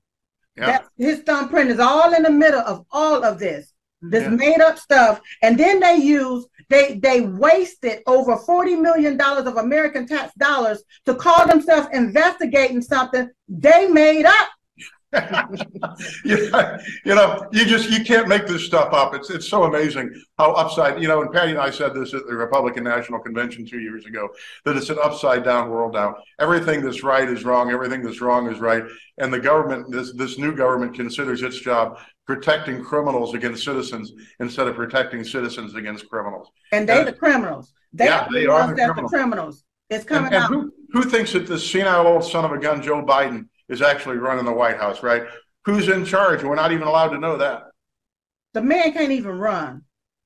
Yeah. 0.58 0.66
That 0.68 0.86
his 0.98 1.20
thumbprint 1.20 1.70
is 1.70 1.80
all 1.80 2.14
in 2.14 2.24
the 2.24 2.32
middle 2.32 2.62
of 2.62 2.86
all 2.92 3.24
of 3.24 3.40
this. 3.40 3.72
This 4.02 4.24
yeah. 4.24 4.30
made 4.30 4.62
up 4.62 4.78
stuff. 4.78 5.22
And 5.42 5.58
then 5.58 5.80
they 5.80 5.98
use 5.98 6.46
they 6.70 6.96
they 7.00 7.22
wasted 7.22 8.00
over 8.08 8.38
40 8.38 8.76
million 8.78 9.18
dollars 9.18 9.46
of 9.46 9.58
American 9.58 10.08
tax 10.08 10.34
dollars 10.38 10.84
to 11.06 11.16
call 11.16 11.48
themselves 11.48 11.88
investigating 11.94 12.82
something 12.82 13.30
they 13.48 13.88
made 13.88 14.26
up. 14.26 14.50
you, 16.26 17.16
know, 17.16 17.48
you 17.52 17.66
just 17.66 17.90
you 17.90 18.04
can't 18.04 18.28
make 18.28 18.48
this 18.48 18.66
stuff 18.66 18.94
up. 18.94 19.14
It's 19.14 19.30
it's 19.30 19.48
so 19.48 19.64
amazing 19.64 20.14
how 20.38 20.52
upside. 20.54 21.02
You 21.02 21.08
know, 21.08 21.22
and 21.22 21.32
Patty 21.32 21.52
and 21.52 21.60
I 21.60 21.70
said 21.70 21.94
this 21.94 22.14
at 22.14 22.26
the 22.28 22.36
Republican 22.36 22.84
National 22.84 23.20
Convention 23.20 23.66
two 23.66 23.80
years 23.80 24.06
ago 24.06 24.30
that 24.66 24.76
it's 24.76 24.90
an 24.90 24.98
upside 25.02 25.44
down 25.44 25.70
world 25.70 25.94
now. 25.94 26.16
Everything 26.40 26.84
that's 26.84 27.04
right 27.04 27.28
is 27.28 27.44
wrong. 27.44 27.72
Everything 27.72 28.04
that's 28.04 28.22
wrong 28.22 28.52
is 28.52 28.60
right. 28.60 28.84
And 29.18 29.34
the 29.34 29.40
government, 29.40 29.92
this 29.92 30.14
this 30.14 30.38
new 30.38 30.54
government, 30.56 30.96
considers 30.96 31.42
its 31.42 31.60
job 31.60 31.98
protecting 32.26 32.84
criminals 32.84 33.34
against 33.34 33.64
citizens 33.64 34.12
instead 34.40 34.68
of 34.68 34.76
protecting 34.76 35.24
citizens 35.24 35.76
against 35.76 36.10
criminals. 36.10 36.50
And 36.72 36.90
they 36.90 37.00
and, 37.00 37.08
the 37.08 37.14
criminals. 37.14 37.74
They 37.94 38.06
yeah, 38.06 38.28
they 38.32 38.46
are 38.48 38.68
the 38.68 38.74
criminals. 38.74 39.12
the 39.12 39.18
criminals. 39.18 39.64
It's 39.90 40.04
coming 40.04 40.34
and, 40.34 40.36
and 40.36 40.44
out. 40.44 40.50
Who, 40.50 40.74
who 40.92 41.04
thinks 41.04 41.34
that 41.34 41.48
this 41.48 41.70
senile 41.70 42.08
old 42.08 42.24
son 42.24 42.44
of 42.44 42.52
a 42.52 42.58
gun, 42.58 42.82
Joe 42.82 43.04
Biden? 43.04 43.48
Is 43.68 43.82
actually 43.82 44.18
running 44.18 44.46
the 44.46 44.54
White 44.54 44.78
House, 44.78 45.02
right? 45.02 45.24
Who's 45.66 45.90
in 45.90 46.06
charge? 46.06 46.44
We're 46.44 46.56
not 46.56 46.72
even 46.72 46.88
allowed 46.88 47.10
to 47.10 47.18
know 47.18 47.38
that. 47.38 47.64
The 48.54 48.62
man 48.62 48.94
can't 48.94 49.12
even 49.12 49.38
run, 49.38 49.82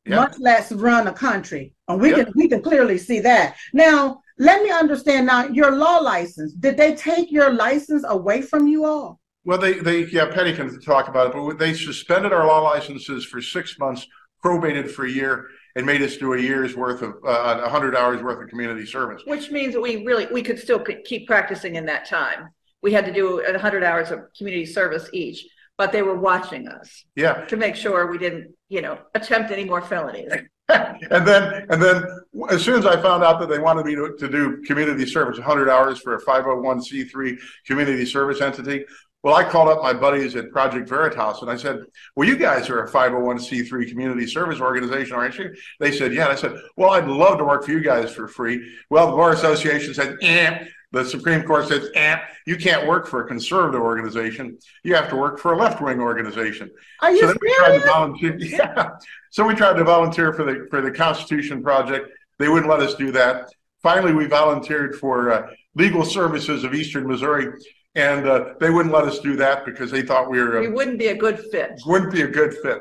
much 0.06 0.38
less 0.39 0.71
run 0.71 1.08
a 1.08 1.13
country. 1.13 1.73
And 1.88 2.02
we 2.02 2.10
yep. 2.10 2.25
can 2.25 2.34
we 2.36 2.49
can 2.49 2.62
clearly 2.62 2.97
see 2.97 3.21
that. 3.21 3.56
Now, 3.73 4.21
let 4.38 4.62
me 4.62 4.71
understand 4.71 5.28
now 5.28 5.47
your 5.47 5.71
law 5.71 5.99
license. 5.99 6.54
Did 6.54 6.75
they 6.75 6.95
take 6.95 7.32
your 7.32 7.54
license 7.54 8.04
away 8.08 8.41
from 8.41 8.67
you 8.67 8.86
all? 8.86 9.19
Well, 9.45 9.58
they 9.58 9.80
they 9.80 10.06
yeah, 10.06 10.25
Patty 10.25 10.54
can 10.54 10.80
talk 10.82 11.08
about 11.08 11.28
it, 11.28 11.34
but 11.34 11.58
they 11.58 11.73
suspended 11.73 12.34
our 12.34 12.45
law 12.45 12.60
licenses 12.60 13.25
for 13.25 13.41
six 13.41 13.80
months, 13.80 14.06
probated 14.43 14.91
for 14.91 15.06
a 15.06 15.10
year, 15.10 15.47
and 15.75 15.86
made 15.86 16.02
us 16.02 16.17
do 16.17 16.34
a 16.34 16.39
year's 16.39 16.75
worth 16.75 17.02
of 17.02 17.12
uh, 17.25 17.60
100 17.62 17.95
hours 17.95 18.21
worth 18.21 18.43
of 18.43 18.49
community 18.49 18.86
service. 18.86 19.21
Which 19.25 19.49
means 19.49 19.73
that 19.73 19.82
we 19.82 20.06
really 20.06 20.28
we 20.28 20.43
could 20.43 20.60
still 20.60 20.80
keep 20.80 21.25
practicing 21.25 21.75
in 21.75 21.86
that 21.86 22.06
time 22.06 22.49
we 22.82 22.94
had 22.94 23.06
to 23.06 23.13
do 23.13 23.42
100 23.46 23.84
hours 23.84 24.12
of 24.12 24.22
community 24.38 24.65
service 24.65 25.10
each, 25.13 25.46
but 25.78 25.92
they 25.92 26.02
were 26.02 26.18
watching 26.18 26.68
us. 26.68 27.06
Yeah. 27.15 27.46
To 27.46 27.58
make 27.58 27.76
sure 27.76 28.08
we 28.08 28.18
didn't, 28.18 28.54
you 28.70 28.82
know, 28.82 29.00
attempt 29.15 29.52
any 29.52 29.65
more 29.65 29.82
felonies. 29.82 30.32
and 30.70 31.28
then, 31.28 31.65
and 31.70 31.82
then, 31.82 32.04
as 32.50 32.63
soon 32.63 32.78
as 32.78 32.86
I 32.86 33.02
found 33.02 33.24
out 33.24 33.39
that 33.39 33.50
they 33.50 33.60
wanted 33.60 33.86
me 33.86 33.96
to, 33.96 34.15
to 34.18 34.30
do 34.30 34.62
community 34.63 35.06
service, 35.06 35.38
100 35.38 35.70
hours 35.70 36.00
for 36.00 36.15
a 36.15 36.22
501c3 36.22 37.38
community 37.65 38.06
service 38.06 38.39
entity, 38.39 38.86
well, 39.22 39.36
I 39.36 39.44
called 39.44 39.68
up 39.68 39.82
my 39.82 39.94
buddies 39.94 40.36
at 40.38 40.50
Project 40.52 40.88
Veritas 40.88 41.42
and 41.42 41.52
I 41.52 41.58
said, 41.58 41.82
Well, 42.15 42.28
you 42.28 42.38
guys 42.38 42.70
are 42.70 42.84
a 42.84 42.89
501c3 42.89 43.89
community 43.89 44.26
service 44.26 44.62
organization, 44.62 45.13
aren't 45.15 45.38
you? 45.38 45.54
They 45.80 45.92
said, 45.92 46.13
Yeah. 46.13 46.24
And 46.24 46.34
I 46.34 46.36
said, 46.36 46.54
Well, 46.78 46.92
I'd 46.92 47.08
love 47.08 47.38
to 47.39 47.44
work 47.44 47.65
for 47.65 47.72
you 47.72 47.82
guys 47.82 48.13
for 48.13 48.30
free. 48.30 48.78
Well, 48.89 49.08
the 49.08 49.18
Bar 49.18 49.34
Association 49.34 49.94
said, 49.94 50.18
Eh, 50.22 50.65
the 50.91 51.06
Supreme 51.06 51.43
Court 51.43 51.67
says, 51.67 51.89
eh, 51.93 52.17
you 52.47 52.58
can't 52.58 52.88
work 52.88 53.06
for 53.08 53.23
a 53.23 53.28
conservative 53.28 53.82
organization. 53.82 54.58
You 54.84 54.95
have 54.95 55.10
to 55.10 55.15
work 55.15 55.39
for 55.39 55.54
a 55.54 55.58
left 55.58 55.82
wing 55.82 55.99
organization. 55.99 56.71
Are 57.02 57.12
you 57.12 57.21
so 57.21 57.34
serious? 57.41 57.86
volunteer. 57.86 58.38
Yeah. 58.39 58.89
So 59.30 59.45
we 59.45 59.54
tried 59.54 59.78
to 59.78 59.84
volunteer 59.84 60.34
for 60.34 60.43
the 60.43 60.67
for 60.69 60.82
the 60.82 60.91
Constitution 60.91 61.62
Project. 61.62 62.10
They 62.39 62.49
wouldn't 62.49 62.69
let 62.69 62.80
us 62.80 62.95
do 62.95 63.12
that. 63.12 63.49
Finally, 63.84 64.14
we 64.14 64.26
volunteered 64.26 64.95
for 64.95 65.32
uh, 65.32 65.51
Legal 65.76 66.03
Services 66.03 66.64
of 66.64 66.74
Eastern 66.74 67.07
Missouri, 67.07 67.47
and 67.95 68.28
uh, 68.28 68.53
they 68.59 68.72
wouldn't 68.72 68.93
let 68.93 69.05
us 69.05 69.20
do 69.20 69.36
that 69.36 69.66
because 69.66 69.91
they 69.91 70.01
thought 70.01 70.30
we 70.30 70.39
were. 70.39 70.57
Uh, 70.57 70.61
we 70.61 70.70
wouldn't 70.70 70.97
be 70.97 71.07
a 71.07 71.16
good 71.16 71.39
fit. 71.51 71.80
Wouldn't 71.86 72.11
be 72.11 72.24
a 72.24 72.28
good 72.28 72.55
fit. 72.64 72.80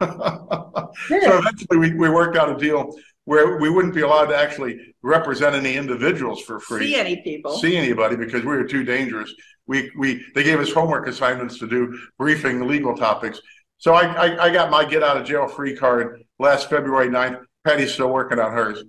so 0.02 1.38
eventually, 1.38 1.78
we, 1.78 1.94
we 1.94 2.08
worked 2.08 2.36
out 2.36 2.48
a 2.48 2.56
deal 2.56 2.94
where 3.28 3.58
we 3.58 3.68
wouldn't 3.68 3.92
be 3.92 4.00
allowed 4.00 4.24
to 4.24 4.34
actually 4.34 4.94
represent 5.02 5.54
any 5.54 5.76
individuals 5.76 6.40
for 6.40 6.58
free. 6.58 6.86
See 6.86 6.94
any 6.94 7.16
people. 7.16 7.58
See 7.58 7.76
anybody 7.76 8.16
because 8.16 8.40
we 8.42 8.56
were 8.56 8.64
too 8.64 8.84
dangerous. 8.84 9.30
We 9.66 9.90
we 9.98 10.24
they 10.34 10.42
gave 10.42 10.58
us 10.60 10.72
homework 10.72 11.06
assignments 11.06 11.58
to 11.58 11.66
do 11.66 11.80
briefing 12.16 12.66
legal 12.66 12.96
topics. 12.96 13.38
So 13.76 13.92
I, 13.92 14.04
I, 14.28 14.44
I 14.46 14.50
got 14.50 14.70
my 14.70 14.82
get 14.82 15.02
out 15.02 15.18
of 15.18 15.26
jail 15.26 15.46
free 15.46 15.76
card 15.76 16.24
last 16.38 16.70
February 16.70 17.08
9th. 17.08 17.44
Patty's 17.66 17.92
still 17.92 18.08
working 18.10 18.38
on 18.38 18.50
hers. 18.52 18.82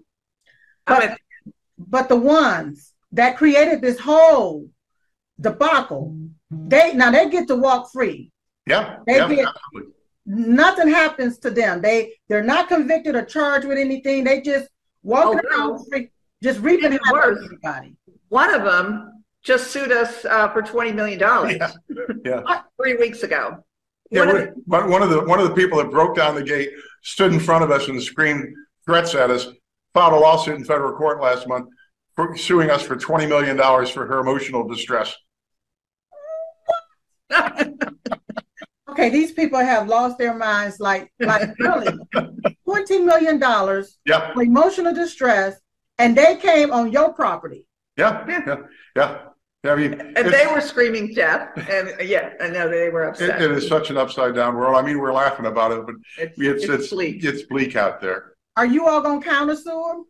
But, 0.86 1.20
but 1.78 2.08
the 2.08 2.16
ones 2.16 2.94
that 3.12 3.36
created 3.36 3.82
this 3.82 4.00
whole 4.00 4.70
debacle, 5.40 6.16
they 6.50 6.94
now 6.94 7.12
they 7.12 7.30
get 7.30 7.50
to 7.50 7.58
walk 7.58 7.92
free. 7.92 8.32
Yeah, 8.66 9.00
They 9.06 9.18
yeah, 9.18 9.28
get- 9.28 9.48
absolutely. 9.48 9.94
Nothing 10.32 10.88
happens 10.90 11.40
to 11.40 11.50
them. 11.50 11.82
They 11.82 12.14
they're 12.28 12.44
not 12.44 12.68
convicted 12.68 13.16
or 13.16 13.26
charged 13.26 13.68
with 13.68 13.80
anything. 13.80 14.24
They 14.24 14.42
just 14.42 14.70
walk 15.02 15.26
Oh, 15.26 15.34
around 15.34 15.70
no. 15.78 15.86
free, 15.90 16.10
just 16.44 16.60
reaping 16.60 16.94
Even 16.94 17.00
havoc 17.04 17.24
on 17.26 17.30
worse. 17.34 17.42
everybody. 17.46 17.96
One 18.30 18.54
of 18.54 18.64
them 18.64 19.24
just 19.44 19.72
sued 19.72 19.92
us 19.92 20.26
uh, 20.26 20.50
for 20.50 20.62
twenty 20.62 20.92
million 20.92 21.18
dollars 21.18 21.56
Yeah, 21.60 21.72
yeah. 22.24 22.62
three 22.82 22.96
weeks 22.98 23.24
ago. 23.24 23.58
Yeah, 24.12 24.26
One 24.28 24.36
of 24.36 24.42
we- 24.56 24.62
but 24.68 24.88
one 24.88 25.02
of 25.02 25.10
the 25.10 25.22
one 25.26 25.40
of 25.40 25.48
the 25.50 25.56
people 25.56 25.80
that 25.80 25.90
broke 25.90 26.16
down 26.16 26.36
the 26.36 26.44
gate 26.44 26.70
stood 27.02 27.34
in 27.34 27.40
front 27.40 27.64
of 27.64 27.72
us 27.72 27.88
and 27.88 28.02
screamed 28.02 28.54
threats 28.86 29.16
at 29.16 29.32
us. 29.32 29.48
Filed 29.96 30.14
a 30.14 30.18
lawsuit 30.18 30.56
in 30.58 30.64
federal 30.64 30.94
court 30.96 31.20
last 31.20 31.48
month, 31.48 31.70
for 32.16 32.38
suing 32.38 32.70
us 32.70 32.84
for 32.84 32.96
twenty 32.96 33.26
million 33.26 33.58
dollars 33.58 33.90
for 33.90 34.06
her 34.06 34.20
emotional 34.20 34.68
distress. 34.68 35.16
Okay, 39.00 39.10
these 39.10 39.32
people 39.32 39.60
have 39.60 39.88
lost 39.88 40.18
their 40.18 40.34
minds 40.34 40.80
like 40.80 41.12
like 41.22 41.50
really. 41.60 41.88
Twenty 42.66 43.00
million 43.00 43.40
dollars 43.40 43.98
Yeah, 44.06 44.34
for 44.34 44.44
emotional 44.44 44.94
distress, 44.94 45.56
and 45.98 46.18
they 46.18 46.36
came 46.36 46.72
on 46.72 46.92
your 46.92 47.14
property. 47.14 47.66
yeah, 47.98 48.26
yeah, 48.28 48.58
yeah. 48.96 49.18
I 49.72 49.76
mean, 49.76 49.94
and 50.16 50.28
they 50.34 50.48
were 50.48 50.62
screaming 50.62 51.14
death. 51.14 51.50
And 51.70 52.08
yeah, 52.08 52.34
I 52.42 52.50
know 52.50 52.70
they 52.70 52.90
were 52.90 53.06
it, 53.06 53.10
upset. 53.10 53.42
it 53.42 53.52
is 53.52 53.68
such 53.68 53.90
an 53.90 53.98
upside 53.98 54.36
down 54.36 54.56
world. 54.56 54.76
I 54.76 54.82
mean, 54.82 55.00
we're 55.00 55.14
laughing 55.14 55.46
about 55.46 55.72
it, 55.72 55.86
but 55.86 55.96
It's, 56.18 56.38
it's 56.38 56.64
it's 56.64 56.74
it's 56.74 56.88
bleak. 56.90 57.24
it's 57.24 57.44
bleak 57.44 57.76
out 57.76 58.02
there. 58.02 58.34
Are 58.58 58.66
you 58.66 58.86
all 58.88 59.02
gonna 59.02 59.22
countersue 59.22 59.92
them? 59.92 60.06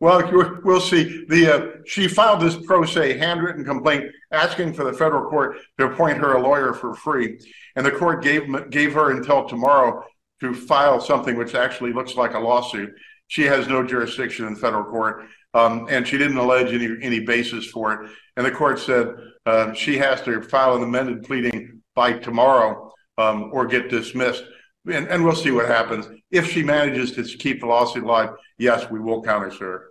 Well, 0.00 0.60
we'll- 0.62 0.80
see. 0.80 1.24
The 1.28 1.54
uh, 1.54 1.66
she 1.84 2.06
filed 2.06 2.40
this 2.40 2.56
pro 2.66 2.84
se 2.84 3.18
handwritten 3.18 3.64
complaint 3.64 4.04
asking 4.30 4.74
for 4.74 4.84
the 4.84 4.92
federal 4.92 5.28
court 5.28 5.56
to 5.78 5.86
appoint 5.86 6.18
her 6.18 6.34
a 6.34 6.42
lawyer 6.42 6.72
for 6.72 6.94
free, 6.94 7.40
and 7.74 7.84
the 7.84 7.90
court 7.90 8.22
gave 8.22 8.70
gave 8.70 8.94
her 8.94 9.10
until 9.10 9.48
tomorrow 9.48 10.04
to 10.40 10.54
file 10.54 11.00
something 11.00 11.36
which 11.36 11.54
actually 11.54 11.92
looks 11.92 12.14
like 12.14 12.34
a 12.34 12.38
lawsuit. 12.38 12.90
She 13.26 13.42
has 13.42 13.66
no 13.66 13.84
jurisdiction 13.84 14.46
in 14.46 14.54
federal 14.54 14.84
court, 14.84 15.24
um, 15.52 15.86
and 15.90 16.06
she 16.06 16.16
didn't 16.16 16.38
allege 16.38 16.72
any 16.72 16.96
any 17.02 17.20
basis 17.20 17.66
for 17.66 17.92
it. 17.92 18.10
And 18.36 18.46
the 18.46 18.52
court 18.52 18.78
said 18.78 19.14
uh, 19.46 19.72
she 19.72 19.98
has 19.98 20.22
to 20.22 20.40
file 20.42 20.76
an 20.76 20.82
amended 20.84 21.24
pleading 21.24 21.82
by 21.96 22.12
tomorrow 22.12 22.92
um, 23.18 23.50
or 23.52 23.66
get 23.66 23.90
dismissed. 23.90 24.44
And, 24.86 25.08
and 25.08 25.24
we'll 25.24 25.34
see 25.34 25.50
what 25.50 25.66
happens. 25.66 26.08
If 26.30 26.50
she 26.52 26.62
manages 26.62 27.12
to 27.12 27.24
keep 27.24 27.60
the 27.60 27.66
lawsuit 27.66 28.04
alive, 28.04 28.30
yes, 28.58 28.90
we 28.90 29.00
will 29.00 29.22
counter 29.22 29.50
her. 29.50 29.88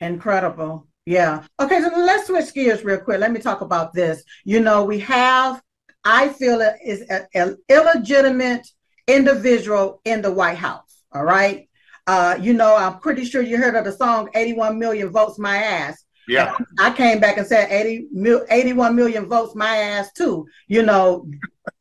Incredible. 0.00 0.86
Yeah. 1.06 1.44
Okay, 1.58 1.80
so 1.80 1.88
let's 1.88 2.26
switch 2.26 2.52
gears 2.54 2.84
real 2.84 2.98
quick. 3.00 3.20
Let 3.20 3.32
me 3.32 3.40
talk 3.40 3.60
about 3.60 3.92
this. 3.92 4.22
You 4.44 4.60
know, 4.60 4.84
we 4.84 5.00
have, 5.00 5.62
I 6.04 6.28
feel 6.28 6.60
it 6.60 6.74
is 6.84 7.02
an 7.34 7.56
illegitimate 7.68 8.66
individual 9.06 10.00
in 10.04 10.22
the 10.22 10.30
White 10.30 10.58
House. 10.58 11.02
All 11.12 11.24
right. 11.24 11.68
Uh, 12.06 12.36
you 12.40 12.52
know, 12.52 12.76
I'm 12.76 12.98
pretty 12.98 13.24
sure 13.24 13.42
you 13.42 13.56
heard 13.56 13.76
of 13.76 13.84
the 13.84 13.92
song 13.92 14.28
81 14.34 14.78
million 14.78 15.10
votes 15.10 15.38
my 15.38 15.56
ass. 15.58 16.04
Yeah, 16.28 16.56
I 16.78 16.92
came 16.92 17.18
back 17.18 17.38
and 17.38 17.46
said 17.46 17.72
80 17.72 18.08
mil, 18.12 18.44
81 18.50 18.94
million 18.94 19.26
votes 19.26 19.54
my 19.56 19.76
ass 19.76 20.12
too. 20.12 20.46
You 20.68 20.82
know, 20.82 21.28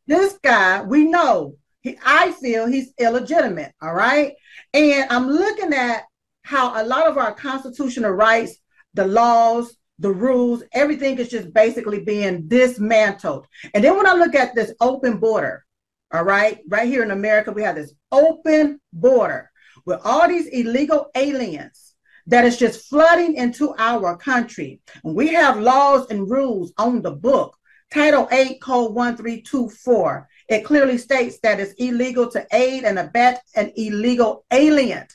this 0.08 0.40
guy, 0.42 0.82
we 0.82 1.04
know, 1.06 1.56
he, 1.82 1.98
I 2.06 2.32
feel 2.34 2.68
he's 2.68 2.94
illegitimate. 3.00 3.74
All 3.82 3.94
right. 3.94 4.34
And 4.74 5.10
I'm 5.10 5.30
looking 5.30 5.74
at 5.74 6.04
how 6.44 6.82
a 6.82 6.86
lot 6.86 7.08
of 7.08 7.18
our 7.18 7.34
constitutional 7.34 8.12
rights, 8.12 8.58
the 8.94 9.06
laws, 9.06 9.76
the 10.00 10.12
rules, 10.12 10.64
everything 10.74 11.18
is 11.20 11.30
just 11.30 11.54
basically 11.54 12.04
being 12.04 12.48
dismantled. 12.48 13.46
And 13.74 13.84
then 13.84 13.98
when 13.98 14.08
I 14.08 14.14
look 14.14 14.36
at 14.36 14.56
this 14.56 14.74
open 14.80 15.18
border, 15.18 15.66
all 16.12 16.24
right, 16.24 16.60
right 16.68 16.88
here 16.88 17.04
in 17.04 17.12
America, 17.12 17.52
we 17.52 17.62
have 17.64 17.76
this 17.76 17.94
open 18.12 18.80
border 18.94 19.52
with 19.86 20.00
all 20.04 20.28
these 20.28 20.48
illegal 20.48 21.10
aliens 21.16 21.96
that 22.28 22.46
is 22.46 22.58
just 22.58 22.88
flooding 22.88 23.36
into 23.36 23.76
our 23.78 24.16
country. 24.18 24.82
And 25.04 25.16
we 25.16 25.30
have 25.30 25.60
laws 25.60 26.08
and 26.10 26.30
rules 26.30 26.74
on 26.78 27.02
the 27.02 27.12
book. 27.12 27.56
Title 27.92 28.28
8, 28.32 28.62
Code 28.62 28.94
1324. 28.94 30.30
It 30.50 30.66
clearly 30.66 30.98
states 30.98 31.40
that 31.44 31.60
it's 31.60 31.74
illegal 31.74 32.28
to 32.32 32.46
aid 32.52 32.84
and 32.84 32.98
abet 32.98 33.42
an 33.56 33.72
illegal 33.76 34.46
alien. 34.52 35.06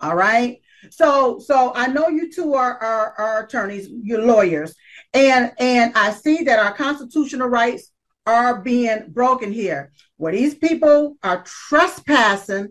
All 0.00 0.14
right. 0.14 0.60
So 0.90 1.38
so 1.38 1.72
I 1.74 1.86
know 1.86 2.08
you 2.08 2.30
two 2.30 2.54
are, 2.54 2.76
are, 2.78 3.14
are 3.16 3.44
attorneys, 3.44 3.88
you're 3.88 4.24
lawyers, 4.24 4.74
and 5.14 5.52
and 5.58 5.92
I 5.96 6.10
see 6.10 6.44
that 6.44 6.58
our 6.58 6.74
constitutional 6.74 7.48
rights 7.48 7.90
are 8.26 8.60
being 8.60 9.06
broken 9.08 9.50
here. 9.50 9.92
Where 10.16 10.32
these 10.32 10.54
people 10.54 11.16
are 11.22 11.44
trespassing 11.44 12.68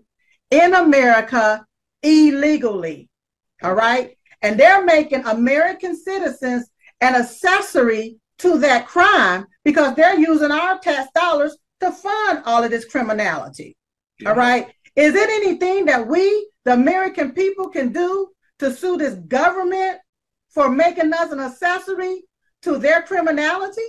in 0.51 0.74
America 0.74 1.65
illegally. 2.03 3.09
All 3.63 3.74
right. 3.74 4.17
And 4.43 4.59
they're 4.59 4.86
making 4.86 5.26
American 5.26 5.95
citizens 5.95 6.69
an 6.99 7.15
accessory 7.15 8.17
to 8.39 8.57
that 8.59 8.88
crime 8.88 9.45
because 9.63 9.95
they're 9.95 10.19
using 10.19 10.51
our 10.51 10.80
tax 10.80 11.09
dollars 11.15 11.57
to 11.82 11.91
fund 11.91 12.43
all 12.45 12.63
of 12.63 12.71
this 12.71 12.86
criminality. 12.86 13.75
All 14.25 14.36
right. 14.36 14.67
Is 14.95 15.15
it 15.15 15.29
anything 15.29 15.86
that 15.86 16.07
we, 16.07 16.49
the 16.65 16.73
American 16.73 17.32
people, 17.32 17.69
can 17.69 17.91
do 17.91 18.29
to 18.59 18.73
sue 18.73 18.97
this 18.97 19.15
government 19.15 19.99
for 20.49 20.69
making 20.69 21.13
us 21.13 21.32
an 21.32 21.39
accessory 21.39 22.23
to 22.63 22.77
their 22.77 23.01
criminality? 23.01 23.82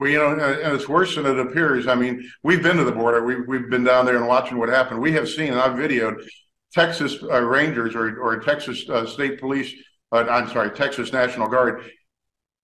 Well, 0.00 0.10
you 0.10 0.18
know, 0.18 0.32
and 0.32 0.40
and 0.40 0.74
it's 0.74 0.88
worse 0.88 1.16
than 1.16 1.26
it 1.26 1.38
appears. 1.38 1.88
I 1.88 1.94
mean, 1.94 2.28
we've 2.42 2.62
been 2.62 2.76
to 2.76 2.84
the 2.84 2.92
border. 2.92 3.24
We've, 3.24 3.46
we've 3.48 3.68
been 3.68 3.84
down 3.84 4.06
there 4.06 4.16
and 4.16 4.28
watching 4.28 4.58
what 4.58 4.68
happened. 4.68 5.00
We 5.00 5.12
have 5.12 5.28
seen, 5.28 5.52
and 5.52 5.60
I've 5.60 5.76
videoed 5.76 6.24
Texas 6.72 7.16
uh, 7.22 7.40
Rangers 7.42 7.94
or, 7.94 8.20
or 8.20 8.38
Texas 8.40 8.88
uh, 8.88 9.06
State 9.06 9.40
Police, 9.40 9.72
uh, 10.12 10.24
I'm 10.30 10.48
sorry, 10.48 10.70
Texas 10.70 11.12
National 11.12 11.48
Guard, 11.48 11.90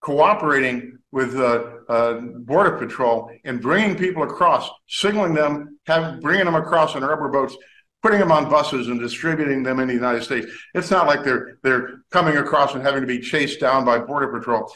cooperating 0.00 0.98
with 1.10 1.34
uh, 1.36 1.73
uh, 1.88 2.20
Border 2.20 2.76
Patrol 2.76 3.30
and 3.44 3.60
bringing 3.60 3.96
people 3.96 4.22
across, 4.22 4.68
signaling 4.88 5.34
them, 5.34 5.78
have, 5.86 6.20
bringing 6.20 6.44
them 6.44 6.54
across 6.54 6.94
in 6.94 7.02
rubber 7.02 7.28
boats, 7.28 7.56
putting 8.02 8.20
them 8.20 8.32
on 8.32 8.50
buses 8.50 8.88
and 8.88 9.00
distributing 9.00 9.62
them 9.62 9.80
in 9.80 9.88
the 9.88 9.94
United 9.94 10.22
States. 10.22 10.46
It's 10.74 10.90
not 10.90 11.06
like 11.06 11.24
they're 11.24 11.58
they're 11.62 12.02
coming 12.10 12.36
across 12.36 12.74
and 12.74 12.82
having 12.82 13.00
to 13.00 13.06
be 13.06 13.20
chased 13.20 13.60
down 13.60 13.84
by 13.84 13.98
Border 13.98 14.28
Patrol. 14.28 14.70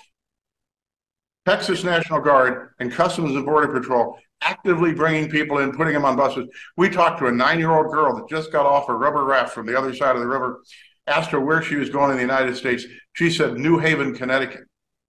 Texas 1.47 1.85
National 1.85 2.21
Guard 2.21 2.75
and 2.79 2.93
Customs 2.93 3.35
and 3.35 3.45
Border 3.45 3.69
Patrol 3.69 4.19
actively 4.43 4.93
bringing 4.93 5.31
people 5.31 5.59
in, 5.59 5.73
putting 5.73 5.95
them 5.95 6.05
on 6.05 6.17
buses. 6.17 6.47
We 6.77 6.89
talked 6.89 7.19
to 7.21 7.27
a 7.27 7.33
nine-year-old 7.33 7.91
girl 7.91 8.17
that 8.17 8.29
just 8.29 8.53
got 8.53 8.67
off 8.67 8.89
a 8.89 8.95
rubber 8.95 9.25
raft 9.25 9.53
from 9.55 9.67
the 9.67 9.77
other 9.77 9.95
side 9.95 10.15
of 10.15 10.21
the 10.21 10.29
river, 10.29 10.61
asked 11.07 11.31
her 11.31 11.41
where 11.41 11.63
she 11.63 11.77
was 11.77 11.91
going 11.91 12.11
in 12.11 12.17
the 12.17 12.23
United 12.23 12.57
States. 12.57 12.85
She 13.15 13.31
said 13.31 13.59
New 13.59 13.79
Haven, 13.79 14.15
Connecticut. 14.15 14.65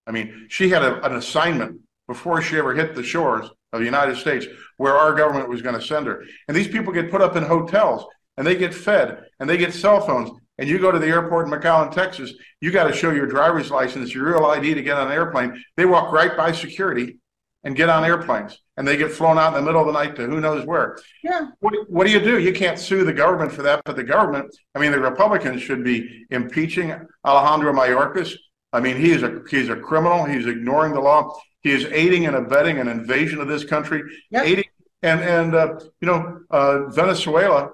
I 0.08 0.12
mean, 0.12 0.48
she 0.50 0.70
had 0.70 0.82
a, 0.82 1.06
an 1.06 1.16
assignment 1.16 1.82
before 2.10 2.42
she 2.42 2.58
ever 2.58 2.74
hit 2.74 2.96
the 2.96 3.04
shores 3.04 3.48
of 3.72 3.80
the 3.80 3.86
United 3.86 4.18
States 4.18 4.48
where 4.78 4.98
our 4.98 5.14
government 5.14 5.48
was 5.48 5.62
going 5.62 5.80
to 5.80 5.86
send 5.86 6.08
her. 6.08 6.26
And 6.48 6.58
these 6.58 6.68
people 6.68 6.92
get 6.92 7.12
put 7.12 7.22
up 7.22 7.36
in 7.36 7.44
hotels 7.44 8.04
and 8.36 8.46
they 8.46 8.56
get 8.56 8.74
fed 8.74 9.26
and 9.40 9.48
they 9.48 9.58
get 9.58 9.76
cell 9.76 10.02
phones. 10.02 10.32
And 10.58 10.68
you 10.68 10.80
go 10.80 10.92
to 10.92 10.98
the 10.98 11.08
airport 11.08 11.48
in 11.48 11.54
McAllen, 11.54 11.94
Texas, 11.94 12.34
you 12.62 12.72
got 12.72 12.86
to 12.86 12.94
show 12.94 13.12
your 13.12 13.28
driver's 13.28 13.70
license, 13.70 14.14
your 14.14 14.26
real 14.26 14.46
ID 14.46 14.74
to 14.74 14.82
get 14.82 14.98
on 14.98 15.08
an 15.08 15.14
airplane. 15.14 15.64
They 15.78 15.86
walk 15.86 16.12
right 16.12 16.36
by 16.36 16.52
security 16.52 17.20
and 17.64 17.76
get 17.76 17.90
on 17.90 18.04
airplanes 18.04 18.58
and 18.76 18.88
they 18.88 18.98
get 18.98 19.12
flown 19.12 19.38
out 19.38 19.50
in 19.50 19.54
the 19.54 19.62
middle 19.62 19.82
of 19.82 19.88
the 19.88 19.94
night 19.94 20.16
to 20.16 20.26
who 20.26 20.42
knows 20.42 20.66
where. 20.66 20.98
Yeah. 21.24 21.50
What, 21.60 21.74
what 21.90 22.08
do 22.08 22.12
you 22.12 22.20
do? 22.20 22.40
You 22.40 22.54
can't 22.54 22.80
sue 22.80 23.06
the 23.06 23.14
government 23.14 23.52
for 23.52 23.62
that, 23.62 23.84
but 23.86 23.96
the 23.96 24.04
government, 24.04 24.56
I 24.74 24.80
mean, 24.80 24.92
the 24.92 25.00
Republicans 25.00 25.62
should 25.62 25.84
be 25.84 26.26
impeaching 26.32 27.00
Alejandro 27.24 27.72
Mayorkas. 27.72 28.34
I 28.74 28.80
mean, 28.80 28.98
he 28.98 29.12
is 29.12 29.24
a 29.24 29.42
he's 29.50 29.70
a 29.70 29.76
criminal. 29.76 30.26
He's 30.26 30.46
ignoring 30.46 30.94
the 30.94 31.02
law. 31.02 31.36
He 31.62 31.72
is 31.72 31.86
aiding 31.86 32.26
and 32.26 32.36
abetting 32.36 32.78
an 32.80 32.88
invasion 32.88 33.40
of 33.40 33.48
this 33.48 33.64
country. 33.64 34.02
Yep. 34.32 34.46
Aiding 34.46 34.66
and 35.02 35.22
and 35.22 35.56
uh, 35.56 35.80
you 36.02 36.08
know 36.08 36.40
uh, 36.50 36.88
Venezuela 36.88 37.72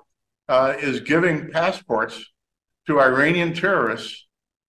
uh, 0.47 0.73
is 0.79 0.99
giving 1.01 1.51
passports 1.51 2.23
to 2.87 2.99
Iranian 2.99 3.53
terrorists 3.53 4.27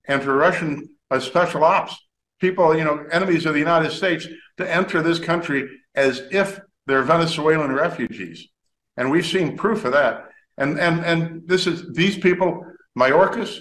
and 0.09 0.23
to 0.23 0.33
Russian 0.33 0.89
uh, 1.11 1.21
special 1.21 1.65
ops 1.65 1.97
people, 2.41 2.77
you 2.77 2.85
know, 2.85 3.05
enemies 3.11 3.47
of 3.47 3.55
the 3.55 3.59
United 3.59 3.91
States 3.91 4.27
to 4.59 4.71
enter 4.71 5.03
this 5.03 5.19
country 5.19 5.69
as 5.95 6.23
if 6.31 6.61
they're 6.87 7.03
Venezuelan 7.03 7.73
refugees, 7.73 8.49
and 8.97 9.11
we've 9.11 9.27
seen 9.27 9.57
proof 9.57 9.85
of 9.85 9.93
that. 9.93 10.29
And 10.57 10.79
and 10.79 11.05
and 11.05 11.49
this 11.49 11.67
is 11.67 11.93
these 11.93 12.17
people, 12.17 12.65
Mayorkas, 12.99 13.61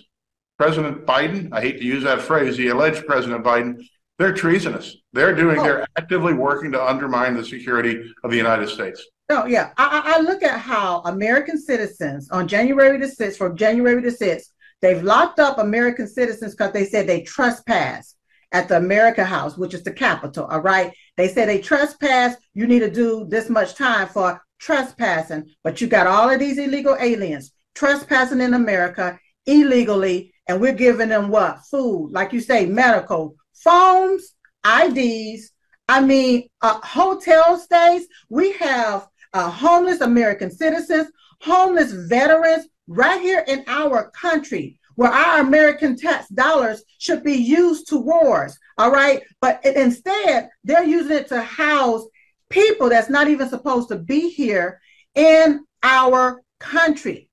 President 0.57 1.05
Biden. 1.05 1.49
I 1.51 1.61
hate 1.61 1.79
to 1.79 1.85
use 1.85 2.03
that 2.03 2.21
phrase. 2.21 2.57
The 2.57 2.69
alleged 2.69 3.05
President 3.05 3.43
Biden. 3.43 3.83
They're 4.17 4.33
treasonous. 4.33 4.95
They're 5.13 5.35
doing. 5.35 5.59
Oh. 5.59 5.63
They're 5.63 5.87
actively 5.97 6.33
working 6.33 6.71
to 6.71 6.83
undermine 6.83 7.35
the 7.35 7.43
security 7.45 8.11
of 8.23 8.31
the 8.31 8.37
United 8.37 8.69
States. 8.69 9.05
No, 9.29 9.45
yeah. 9.45 9.71
I, 9.77 10.15
I 10.17 10.19
look 10.21 10.43
at 10.43 10.59
how 10.59 11.01
American 11.01 11.59
citizens 11.59 12.29
on 12.29 12.47
January 12.47 12.97
the 12.97 13.07
6th, 13.07 13.37
from 13.37 13.57
January 13.57 14.01
the 14.01 14.09
6th, 14.09 14.49
they've 14.81 15.03
locked 15.03 15.39
up 15.39 15.57
American 15.57 16.07
citizens 16.07 16.53
because 16.53 16.71
they 16.73 16.85
said 16.85 17.07
they 17.07 17.21
trespass. 17.21 18.15
at 18.51 18.67
the 18.69 18.77
America 18.77 19.25
House, 19.25 19.57
which 19.57 19.73
is 19.73 19.83
the 19.83 19.91
Capitol. 19.91 20.45
All 20.45 20.61
right. 20.61 20.93
They 21.17 21.27
said 21.27 21.49
they 21.49 21.59
trespass. 21.59 22.35
You 22.53 22.67
need 22.67 22.79
to 22.79 22.89
do 22.91 23.25
this 23.27 23.49
much 23.49 23.75
time 23.75 24.07
for 24.07 24.41
trespassing. 24.59 25.49
But 25.63 25.81
you 25.81 25.87
got 25.87 26.07
all 26.07 26.29
of 26.29 26.39
these 26.39 26.57
illegal 26.57 26.95
aliens 26.99 27.51
trespassing 27.73 28.41
in 28.41 28.53
America 28.53 29.19
illegally. 29.45 30.33
And 30.47 30.61
we're 30.61 30.73
giving 30.73 31.09
them 31.09 31.29
what? 31.29 31.59
Food, 31.69 32.11
like 32.11 32.31
you 32.31 32.39
say, 32.39 32.65
medical, 32.65 33.35
phones, 33.65 34.33
IDs. 34.65 35.51
I 35.89 36.01
mean, 36.01 36.47
uh, 36.61 36.79
hotel 36.81 37.57
stays. 37.57 38.07
We 38.29 38.53
have 38.53 39.07
uh, 39.33 39.49
homeless 39.49 39.99
American 39.99 40.49
citizens, 40.49 41.11
homeless 41.41 41.91
veterans 41.91 42.67
right 42.87 43.19
here 43.19 43.43
in 43.47 43.65
our 43.67 44.09
country 44.11 44.79
where 44.95 45.11
our 45.11 45.41
American 45.41 45.97
tax 45.97 46.29
dollars 46.29 46.83
should 46.99 47.23
be 47.23 47.33
used 47.33 47.87
towards. 47.87 48.57
All 48.77 48.91
right. 48.91 49.21
But 49.41 49.59
it, 49.63 49.75
instead, 49.75 50.49
they're 50.63 50.85
using 50.85 51.17
it 51.17 51.27
to 51.27 51.41
house 51.41 52.03
people 52.49 52.89
that's 52.89 53.09
not 53.09 53.27
even 53.27 53.49
supposed 53.49 53.89
to 53.89 53.97
be 53.97 54.29
here 54.29 54.79
in 55.13 55.65
our 55.83 56.41
country. 56.59 57.29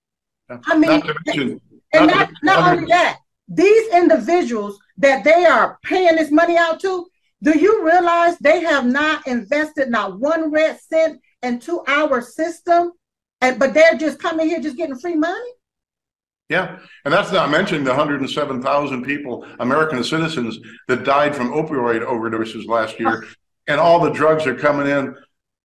I 0.66 0.76
mean, 0.76 1.02
and 1.94 2.06
not, 2.06 2.30
not 2.42 2.72
only 2.72 2.86
that, 2.88 3.20
these 3.54 3.92
individuals 3.92 4.78
that 4.98 5.24
they 5.24 5.44
are 5.44 5.78
paying 5.84 6.16
this 6.16 6.30
money 6.30 6.56
out 6.56 6.80
to, 6.80 7.06
do 7.42 7.58
you 7.58 7.84
realize 7.84 8.38
they 8.38 8.60
have 8.60 8.86
not 8.86 9.26
invested 9.26 9.90
not 9.90 10.18
one 10.18 10.50
red 10.50 10.80
cent 10.80 11.20
into 11.42 11.82
our 11.86 12.22
system? 12.22 12.92
And 13.40 13.58
but 13.58 13.74
they're 13.74 13.96
just 13.96 14.20
coming 14.20 14.48
here 14.48 14.60
just 14.60 14.76
getting 14.76 14.98
free 14.98 15.16
money? 15.16 15.50
Yeah, 16.48 16.78
and 17.04 17.12
that's 17.12 17.32
not 17.32 17.50
mentioning 17.50 17.84
the 17.84 17.90
107,000 17.90 19.04
people, 19.04 19.46
American 19.58 20.04
citizens, 20.04 20.58
that 20.88 21.04
died 21.04 21.34
from 21.34 21.50
opioid 21.50 22.06
overdoses 22.06 22.66
last 22.66 23.00
year, 23.00 23.26
and 23.66 23.80
all 23.80 24.00
the 24.00 24.10
drugs 24.10 24.46
are 24.46 24.54
coming 24.54 24.86
in. 24.86 25.16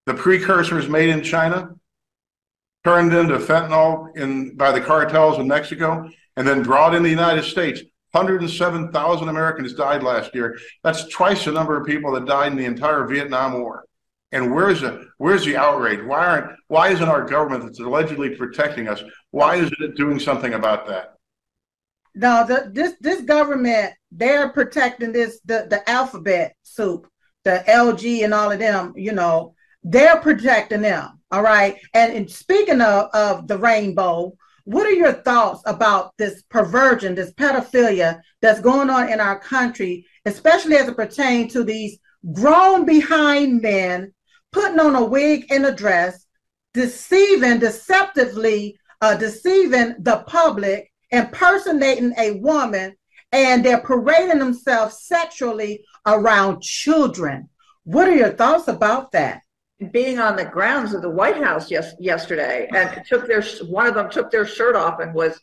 The 0.06 0.14
precursors 0.14 0.88
made 0.88 1.10
in 1.10 1.22
China, 1.22 1.72
turned 2.86 3.14
into 3.14 3.38
fentanyl 3.38 4.16
in 4.18 4.56
by 4.56 4.72
the 4.72 4.80
cartels 4.80 5.40
in 5.40 5.48
Mexico, 5.48 6.10
and 6.38 6.48
then 6.48 6.64
brought 6.64 6.96
in 6.96 7.04
the 7.04 7.10
United 7.10 7.44
States. 7.44 7.82
107,000 8.12 9.28
Americans 9.28 9.74
died 9.74 10.02
last 10.02 10.34
year. 10.34 10.58
That's 10.84 11.08
twice 11.10 11.44
the 11.44 11.52
number 11.52 11.80
of 11.80 11.86
people 11.86 12.14
that 12.14 12.26
died 12.26 12.52
in 12.52 12.58
the 12.58 12.66
entire 12.66 13.06
Vietnam 13.06 13.60
War. 13.60 13.84
And 14.32 14.54
where's 14.54 14.82
the 14.82 15.08
where's 15.18 15.46
the 15.46 15.56
outrage? 15.56 16.04
Why 16.06 16.26
aren't 16.26 16.52
why 16.68 16.90
isn't 16.90 17.08
our 17.08 17.26
government 17.26 17.64
that's 17.64 17.80
allegedly 17.80 18.36
protecting 18.36 18.88
us? 18.88 19.02
Why 19.32 19.56
isn't 19.56 19.82
it 19.82 19.96
doing 19.96 20.20
something 20.20 20.54
about 20.54 20.88
that? 20.88 21.16
No, 22.14 22.46
the, 22.46 22.70
this 22.74 22.94
this 23.00 23.22
government 23.22 23.94
they're 24.12 24.50
protecting 24.50 25.14
this 25.14 25.40
the 25.46 25.68
the 25.70 25.90
alphabet 25.90 26.56
soup, 26.64 27.08
the 27.46 27.64
LG 27.68 28.26
and 28.26 28.34
all 28.34 28.52
of 28.52 28.60
them. 28.60 28.94
You 28.98 29.14
know, 29.14 29.56
they're 29.84 30.20
protecting 30.20 30.82
them. 30.82 31.22
All 31.32 31.42
right. 31.42 31.78
And, 31.94 32.14
and 32.14 32.30
speaking 32.30 32.82
of 32.82 33.10
of 33.14 33.48
the 33.48 33.58
rainbow, 33.58 34.36
what 34.68 34.86
are 34.86 34.92
your 34.92 35.14
thoughts 35.14 35.62
about 35.66 36.12
this 36.18 36.44
perversion, 36.50 37.16
this 37.16 37.32
pedophilia 37.32 38.20
that's 38.42 38.60
going 38.60 38.90
on 38.90 39.08
in 39.10 39.22
our 39.22 39.40
country, 39.40 40.06
especially 40.26 40.76
as 40.76 40.90
it 40.90 40.98
pertains 40.98 41.54
to 41.54 41.64
these 41.64 41.98
grown 42.34 42.86
behind 42.86 43.62
men 43.62 44.14
putting 44.52 44.82
on 44.82 44.94
a 44.94 45.06
wig 45.06 45.46
and 45.52 45.66
a 45.66 45.74
dress, 45.74 46.26
deceiving, 46.74 47.60
deceptively 47.60 48.78
uh, 49.00 49.16
deceiving 49.16 49.96
the 50.00 50.18
public, 50.28 50.92
impersonating 51.12 52.14
a 52.18 52.32
woman, 52.32 52.94
and 53.32 53.64
they're 53.64 53.80
parading 53.80 54.40
themselves 54.40 55.02
sexually 55.04 55.82
around 56.06 56.62
children. 56.62 57.48
What 57.86 58.10
are 58.10 58.16
your 58.16 58.34
thoughts 58.34 58.68
about 58.68 59.14
that? 59.14 59.44
Being 59.92 60.18
on 60.18 60.36
the 60.36 60.46
grounds 60.46 60.94
of 60.94 61.04
the 61.04 61.10
White 61.10 61.38
House 61.38 61.70
yes, 61.70 61.94
yesterday, 62.00 62.68
and 62.74 63.06
took 63.06 63.28
their 63.28 63.44
one 63.68 63.86
of 63.86 63.94
them 63.94 64.10
took 64.10 64.32
their 64.32 64.46
shirt 64.46 64.76
off 64.76 65.00
and 65.00 65.14
was 65.14 65.40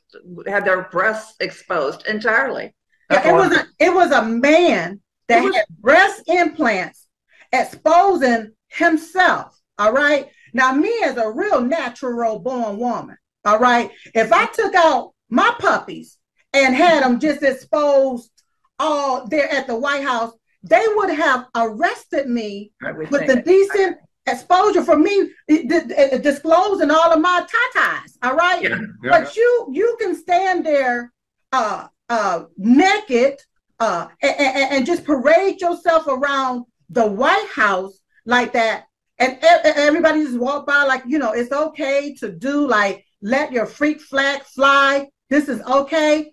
had 0.47 0.65
their 0.65 0.89
breasts 0.91 1.37
exposed 1.39 2.05
entirely. 2.07 2.75
Yeah, 3.13 3.29
it 3.29 3.33
was 3.33 3.57
a 3.57 3.67
it 3.79 3.95
was 3.95 4.11
a 4.11 4.25
man 4.25 5.01
that 5.29 5.45
was, 5.45 5.55
had 5.55 5.65
breast 5.79 6.23
implants 6.27 7.07
exposing 7.53 8.53
himself. 8.69 9.57
All 9.79 9.93
right. 9.93 10.29
Now, 10.53 10.73
me 10.73 10.93
as 11.05 11.17
a 11.17 11.31
real 11.31 11.61
natural 11.61 12.39
born 12.39 12.79
woman, 12.79 13.17
all 13.45 13.59
right, 13.59 13.91
if 14.15 14.33
I 14.33 14.47
took 14.47 14.75
out 14.75 15.13
my 15.29 15.55
puppies 15.59 16.17
and 16.53 16.75
had 16.75 17.03
them 17.03 17.19
just 17.19 17.43
exposed 17.43 18.31
all 18.79 19.27
there 19.27 19.53
at 19.53 19.67
the 19.67 19.77
White 19.77 20.05
House, 20.05 20.33
they 20.63 20.85
would 20.95 21.11
have 21.11 21.47
arrested 21.55 22.29
me 22.29 22.73
with 23.11 23.27
the 23.27 23.43
decent 23.45 23.99
exposure 24.27 24.83
for 24.83 24.97
me 24.97 25.31
disclosing 25.49 26.91
all 26.91 27.13
of 27.13 27.21
my 27.21 27.47
tatas. 27.47 28.17
All 28.23 28.35
right. 28.35 28.63
Yeah, 28.63 28.79
yeah. 29.03 29.11
But 29.11 29.37
you 29.37 29.69
you 29.73 29.97
can 30.01 30.15
stand 30.15 30.65
there 30.65 31.13
uh 31.53 31.89
uh 32.09 32.45
naked 32.57 33.41
uh 33.81 34.09
and, 34.23 34.73
and 34.73 34.87
just 34.87 35.05
parade 35.05 35.61
yourself 35.61 36.07
around 36.07 36.65
the 36.91 37.07
White 37.07 37.49
House 37.53 38.01
like 38.25 38.53
that. 38.53 38.87
And 39.19 39.39
everybody 39.43 40.25
just 40.25 40.39
walk 40.39 40.67
by 40.67 40.83
like, 40.85 41.05
you 41.07 41.19
know, 41.19 41.33
it's 41.33 41.53
okay 41.53 42.15
to 42.17 42.33
do 42.33 42.67
like 42.67 43.05
let 43.23 43.53
your 43.53 43.67
freak 43.67 44.01
flag 44.01 44.43
fly. 44.43 45.09
This 45.31 45.49
is 45.49 45.61
okay. 45.63 46.33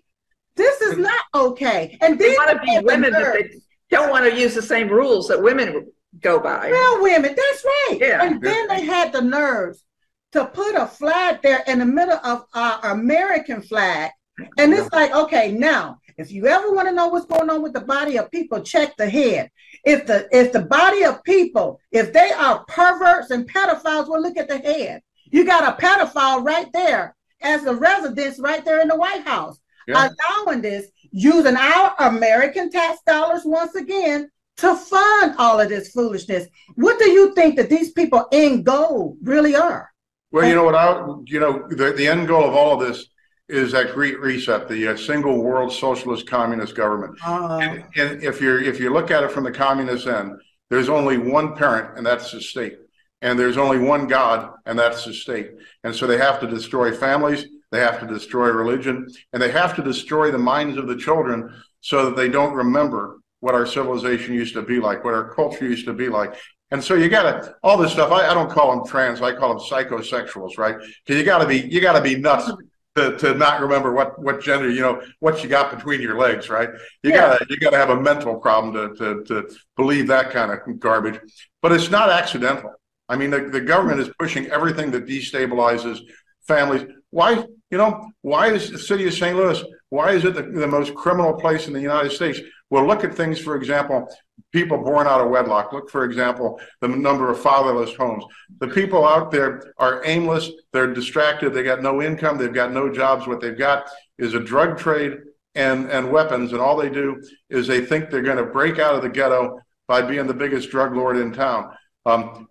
This 0.56 0.80
is 0.82 0.98
not 0.98 1.24
okay. 1.34 1.96
And 2.00 2.18
they 2.18 2.30
want 2.30 2.50
to 2.50 2.58
be 2.58 2.78
women, 2.84 3.12
but 3.12 3.32
they 3.34 3.60
don't 3.90 4.10
want 4.10 4.24
to 4.30 4.38
use 4.38 4.54
the 4.54 4.62
same 4.62 4.88
rules 4.88 5.28
that 5.28 5.40
women 5.40 5.90
go 6.20 6.40
by. 6.40 6.70
Well, 6.70 7.02
women, 7.02 7.34
that's 7.34 7.64
right. 7.64 7.98
Yeah. 8.00 8.24
And 8.24 8.40
then 8.40 8.68
they 8.68 8.84
had 8.84 9.12
the 9.12 9.22
nerves 9.22 9.84
to 10.32 10.46
put 10.46 10.74
a 10.74 10.86
flag 10.86 11.40
there 11.42 11.62
in 11.66 11.78
the 11.78 11.86
middle 11.86 12.18
of 12.24 12.44
our 12.54 12.92
American 12.92 13.62
flag. 13.62 14.10
And 14.58 14.72
it's 14.72 14.90
like, 14.92 15.14
okay, 15.14 15.52
now 15.52 15.98
if 16.16 16.30
you 16.30 16.46
ever 16.46 16.72
want 16.72 16.88
to 16.88 16.94
know 16.94 17.08
what's 17.08 17.26
going 17.26 17.50
on 17.50 17.62
with 17.62 17.72
the 17.72 17.80
body 17.80 18.18
of 18.18 18.30
people, 18.30 18.60
check 18.60 18.96
the 18.96 19.08
head. 19.08 19.50
If 19.84 20.06
the 20.06 20.28
if 20.30 20.52
the 20.52 20.62
body 20.62 21.04
of 21.04 21.22
people, 21.24 21.80
if 21.90 22.12
they 22.12 22.30
are 22.32 22.64
perverts 22.66 23.30
and 23.30 23.50
pedophiles, 23.50 24.08
well, 24.08 24.22
look 24.22 24.36
at 24.36 24.48
the 24.48 24.58
head. 24.58 25.02
You 25.30 25.44
got 25.44 25.64
a 25.64 25.82
pedophile 25.82 26.44
right 26.44 26.70
there 26.72 27.16
as 27.40 27.64
a 27.64 27.74
residence 27.74 28.38
right 28.38 28.64
there 28.64 28.80
in 28.80 28.88
the 28.88 28.96
White 28.96 29.26
House, 29.26 29.58
yeah. 29.88 30.08
allowing 30.08 30.62
this, 30.62 30.86
using 31.10 31.56
our 31.56 31.94
American 31.98 32.70
tax 32.70 33.00
dollars 33.06 33.42
once 33.44 33.74
again 33.74 34.30
to 34.58 34.76
fund 34.76 35.34
all 35.38 35.60
of 35.60 35.68
this 35.68 35.90
foolishness. 35.92 36.46
What 36.74 36.98
do 36.98 37.10
you 37.10 37.34
think 37.34 37.56
that 37.56 37.70
these 37.70 37.92
people 37.92 38.26
in 38.32 38.62
goal 38.62 39.16
really 39.22 39.54
are? 39.54 39.90
Well, 40.30 40.48
you 40.48 40.54
know 40.54 40.64
what 40.64 40.74
I, 40.74 41.04
you 41.26 41.40
know, 41.40 41.66
the, 41.68 41.92
the 41.92 42.06
end 42.06 42.26
goal 42.26 42.44
of 42.48 42.54
all 42.54 42.80
of 42.80 42.86
this 42.86 43.06
is 43.48 43.72
that 43.72 43.92
Great 43.92 44.18
Reset, 44.18 44.66
the 44.66 44.88
uh, 44.88 44.96
single 44.96 45.42
world 45.42 45.72
socialist 45.72 46.26
communist 46.26 46.74
government. 46.74 47.18
Uh, 47.24 47.58
and, 47.60 47.84
and, 47.96 48.22
if 48.22 48.40
you 48.40 48.58
if 48.58 48.80
you 48.80 48.92
look 48.92 49.10
at 49.10 49.24
it 49.24 49.30
from 49.30 49.44
the 49.44 49.52
communist 49.52 50.06
end, 50.06 50.32
there's 50.70 50.88
only 50.88 51.18
one 51.18 51.54
parent, 51.54 51.98
and 51.98 52.06
that's 52.06 52.32
the 52.32 52.40
state. 52.40 52.78
And 53.20 53.38
there's 53.38 53.58
only 53.58 53.78
one 53.78 54.06
God, 54.06 54.54
and 54.64 54.78
that's 54.78 55.04
the 55.04 55.12
state. 55.12 55.50
And 55.84 55.94
so 55.94 56.06
they 56.06 56.18
have 56.18 56.40
to 56.40 56.46
destroy 56.46 56.92
families, 56.92 57.44
they 57.70 57.80
have 57.80 58.00
to 58.00 58.06
destroy 58.06 58.48
religion, 58.48 59.06
and 59.32 59.42
they 59.42 59.50
have 59.50 59.76
to 59.76 59.82
destroy 59.82 60.30
the 60.30 60.38
minds 60.38 60.78
of 60.78 60.88
the 60.88 60.96
children 60.96 61.54
so 61.80 62.06
that 62.06 62.16
they 62.16 62.28
don't 62.28 62.54
remember 62.54 63.18
what 63.42 63.56
our 63.56 63.66
civilization 63.66 64.34
used 64.34 64.54
to 64.54 64.62
be 64.62 64.78
like, 64.78 65.04
what 65.04 65.14
our 65.14 65.34
culture 65.34 65.64
used 65.64 65.84
to 65.84 65.92
be 65.92 66.08
like. 66.08 66.36
And 66.70 66.82
so 66.82 66.94
you 66.94 67.08
got 67.08 67.24
to 67.24 67.54
all 67.64 67.76
this 67.76 67.90
stuff. 67.90 68.12
I, 68.12 68.28
I, 68.28 68.34
don't 68.34 68.48
call 68.48 68.74
them 68.74 68.86
trans. 68.86 69.20
I 69.20 69.34
call 69.34 69.48
them 69.48 69.58
psychosexuals, 69.58 70.58
right? 70.58 70.76
Because 71.04 71.18
you 71.18 71.24
got 71.24 71.38
to 71.38 71.46
be 71.46 71.58
you 71.58 71.80
got 71.80 71.94
to 71.94 72.00
be 72.00 72.14
nuts 72.14 72.50
to, 72.94 73.16
to 73.18 73.34
not 73.34 73.60
remember 73.60 73.92
what 73.92 74.20
what 74.22 74.40
gender 74.42 74.70
you 74.70 74.80
know 74.80 75.02
what 75.18 75.42
you 75.42 75.48
got 75.48 75.74
between 75.74 76.02
your 76.02 76.18
legs 76.18 76.50
right 76.50 76.68
you 77.02 77.10
yeah. 77.10 77.16
gotta 77.16 77.46
you 77.48 77.56
gotta 77.56 77.78
have 77.78 77.88
a 77.88 77.98
mental 77.98 78.36
problem 78.36 78.74
to, 78.74 78.94
to 78.96 79.24
to 79.24 79.56
believe 79.76 80.06
that 80.08 80.30
kind 80.30 80.52
of 80.52 80.78
garbage 80.78 81.18
but 81.62 81.72
it's 81.72 81.90
not 81.90 82.10
accidental 82.10 82.70
i 83.08 83.16
mean 83.16 83.30
the, 83.30 83.48
the 83.48 83.62
government 83.62 83.98
is 83.98 84.10
pushing 84.18 84.46
everything 84.48 84.90
that 84.90 85.06
destabilizes 85.06 86.00
families 86.46 86.84
why 87.08 87.42
you 87.70 87.78
know 87.78 88.10
why 88.20 88.48
is 88.48 88.70
the 88.70 88.78
city 88.78 89.06
of 89.06 89.14
st 89.14 89.38
louis 89.38 89.64
why 89.88 90.10
is 90.10 90.26
it 90.26 90.34
the, 90.34 90.42
the 90.42 90.66
most 90.66 90.94
criminal 90.94 91.32
place 91.32 91.68
in 91.68 91.72
the 91.72 91.80
united 91.80 92.12
states 92.12 92.40
well 92.72 92.86
look 92.86 93.04
at 93.04 93.14
things 93.14 93.38
for 93.38 93.54
example 93.54 94.08
people 94.52 94.78
born 94.78 95.06
out 95.06 95.20
of 95.20 95.30
wedlock. 95.30 95.72
Look, 95.72 95.90
for 95.90 96.04
example, 96.04 96.60
the 96.80 96.88
number 96.88 97.30
of 97.30 97.40
fatherless 97.40 97.94
homes. 97.94 98.24
The 98.60 98.68
people 98.68 99.04
out 99.06 99.30
there 99.30 99.74
are 99.78 100.02
aimless, 100.04 100.50
they're 100.72 100.92
distracted, 100.92 101.50
they 101.50 101.62
got 101.62 101.82
no 101.82 102.02
income, 102.02 102.38
they've 102.38 102.52
got 102.52 102.72
no 102.72 102.92
jobs. 102.92 103.26
What 103.26 103.40
they've 103.40 103.58
got 103.58 103.88
is 104.18 104.34
a 104.34 104.40
drug 104.40 104.78
trade 104.78 105.16
and, 105.54 105.90
and 105.90 106.10
weapons, 106.10 106.52
and 106.52 106.60
all 106.60 106.76
they 106.76 106.90
do 106.90 107.22
is 107.50 107.66
they 107.66 107.84
think 107.84 108.10
they're 108.10 108.22
going 108.22 108.36
to 108.36 108.44
break 108.44 108.78
out 108.78 108.94
of 108.94 109.02
the 109.02 109.08
ghetto 109.08 109.58
by 109.88 110.02
being 110.02 110.26
the 110.26 110.34
biggest 110.34 110.70
drug 110.70 110.94
lord 110.94 111.16
in 111.16 111.32
town. 111.32 111.74
Um, 112.06 112.48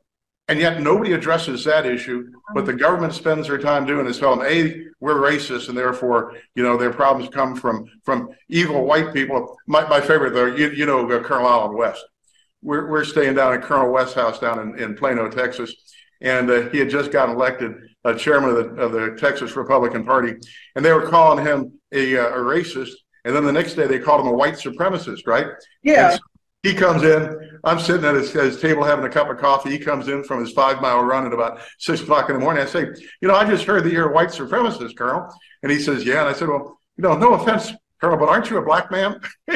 And 0.52 0.60
yet 0.60 0.82
nobody 0.82 1.14
addresses 1.14 1.64
that 1.64 1.86
issue. 1.86 2.30
What 2.52 2.66
the 2.66 2.74
government 2.74 3.14
spends 3.14 3.48
their 3.48 3.58
time 3.58 3.86
doing 3.86 4.06
is 4.06 4.20
telling 4.20 4.40
them, 4.40 4.50
A, 4.52 4.84
we're 5.00 5.16
racist, 5.16 5.70
and 5.70 5.78
therefore, 5.78 6.36
you 6.56 6.62
know, 6.62 6.76
their 6.76 6.92
problems 6.92 7.34
come 7.34 7.56
from 7.56 7.86
from 8.04 8.28
evil 8.50 8.84
white 8.84 9.14
people. 9.14 9.58
My, 9.66 9.88
my 9.88 10.02
favorite, 10.02 10.34
though, 10.34 10.48
you, 10.48 10.72
you 10.72 10.86
know, 10.86 11.10
uh, 11.10 11.24
Colonel 11.24 11.48
Allen 11.48 11.78
West. 11.78 12.04
We're, 12.62 12.90
we're 12.90 13.06
staying 13.06 13.36
down 13.36 13.54
at 13.54 13.62
Colonel 13.62 13.94
West's 13.94 14.14
house 14.14 14.40
down 14.40 14.60
in, 14.60 14.78
in 14.78 14.94
Plano, 14.94 15.30
Texas. 15.30 15.74
And 16.20 16.52
uh, 16.52 16.70
he 16.72 16.80
had 16.80 16.90
just 16.90 17.14
gotten 17.14 17.34
elected 17.34 17.72
uh, 18.04 18.16
chairman 18.16 18.50
of 18.50 18.58
the, 18.58 18.82
of 18.82 18.92
the 18.92 19.16
Texas 19.18 19.56
Republican 19.56 20.04
Party. 20.04 20.34
And 20.76 20.84
they 20.84 20.92
were 20.92 21.08
calling 21.08 21.46
him 21.46 21.80
a, 21.94 22.18
uh, 22.18 22.28
a 22.28 22.40
racist. 22.40 22.92
And 23.24 23.34
then 23.34 23.46
the 23.46 23.54
next 23.54 23.76
day 23.76 23.88
they 23.88 24.00
called 24.00 24.20
him 24.20 24.28
a 24.28 24.34
white 24.34 24.56
supremacist, 24.56 25.22
right? 25.26 25.48
Yeah. 25.82 26.18
He 26.64 26.76
comes 26.76 27.04
in. 27.04 27.60
I'm 27.64 27.80
sitting 27.80 28.06
at 28.06 28.16
his, 28.16 28.32
his, 28.32 28.62
table 28.62 28.84
having 28.84 29.06
a 29.06 29.10
cup 29.10 29.30
of 29.30 29.38
coffee. 29.38 29.72
He 29.72 29.80
comes 29.80 30.08
in 30.08 30.24
from 30.24 30.42
his 30.42 30.52
five 30.52 30.82
mile 30.82 31.04
run 31.04 31.26
at 31.26 31.34
about 31.34 31.60
six 31.80 32.02
o'clock 32.02 32.30
in 32.30 32.36
the 32.36 32.42
morning. 32.42 32.64
I 32.64 32.66
say, 32.68 32.86
You 33.22 33.28
know, 33.28 33.36
I 33.36 33.46
just 33.46 33.66
heard 33.66 33.84
that 33.84 33.92
you're 33.92 34.10
a 34.10 34.14
white 34.14 34.30
supremacist, 34.30 34.96
Colonel. 34.96 35.28
And 35.64 35.72
he 35.72 35.80
says, 35.80 36.06
Yeah. 36.06 36.22
And 36.22 36.30
I 36.30 36.34
said, 36.34 36.50
Well, 36.50 36.80
you 36.98 37.04
know, 37.04 37.18
no 37.18 37.34
offense, 37.34 37.72
Colonel, 38.00 38.18
but 38.18 38.30
aren't 38.30 38.50
you 38.50 38.58
a 38.58 38.66
black 38.66 38.92
man? 38.92 39.20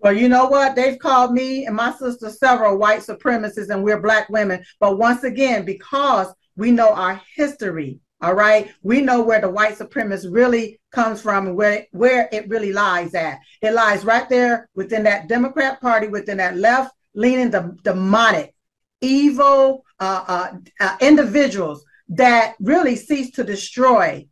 well, 0.00 0.12
you 0.12 0.28
know 0.28 0.46
what? 0.46 0.76
They've 0.76 0.98
called 0.98 1.32
me 1.32 1.66
and 1.66 1.76
my 1.76 1.92
sister 1.92 2.30
several 2.30 2.78
white 2.78 3.00
supremacists, 3.00 3.70
and 3.70 3.82
we're 3.82 4.00
black 4.00 4.30
women. 4.30 4.64
But 4.80 4.98
once 4.98 5.24
again, 5.24 5.64
because 5.64 6.28
we 6.56 6.70
know 6.70 6.94
our 6.94 7.20
history, 7.34 8.00
all 8.22 8.34
right. 8.34 8.72
We 8.82 9.02
know 9.02 9.22
where 9.22 9.40
the 9.40 9.50
white 9.50 9.76
supremacists 9.76 10.32
really 10.32 10.80
comes 10.96 11.20
from 11.20 11.46
and 11.46 11.56
where, 11.56 11.86
where 11.92 12.28
it 12.32 12.48
really 12.48 12.72
lies 12.72 13.14
at. 13.14 13.38
It 13.60 13.74
lies 13.74 14.02
right 14.04 14.28
there 14.28 14.68
within 14.74 15.02
that 15.04 15.28
Democrat 15.28 15.80
Party, 15.80 16.08
within 16.08 16.38
that 16.38 16.56
left 16.56 16.90
leaning, 17.14 17.50
the 17.50 17.76
demonic, 17.82 18.54
evil 19.00 19.84
uh, 20.00 20.24
uh, 20.26 20.52
uh, 20.80 20.96
individuals 21.00 21.84
that 22.08 22.54
really 22.60 22.96
cease 22.96 23.30
to 23.32 23.44
destroy 23.44 24.26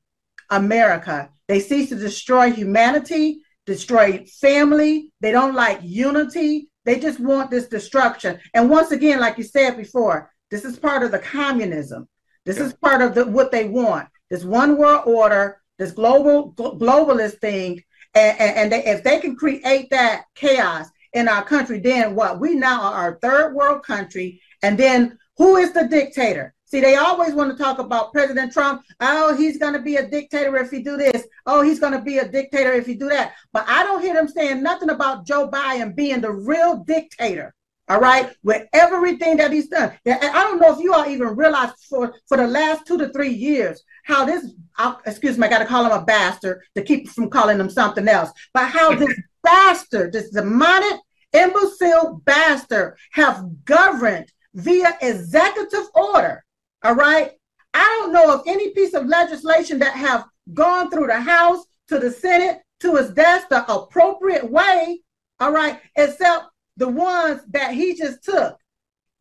America. 0.51 1.29
They 1.49 1.61
cease 1.61 1.91
to 1.91 1.97
destroy 1.97 2.51
humanity, 2.51 3.41
destroy 3.67 4.25
family. 4.41 5.13
They 5.21 5.33
don't 5.33 5.55
like 5.55 5.81
unity. 5.83 6.71
They 6.87 6.99
just 6.99 7.21
want 7.21 7.51
this 7.51 7.69
destruction. 7.69 8.39
And 8.55 8.71
once 8.71 8.91
again, 8.91 9.21
like 9.21 9.37
you 9.39 9.45
said 9.45 9.77
before, 9.77 10.31
this 10.51 10.65
is 10.65 10.79
part 10.79 11.03
of 11.03 11.11
the 11.11 11.19
communism. 11.19 12.09
This 12.47 12.59
is 12.59 12.75
part 12.75 13.01
of 13.03 13.15
the, 13.15 13.27
what 13.27 13.51
they 13.51 13.67
want. 13.69 14.09
This 14.31 14.45
one 14.45 14.77
world 14.77 15.03
order, 15.07 15.61
this 15.79 15.93
global 15.93 16.53
globalist 16.55 17.41
thing, 17.41 17.83
and, 18.15 18.41
and, 18.41 18.57
and 18.57 18.73
they, 18.73 18.85
if 18.85 19.03
they 19.03 19.21
can 19.21 19.37
create 19.37 19.91
that 19.91 20.25
chaos 20.35 20.89
in 21.13 21.29
our 21.29 21.45
country, 21.45 21.81
then 21.81 22.15
what? 22.15 22.41
We 22.41 22.55
now 22.55 22.83
are 22.83 22.95
our 22.95 23.19
third 23.21 23.55
world 23.55 23.83
country, 23.83 24.41
and 24.63 24.79
then 24.79 25.19
who 25.37 25.57
is 25.57 25.73
the 25.73 25.89
dictator? 25.89 26.55
See, 26.67 26.81
they 26.81 26.97
always 26.97 27.35
want 27.35 27.57
to 27.57 27.63
talk 27.63 27.79
about 27.79 28.13
President 28.13 28.53
Trump. 28.53 28.83
Oh, 28.99 29.37
he's 29.37 29.59
going 29.59 29.75
to 29.75 29.81
be 29.81 29.97
a 29.97 30.09
dictator 30.09 30.57
if 30.57 30.71
he 30.71 30.83
do 30.83 30.97
this. 30.97 31.25
Oh, 31.47 31.63
he's 31.63 31.79
going 31.79 31.93
to 31.93 32.01
be 32.01 32.19
a 32.19 32.29
dictator 32.29 32.73
if 32.73 32.87
he 32.87 32.95
do 32.95 33.09
that. 33.11 33.35
But 33.53 33.65
I 33.69 33.85
don't 33.85 34.03
hear 34.03 34.15
them 34.15 34.27
saying 34.27 34.63
nothing 34.63 34.91
about 34.91 35.27
Joe 35.27 35.49
Biden 35.49 35.95
being 35.95 36.21
the 36.21 36.33
real 36.33 36.79
dictator 36.79 37.55
all 37.89 38.01
right, 38.01 38.31
with 38.43 38.67
everything 38.73 39.37
that 39.37 39.53
he's 39.53 39.69
done. 39.69 39.93
And 40.07 40.19
I 40.23 40.43
don't 40.43 40.59
know 40.59 40.73
if 40.73 40.83
you 40.83 40.95
all 40.95 41.07
even 41.07 41.37
realize 41.37 41.73
for, 41.89 42.15
for 42.29 42.37
the 42.39 42.47
last 42.47 42.87
two 42.87 42.97
to 42.99 43.11
three 43.11 43.33
years 43.33 43.83
how 44.05 44.25
this, 44.25 44.55
I'll, 44.77 45.01
excuse 45.07 45.37
me, 45.37 45.47
I 45.47 45.51
got 45.51 45.59
to 45.59 45.67
call 45.67 45.85
him 45.85 45.93
a 45.93 46.05
bastard 46.05 46.63
to 46.77 46.83
keep 46.83 47.09
from 47.09 47.29
calling 47.29 47.61
him 47.61 47.69
something 47.69 48.09
else, 48.09 48.31
but 48.55 48.71
how 48.71 48.95
this 48.95 49.15
bastard, 49.43 50.13
this 50.13 50.31
demonic, 50.31 50.99
imbecile 51.35 52.23
bastard 52.25 52.97
have 53.13 53.45
governed 53.65 54.33
via 54.55 54.97
executive 55.03 55.87
order. 55.95 56.43
All 56.83 56.95
right. 56.95 57.33
I 57.75 57.83
don't 57.83 58.13
know 58.13 58.33
of 58.33 58.43
any 58.47 58.71
piece 58.71 58.95
of 58.95 59.07
legislation 59.07 59.79
that 59.81 59.95
have 59.95 60.25
gone 60.55 60.91
through 60.91 61.09
the 61.09 61.21
House 61.21 61.65
to 61.89 61.99
the 61.99 62.11
Senate 62.11 62.63
to 62.81 62.97
its 62.97 63.11
desk 63.11 63.49
the 63.49 63.71
appropriate 63.71 64.49
way. 64.49 65.01
All 65.41 65.51
right, 65.51 65.81
except 65.97 66.45
the 66.77 66.89
ones 66.89 67.41
that 67.51 67.75
he 67.75 67.95
just 67.95 68.23
took. 68.25 68.57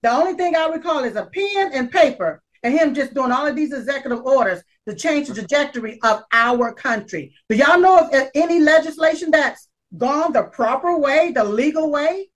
The 0.01 0.11
only 0.11 0.33
thing 0.33 0.55
I 0.55 0.67
recall 0.67 1.03
is 1.03 1.15
a 1.15 1.25
pen 1.25 1.71
and 1.73 1.91
paper 1.91 2.41
and 2.63 2.73
him 2.73 2.93
just 2.93 3.13
doing 3.13 3.31
all 3.31 3.45
of 3.45 3.55
these 3.55 3.73
executive 3.73 4.25
orders 4.25 4.61
to 4.87 4.95
change 4.95 5.27
the 5.27 5.35
trajectory 5.35 5.99
of 6.03 6.23
our 6.31 6.73
country. 6.73 7.33
Do 7.49 7.55
y'all 7.55 7.79
know 7.79 8.09
if 8.11 8.29
any 8.35 8.59
legislation 8.59 9.31
that's 9.31 9.67
gone 9.97 10.33
the 10.33 10.43
proper 10.43 10.97
way, 10.97 11.31
the 11.31 11.43
legal 11.43 11.91
way? 11.91 12.29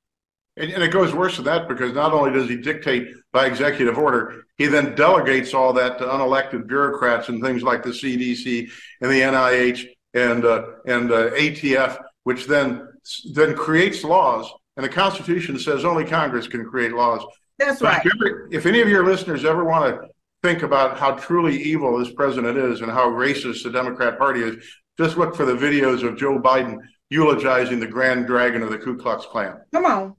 And, 0.57 0.71
and, 0.71 0.83
it 0.83 0.91
goes 0.91 1.13
worse 1.13 1.35
than 1.35 1.45
that 1.45 1.67
because 1.67 1.93
not 1.93 2.13
only 2.13 2.31
does 2.31 2.49
he 2.49 2.57
dictate 2.57 3.09
by 3.31 3.45
executive 3.45 3.97
order, 3.97 4.43
he 4.57 4.65
then 4.65 4.95
delegates 4.95 5.53
all 5.53 5.71
that 5.73 5.99
to 5.99 6.05
unelected 6.05 6.67
bureaucrats 6.67 7.29
and 7.29 7.43
things 7.43 7.61
like 7.61 7.83
the 7.83 7.91
CDC 7.91 8.69
and 9.01 9.11
the 9.11 9.21
NIH 9.21 9.87
and 10.15 10.45
uh, 10.45 10.65
and 10.87 11.11
uh, 11.11 11.29
ATF, 11.31 12.01
which 12.23 12.47
then 12.47 12.87
then 13.33 13.55
creates 13.55 14.03
laws 14.03 14.51
and 14.77 14.85
the 14.85 14.89
Constitution 14.89 15.59
says 15.59 15.83
only 15.83 16.05
Congress 16.05 16.47
can 16.47 16.63
create 16.63 16.93
laws. 16.93 17.25
That's 17.59 17.81
right. 17.81 18.05
If, 18.05 18.13
ever, 18.15 18.47
if, 18.51 18.65
any 18.65 18.81
of 18.81 18.87
your 18.87 19.03
listeners 19.03 19.43
ever 19.43 19.65
want 19.65 19.95
to 19.95 20.07
think 20.43 20.61
about 20.61 20.99
how 20.99 21.13
truly 21.13 21.61
evil 21.61 21.97
this 21.97 22.13
president 22.13 22.57
is 22.57 22.81
and 22.81 22.91
how 22.91 23.09
racist 23.09 23.63
the 23.63 23.71
Democrat 23.71 24.19
Party 24.19 24.41
is, 24.41 24.63
just 24.97 25.17
look 25.17 25.35
for 25.35 25.45
the 25.45 25.53
videos 25.53 26.07
of 26.07 26.17
Joe 26.17 26.39
Biden 26.39 26.77
eulogizing 27.09 27.79
the 27.79 27.87
Grand 27.87 28.27
Dragon 28.27 28.61
of 28.61 28.69
the 28.69 28.77
Ku 28.77 28.97
Klux 28.97 29.25
Klan. 29.25 29.57
Come 29.73 29.85
on, 29.85 30.15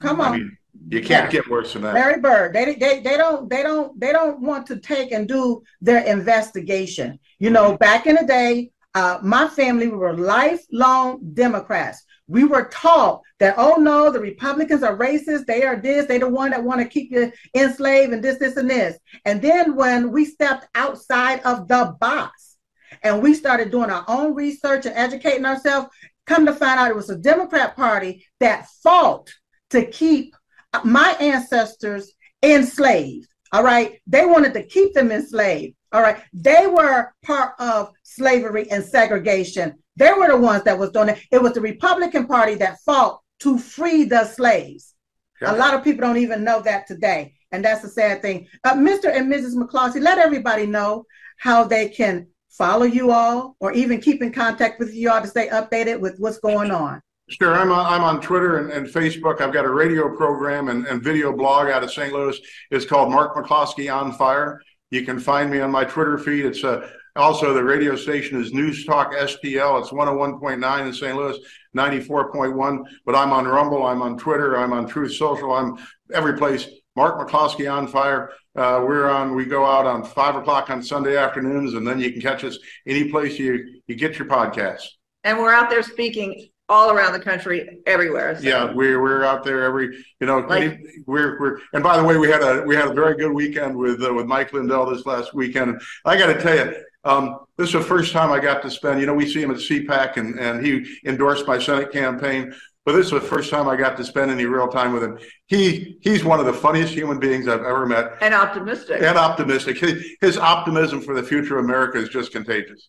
come 0.00 0.20
on. 0.20 0.32
I 0.32 0.36
mean, 0.36 0.56
you 0.88 1.00
can't 1.00 1.32
yeah. 1.32 1.40
get 1.40 1.50
worse 1.50 1.72
than 1.72 1.82
that. 1.82 1.94
Larry 1.94 2.20
Bird. 2.20 2.52
They, 2.52 2.74
they 2.74 3.00
they 3.00 3.16
don't 3.16 3.50
they 3.50 3.62
don't 3.62 3.98
they 3.98 4.12
don't 4.12 4.40
want 4.40 4.66
to 4.66 4.78
take 4.78 5.10
and 5.10 5.26
do 5.26 5.62
their 5.80 6.04
investigation. 6.04 7.18
You 7.38 7.50
know, 7.50 7.76
back 7.76 8.06
in 8.06 8.14
the 8.14 8.24
day, 8.24 8.70
uh, 8.94 9.18
my 9.22 9.48
family 9.48 9.88
we 9.88 9.96
were 9.96 10.16
lifelong 10.16 11.32
Democrats. 11.34 12.04
We 12.28 12.44
were 12.44 12.66
taught 12.66 13.22
that, 13.40 13.54
oh 13.56 13.76
no, 13.76 14.12
the 14.12 14.20
Republicans 14.20 14.82
are 14.82 14.96
racist. 14.96 15.46
They 15.46 15.64
are 15.64 15.76
this. 15.76 16.06
They 16.06 16.18
the 16.18 16.28
one 16.28 16.50
that 16.50 16.62
want 16.62 16.80
to 16.80 16.86
keep 16.86 17.10
you 17.10 17.32
enslaved 17.54 18.12
and 18.12 18.22
this, 18.22 18.38
this, 18.38 18.56
and 18.56 18.68
this. 18.68 18.98
And 19.24 19.40
then 19.40 19.74
when 19.74 20.12
we 20.12 20.26
stepped 20.26 20.68
outside 20.74 21.40
of 21.40 21.68
the 21.68 21.96
box 21.98 22.56
and 23.02 23.22
we 23.22 23.34
started 23.34 23.70
doing 23.70 23.90
our 23.90 24.04
own 24.08 24.34
research 24.34 24.84
and 24.84 24.94
educating 24.94 25.46
ourselves, 25.46 25.88
come 26.26 26.44
to 26.44 26.52
find 26.52 26.78
out 26.78 26.90
it 26.90 26.96
was 26.96 27.06
the 27.06 27.16
Democrat 27.16 27.74
Party 27.74 28.26
that 28.40 28.68
fought 28.82 29.30
to 29.70 29.86
keep 29.86 30.36
my 30.84 31.16
ancestors 31.20 32.12
enslaved. 32.42 33.28
All 33.52 33.64
right. 33.64 34.00
They 34.06 34.26
wanted 34.26 34.52
to 34.54 34.62
keep 34.62 34.92
them 34.92 35.10
enslaved. 35.10 35.74
All 35.92 36.02
right. 36.02 36.22
They 36.34 36.66
were 36.66 37.14
part 37.24 37.54
of 37.58 37.92
slavery 38.02 38.70
and 38.70 38.84
segregation. 38.84 39.74
They 39.98 40.12
were 40.12 40.28
the 40.28 40.36
ones 40.36 40.62
that 40.64 40.78
was 40.78 40.90
doing 40.90 41.10
it. 41.10 41.18
It 41.32 41.42
was 41.42 41.52
the 41.54 41.60
Republican 41.60 42.26
Party 42.26 42.54
that 42.56 42.78
fought 42.86 43.20
to 43.40 43.58
free 43.58 44.04
the 44.04 44.24
slaves. 44.24 44.94
Yeah. 45.42 45.54
A 45.54 45.56
lot 45.56 45.74
of 45.74 45.82
people 45.82 46.02
don't 46.02 46.18
even 46.18 46.44
know 46.44 46.60
that 46.62 46.86
today. 46.86 47.34
And 47.50 47.64
that's 47.64 47.82
a 47.82 47.88
sad 47.88 48.22
thing. 48.22 48.46
Uh, 48.62 48.74
Mr. 48.74 49.14
and 49.14 49.32
Mrs. 49.32 49.54
McCloskey, 49.54 50.00
let 50.00 50.18
everybody 50.18 50.66
know 50.66 51.04
how 51.38 51.64
they 51.64 51.88
can 51.88 52.28
follow 52.50 52.84
you 52.84 53.10
all 53.10 53.56
or 53.60 53.72
even 53.72 54.00
keep 54.00 54.22
in 54.22 54.32
contact 54.32 54.78
with 54.78 54.94
you 54.94 55.10
all 55.10 55.20
to 55.20 55.28
stay 55.28 55.48
updated 55.48 55.98
with 55.98 56.16
what's 56.18 56.38
going 56.38 56.70
on. 56.70 57.00
Sure, 57.30 57.54
I'm 57.54 57.70
on, 57.72 57.86
I'm 57.86 58.02
on 58.02 58.20
Twitter 58.20 58.58
and, 58.58 58.70
and 58.70 58.86
Facebook. 58.86 59.40
I've 59.40 59.52
got 59.52 59.64
a 59.64 59.70
radio 59.70 60.14
program 60.16 60.68
and, 60.68 60.86
and 60.86 61.02
video 61.02 61.32
blog 61.36 61.68
out 61.68 61.82
of 61.84 61.92
St. 61.92 62.12
Louis. 62.12 62.38
It's 62.70 62.86
called 62.86 63.10
Mark 63.10 63.34
McCloskey 63.34 63.94
on 63.94 64.12
Fire. 64.12 64.60
You 64.90 65.04
can 65.04 65.18
find 65.18 65.50
me 65.50 65.60
on 65.60 65.70
my 65.70 65.84
Twitter 65.84 66.16
feed. 66.16 66.46
It's 66.46 66.64
uh, 66.64 66.88
also 67.18 67.52
the 67.52 67.62
radio 67.62 67.96
station 67.96 68.40
is 68.40 68.52
News 68.52 68.84
Talk 68.84 69.12
STL. 69.12 69.80
It's 69.80 69.90
101.9 69.90 70.86
in 70.86 70.92
St. 70.92 71.16
Louis, 71.16 71.38
94.1. 71.76 72.82
But 73.04 73.14
I'm 73.14 73.32
on 73.32 73.46
Rumble. 73.46 73.84
I'm 73.84 74.02
on 74.02 74.16
Twitter. 74.16 74.56
I'm 74.56 74.72
on 74.72 74.86
Truth 74.86 75.14
Social. 75.14 75.52
I'm 75.52 75.76
every 76.12 76.38
place. 76.38 76.68
Mark 76.96 77.18
McCloskey 77.18 77.72
on 77.72 77.86
fire. 77.86 78.30
Uh, 78.56 78.84
we're 78.86 79.08
on. 79.08 79.34
We 79.34 79.44
go 79.44 79.64
out 79.64 79.86
on 79.86 80.02
five 80.02 80.34
o'clock 80.34 80.70
on 80.70 80.82
Sunday 80.82 81.16
afternoons, 81.16 81.74
and 81.74 81.86
then 81.86 82.00
you 82.00 82.10
can 82.10 82.20
catch 82.20 82.42
us 82.42 82.58
any 82.86 83.08
place 83.10 83.38
you 83.38 83.80
you 83.86 83.94
get 83.94 84.18
your 84.18 84.26
podcast. 84.26 84.82
And 85.22 85.38
we're 85.38 85.52
out 85.52 85.70
there 85.70 85.82
speaking 85.82 86.48
all 86.68 86.90
around 86.90 87.12
the 87.12 87.20
country, 87.20 87.80
everywhere. 87.86 88.36
So. 88.36 88.42
Yeah, 88.42 88.72
we're 88.72 89.00
we're 89.00 89.24
out 89.24 89.44
there 89.44 89.62
every 89.62 89.96
you 90.20 90.26
know 90.26 90.40
like, 90.40 90.80
we're 91.06 91.38
we're 91.40 91.58
and 91.72 91.82
by 91.82 91.96
the 91.96 92.04
way, 92.04 92.18
we 92.18 92.28
had 92.28 92.42
a 92.42 92.62
we 92.66 92.74
had 92.74 92.88
a 92.88 92.92
very 92.92 93.16
good 93.16 93.32
weekend 93.32 93.76
with 93.76 94.02
uh, 94.02 94.12
with 94.12 94.26
Mike 94.26 94.52
Lindell 94.52 94.86
this 94.86 95.06
last 95.06 95.34
weekend. 95.34 95.80
I 96.04 96.18
got 96.18 96.26
to 96.26 96.40
tell 96.40 96.56
you, 96.56 96.74
um, 97.04 97.40
this 97.56 97.68
is 97.68 97.72
the 97.74 97.80
first 97.80 98.12
time 98.12 98.30
I 98.32 98.40
got 98.40 98.62
to 98.62 98.70
spend. 98.70 99.00
You 99.00 99.06
know, 99.06 99.14
we 99.14 99.30
see 99.30 99.42
him 99.42 99.50
at 99.50 99.58
CPAC, 99.58 100.16
and 100.16 100.38
and 100.38 100.64
he 100.64 100.84
endorsed 101.04 101.46
my 101.46 101.58
Senate 101.58 101.92
campaign. 101.92 102.54
But 102.84 102.92
this 102.92 103.06
is 103.06 103.12
the 103.12 103.20
first 103.20 103.50
time 103.50 103.68
I 103.68 103.76
got 103.76 103.98
to 103.98 104.04
spend 104.04 104.30
any 104.30 104.46
real 104.46 104.68
time 104.68 104.92
with 104.92 105.02
him. 105.02 105.18
He 105.46 105.98
he's 106.00 106.24
one 106.24 106.40
of 106.40 106.46
the 106.46 106.52
funniest 106.52 106.94
human 106.94 107.18
beings 107.18 107.46
I've 107.46 107.60
ever 107.60 107.86
met, 107.86 108.12
and 108.20 108.34
optimistic. 108.34 109.02
And 109.02 109.18
optimistic. 109.18 109.78
His, 109.78 110.04
his 110.20 110.38
optimism 110.38 111.02
for 111.02 111.14
the 111.14 111.22
future 111.22 111.58
of 111.58 111.64
America 111.64 111.98
is 111.98 112.08
just 112.08 112.32
contagious. 112.32 112.88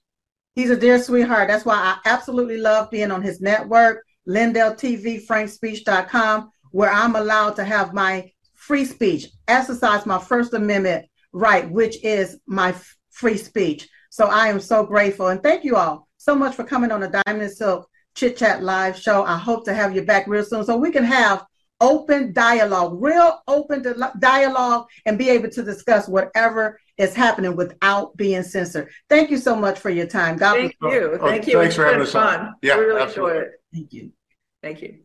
He's 0.56 0.70
a 0.70 0.78
dear 0.78 1.02
sweetheart. 1.02 1.48
That's 1.48 1.66
why 1.66 1.76
I 1.76 1.98
absolutely 2.10 2.58
love 2.58 2.90
being 2.90 3.12
on 3.12 3.22
his 3.22 3.42
network, 3.42 4.06
Lindell 4.26 4.74
TV, 4.74 5.26
frankspeech.com, 5.26 6.50
where 6.72 6.92
I'm 6.92 7.16
allowed 7.16 7.56
to 7.58 7.64
have 7.64 7.94
my 7.94 8.32
free 8.54 8.86
speech, 8.86 9.28
exercise 9.48 10.06
my 10.06 10.20
First 10.20 10.54
Amendment 10.54 11.08
right, 11.34 11.70
which 11.70 12.04
is 12.04 12.40
my 12.46 12.70
f- 12.70 12.96
free 13.10 13.38
speech. 13.38 13.88
So 14.10 14.26
I 14.26 14.48
am 14.48 14.60
so 14.60 14.86
grateful. 14.86 15.28
And 15.28 15.42
thank 15.42 15.64
you 15.64 15.76
all 15.76 16.08
so 16.18 16.36
much 16.36 16.56
for 16.56 16.64
coming 16.64 16.92
on 16.92 17.02
the 17.02 17.22
Diamond 17.26 17.44
and 17.44 17.52
Silk 17.52 17.90
Chit 18.16 18.38
Chat 18.38 18.64
Live 18.64 18.98
show. 18.98 19.24
I 19.24 19.38
hope 19.38 19.66
to 19.66 19.74
have 19.74 19.96
you 19.96 20.04
back 20.04 20.28
real 20.28 20.44
soon 20.44 20.66
so 20.66 20.76
we 20.78 20.92
can 20.92 21.04
have 21.04 21.46
open 21.82 22.34
dialogue, 22.34 23.02
real 23.02 23.42
open 23.48 23.86
dialogue, 24.20 24.88
and 25.06 25.18
be 25.18 25.30
able 25.30 25.50
to 25.50 25.64
discuss 25.64 26.08
whatever 26.08 26.80
is 26.98 27.16
happening 27.16 27.56
without 27.56 28.16
being 28.18 28.44
censored. 28.44 28.90
Thank 29.10 29.30
you 29.32 29.38
so 29.38 29.56
much 29.56 29.80
for 29.80 29.90
your 29.90 30.08
time. 30.08 30.36
God 30.36 30.56
Thank 30.56 30.76
you. 30.82 31.18
Oh, 31.22 31.28
Thank 31.28 31.48
you. 31.48 31.60
Thanks 31.60 31.76
for 31.76 31.86
having 31.86 32.02
us 32.02 32.12
fun. 32.12 32.40
on. 32.40 32.56
Yeah, 32.62 32.78
we 32.78 32.84
really 32.86 33.02
absolutely. 33.02 33.38
enjoyed 33.38 33.48
it. 33.48 33.62
Thank 33.74 33.94
you. 33.94 34.12
Thank 34.62 34.82
you. 34.82 35.00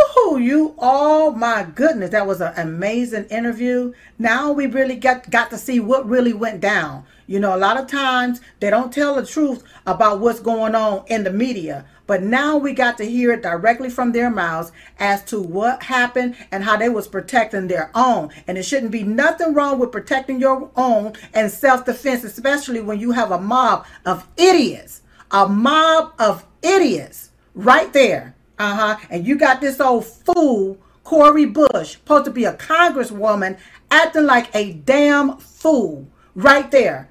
Woohoo! 0.00 0.42
You 0.42 0.74
oh 0.78 1.32
my 1.32 1.64
goodness, 1.74 2.10
that 2.10 2.26
was 2.26 2.40
an 2.40 2.52
amazing 2.56 3.24
interview. 3.26 3.92
Now 4.18 4.52
we 4.52 4.66
really 4.66 4.96
got 4.96 5.30
got 5.30 5.50
to 5.50 5.58
see 5.58 5.80
what 5.80 6.08
really 6.08 6.32
went 6.32 6.60
down. 6.60 7.04
You 7.26 7.38
know, 7.38 7.54
a 7.54 7.58
lot 7.58 7.78
of 7.78 7.86
times 7.86 8.40
they 8.60 8.70
don't 8.70 8.92
tell 8.92 9.14
the 9.14 9.26
truth 9.26 9.62
about 9.86 10.20
what's 10.20 10.40
going 10.40 10.74
on 10.74 11.04
in 11.06 11.24
the 11.24 11.32
media, 11.32 11.84
but 12.06 12.22
now 12.22 12.56
we 12.56 12.72
got 12.72 12.98
to 12.98 13.04
hear 13.04 13.32
it 13.32 13.42
directly 13.42 13.90
from 13.90 14.12
their 14.12 14.30
mouths 14.30 14.72
as 14.98 15.22
to 15.26 15.40
what 15.40 15.84
happened 15.84 16.36
and 16.50 16.64
how 16.64 16.76
they 16.76 16.88
was 16.88 17.06
protecting 17.06 17.68
their 17.68 17.90
own. 17.94 18.30
And 18.46 18.58
it 18.58 18.64
shouldn't 18.64 18.92
be 18.92 19.04
nothing 19.04 19.54
wrong 19.54 19.78
with 19.78 19.92
protecting 19.92 20.40
your 20.40 20.70
own 20.76 21.12
and 21.34 21.50
self-defense, 21.50 22.24
especially 22.24 22.80
when 22.80 22.98
you 22.98 23.12
have 23.12 23.30
a 23.30 23.40
mob 23.40 23.86
of 24.04 24.26
idiots, 24.36 25.02
a 25.30 25.48
mob 25.48 26.14
of 26.18 26.44
idiots 26.62 27.30
right 27.54 27.92
there. 27.92 28.34
Uh-huh. 28.60 28.98
And 29.08 29.26
you 29.26 29.36
got 29.36 29.62
this 29.62 29.80
old 29.80 30.04
fool, 30.04 30.76
Cori 31.02 31.46
Bush, 31.46 31.92
supposed 31.92 32.26
to 32.26 32.30
be 32.30 32.44
a 32.44 32.52
congresswoman, 32.52 33.58
acting 33.90 34.26
like 34.26 34.54
a 34.54 34.74
damn 34.74 35.38
fool 35.38 36.06
right 36.34 36.70
there. 36.70 37.08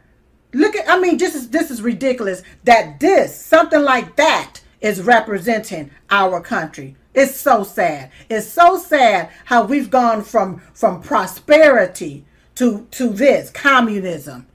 Look 0.54 0.76
at, 0.76 0.88
I 0.88 1.00
mean, 1.00 1.18
just 1.18 1.36
is, 1.36 1.50
this 1.50 1.72
is 1.72 1.82
ridiculous 1.82 2.44
that 2.66 3.00
this, 3.00 3.36
something 3.36 3.82
like 3.82 4.16
that, 4.18 4.62
is 4.80 5.02
representing 5.02 5.90
our 6.12 6.40
country. 6.40 6.96
It's 7.16 7.36
so 7.36 7.64
sad. 7.64 8.12
It's 8.30 8.48
so 8.48 8.78
sad 8.78 9.32
how 9.46 9.64
we've 9.64 9.90
gone 9.90 10.24
from 10.24 10.62
from 10.76 11.02
prosperity 11.02 12.26
to 12.56 12.88
to 12.92 13.10
this 13.10 13.50
communism 13.50 14.46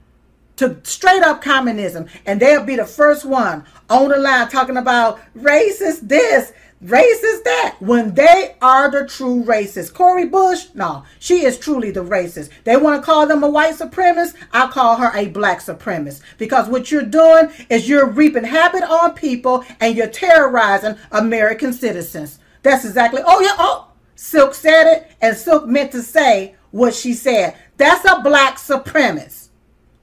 to 0.57 0.79
straight 0.83 1.21
up 1.21 1.41
communism 1.41 2.07
and 2.25 2.39
they'll 2.39 2.63
be 2.63 2.75
the 2.75 2.85
first 2.85 3.25
one 3.25 3.65
on 3.89 4.09
the 4.09 4.17
line 4.17 4.47
talking 4.49 4.77
about 4.77 5.19
racist 5.37 6.07
this 6.07 6.53
racist 6.85 7.43
that 7.43 7.75
when 7.79 8.13
they 8.13 8.55
are 8.61 8.89
the 8.89 9.07
true 9.07 9.43
racists. 9.43 9.93
Cori 9.93 10.25
Bush, 10.25 10.67
no, 10.73 11.03
she 11.19 11.45
is 11.45 11.57
truly 11.57 11.91
the 11.91 12.03
racist. 12.03 12.49
They 12.63 12.77
want 12.77 13.01
to 13.01 13.05
call 13.05 13.27
them 13.27 13.43
a 13.43 13.49
white 13.49 13.75
supremacist. 13.75 14.35
I 14.51 14.67
call 14.67 14.95
her 14.97 15.11
a 15.15 15.27
black 15.27 15.59
supremacist 15.59 16.21
because 16.37 16.67
what 16.67 16.91
you're 16.91 17.03
doing 17.03 17.49
is 17.69 17.89
you're 17.89 18.09
reaping 18.09 18.43
havoc 18.43 18.89
on 18.89 19.13
people 19.13 19.63
and 19.79 19.95
you're 19.95 20.07
terrorizing 20.07 20.97
American 21.11 21.73
citizens. 21.73 22.39
That's 22.63 22.85
exactly. 22.85 23.21
Oh 23.25 23.41
yeah. 23.41 23.55
Oh, 23.57 23.91
Silk 24.15 24.53
said 24.53 24.91
it, 24.91 25.11
and 25.21 25.35
Silk 25.35 25.67
meant 25.67 25.91
to 25.91 26.01
say 26.01 26.55
what 26.71 26.93
she 26.93 27.13
said. 27.13 27.55
That's 27.77 28.05
a 28.05 28.21
black 28.21 28.57
supremacist. 28.57 29.44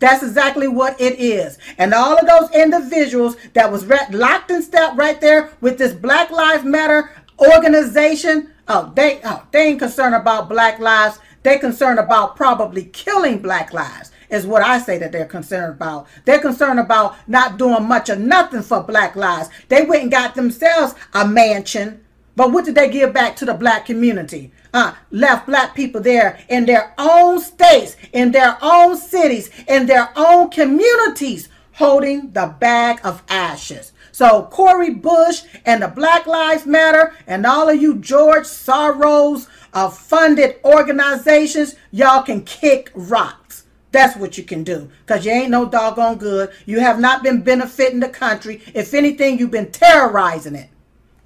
That's 0.03 0.24
exactly 0.24 0.66
what 0.66 1.00
it 1.00 1.20
is. 1.20 1.59
And 1.78 1.94
all 1.94 2.18
of 2.18 2.26
those 2.26 2.50
individuals 2.61 3.36
that 3.53 3.70
was 3.70 3.86
locked 4.11 4.50
in 4.50 4.61
step 4.61 4.96
right 4.96 5.20
there 5.20 5.53
with 5.61 5.78
this 5.78 5.92
Black 5.92 6.32
Lives 6.32 6.64
Matter 6.64 7.12
organization, 7.38 8.50
oh, 8.66 8.92
they 8.96 9.20
oh, 9.22 9.46
they 9.53 9.68
ain't 9.68 9.78
concerned 9.78 10.16
about 10.16 10.48
black 10.48 10.80
lives. 10.80 11.20
They 11.44 11.57
concerned 11.57 12.00
about 12.00 12.34
probably 12.34 12.86
killing 12.86 13.38
black 13.40 13.72
lives 13.72 14.11
is 14.28 14.44
what 14.44 14.64
I 14.64 14.80
say 14.80 14.98
that 14.98 15.12
they're 15.12 15.24
concerned 15.24 15.74
about. 15.74 16.09
They're 16.24 16.40
concerned 16.40 16.80
about 16.80 17.16
not 17.28 17.57
doing 17.57 17.84
much 17.84 18.11
or 18.11 18.16
nothing 18.16 18.62
for 18.62 18.82
black 18.82 19.14
lives. 19.14 19.50
They 19.68 19.84
went 19.84 20.03
and 20.03 20.11
got 20.11 20.34
themselves 20.34 20.96
a 21.14 21.28
mansion, 21.28 22.05
but 22.34 22.50
what 22.50 22.64
did 22.64 22.74
they 22.74 22.90
give 22.90 23.12
back 23.12 23.36
to 23.36 23.44
the 23.44 23.55
black 23.55 23.86
community? 23.86 24.50
Uh, 24.75 24.95
left 25.11 25.47
black 25.47 25.75
people 25.75 26.01
there 26.01 26.39
in 26.49 26.64
their 26.64 26.95
own 26.97 27.39
states, 27.39 27.97
in 28.12 28.33
their 28.33 28.57
own 28.62 28.97
cities, 28.97 29.51
in 29.68 29.85
their 29.87 30.09
own 30.16 30.49
communities, 30.49 31.49
holding 31.73 32.31
the 32.33 32.55
bag 32.59 32.99
of 33.05 33.23
ashes. 33.29 33.93
So 34.12 34.49
Cori 34.51 34.91
Bush 34.91 35.43
and 35.64 35.83
the 35.83 35.89
Black 35.89 36.27
Lives 36.27 36.66
Matter 36.66 37.14
and 37.27 37.47
all 37.47 37.68
of 37.68 37.81
you 37.81 37.97
George 37.97 38.45
Soros 38.45 39.49
uh, 39.73 39.89
funded 39.89 40.57
organizations, 40.64 41.77
y'all 41.91 42.23
can 42.23 42.45
kick 42.45 42.91
rocks. 42.95 43.64
That's 43.91 44.16
what 44.16 44.39
you 44.39 44.45
can 44.45 44.64
do 44.64 44.91
because 45.05 45.25
you 45.25 45.33
ain't 45.33 45.51
no 45.51 45.68
doggone 45.68 46.16
good. 46.16 46.51
You 46.64 46.81
have 46.81 46.99
not 46.99 47.23
been 47.23 47.43
benefiting 47.43 48.01
the 48.01 48.09
country. 48.09 48.62
If 48.75 48.95
anything, 48.95 49.39
you've 49.39 49.51
been 49.51 49.70
terrorizing 49.70 50.55
it. 50.55 50.70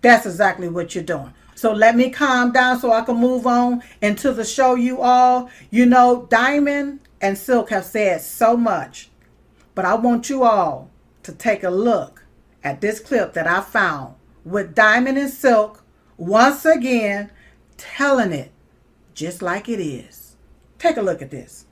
That's 0.00 0.26
exactly 0.26 0.68
what 0.68 0.94
you're 0.94 1.04
doing. 1.04 1.32
So 1.56 1.72
let 1.72 1.96
me 1.96 2.10
calm 2.10 2.52
down 2.52 2.78
so 2.78 2.92
I 2.92 3.00
can 3.00 3.16
move 3.16 3.46
on 3.46 3.82
into 4.02 4.30
the 4.32 4.44
show, 4.44 4.74
you 4.74 5.00
all. 5.00 5.48
You 5.70 5.86
know, 5.86 6.26
Diamond 6.28 7.00
and 7.22 7.36
Silk 7.36 7.70
have 7.70 7.86
said 7.86 8.20
so 8.20 8.58
much, 8.58 9.08
but 9.74 9.86
I 9.86 9.94
want 9.94 10.28
you 10.28 10.44
all 10.44 10.90
to 11.22 11.32
take 11.32 11.64
a 11.64 11.70
look 11.70 12.26
at 12.62 12.82
this 12.82 13.00
clip 13.00 13.32
that 13.32 13.46
I 13.46 13.62
found 13.62 14.14
with 14.44 14.74
Diamond 14.74 15.16
and 15.16 15.30
Silk 15.30 15.82
once 16.18 16.66
again 16.66 17.30
telling 17.78 18.32
it 18.32 18.52
just 19.14 19.40
like 19.40 19.66
it 19.70 19.80
is. 19.80 20.36
Take 20.78 20.98
a 20.98 21.02
look 21.02 21.22
at 21.22 21.30
this. 21.30 21.64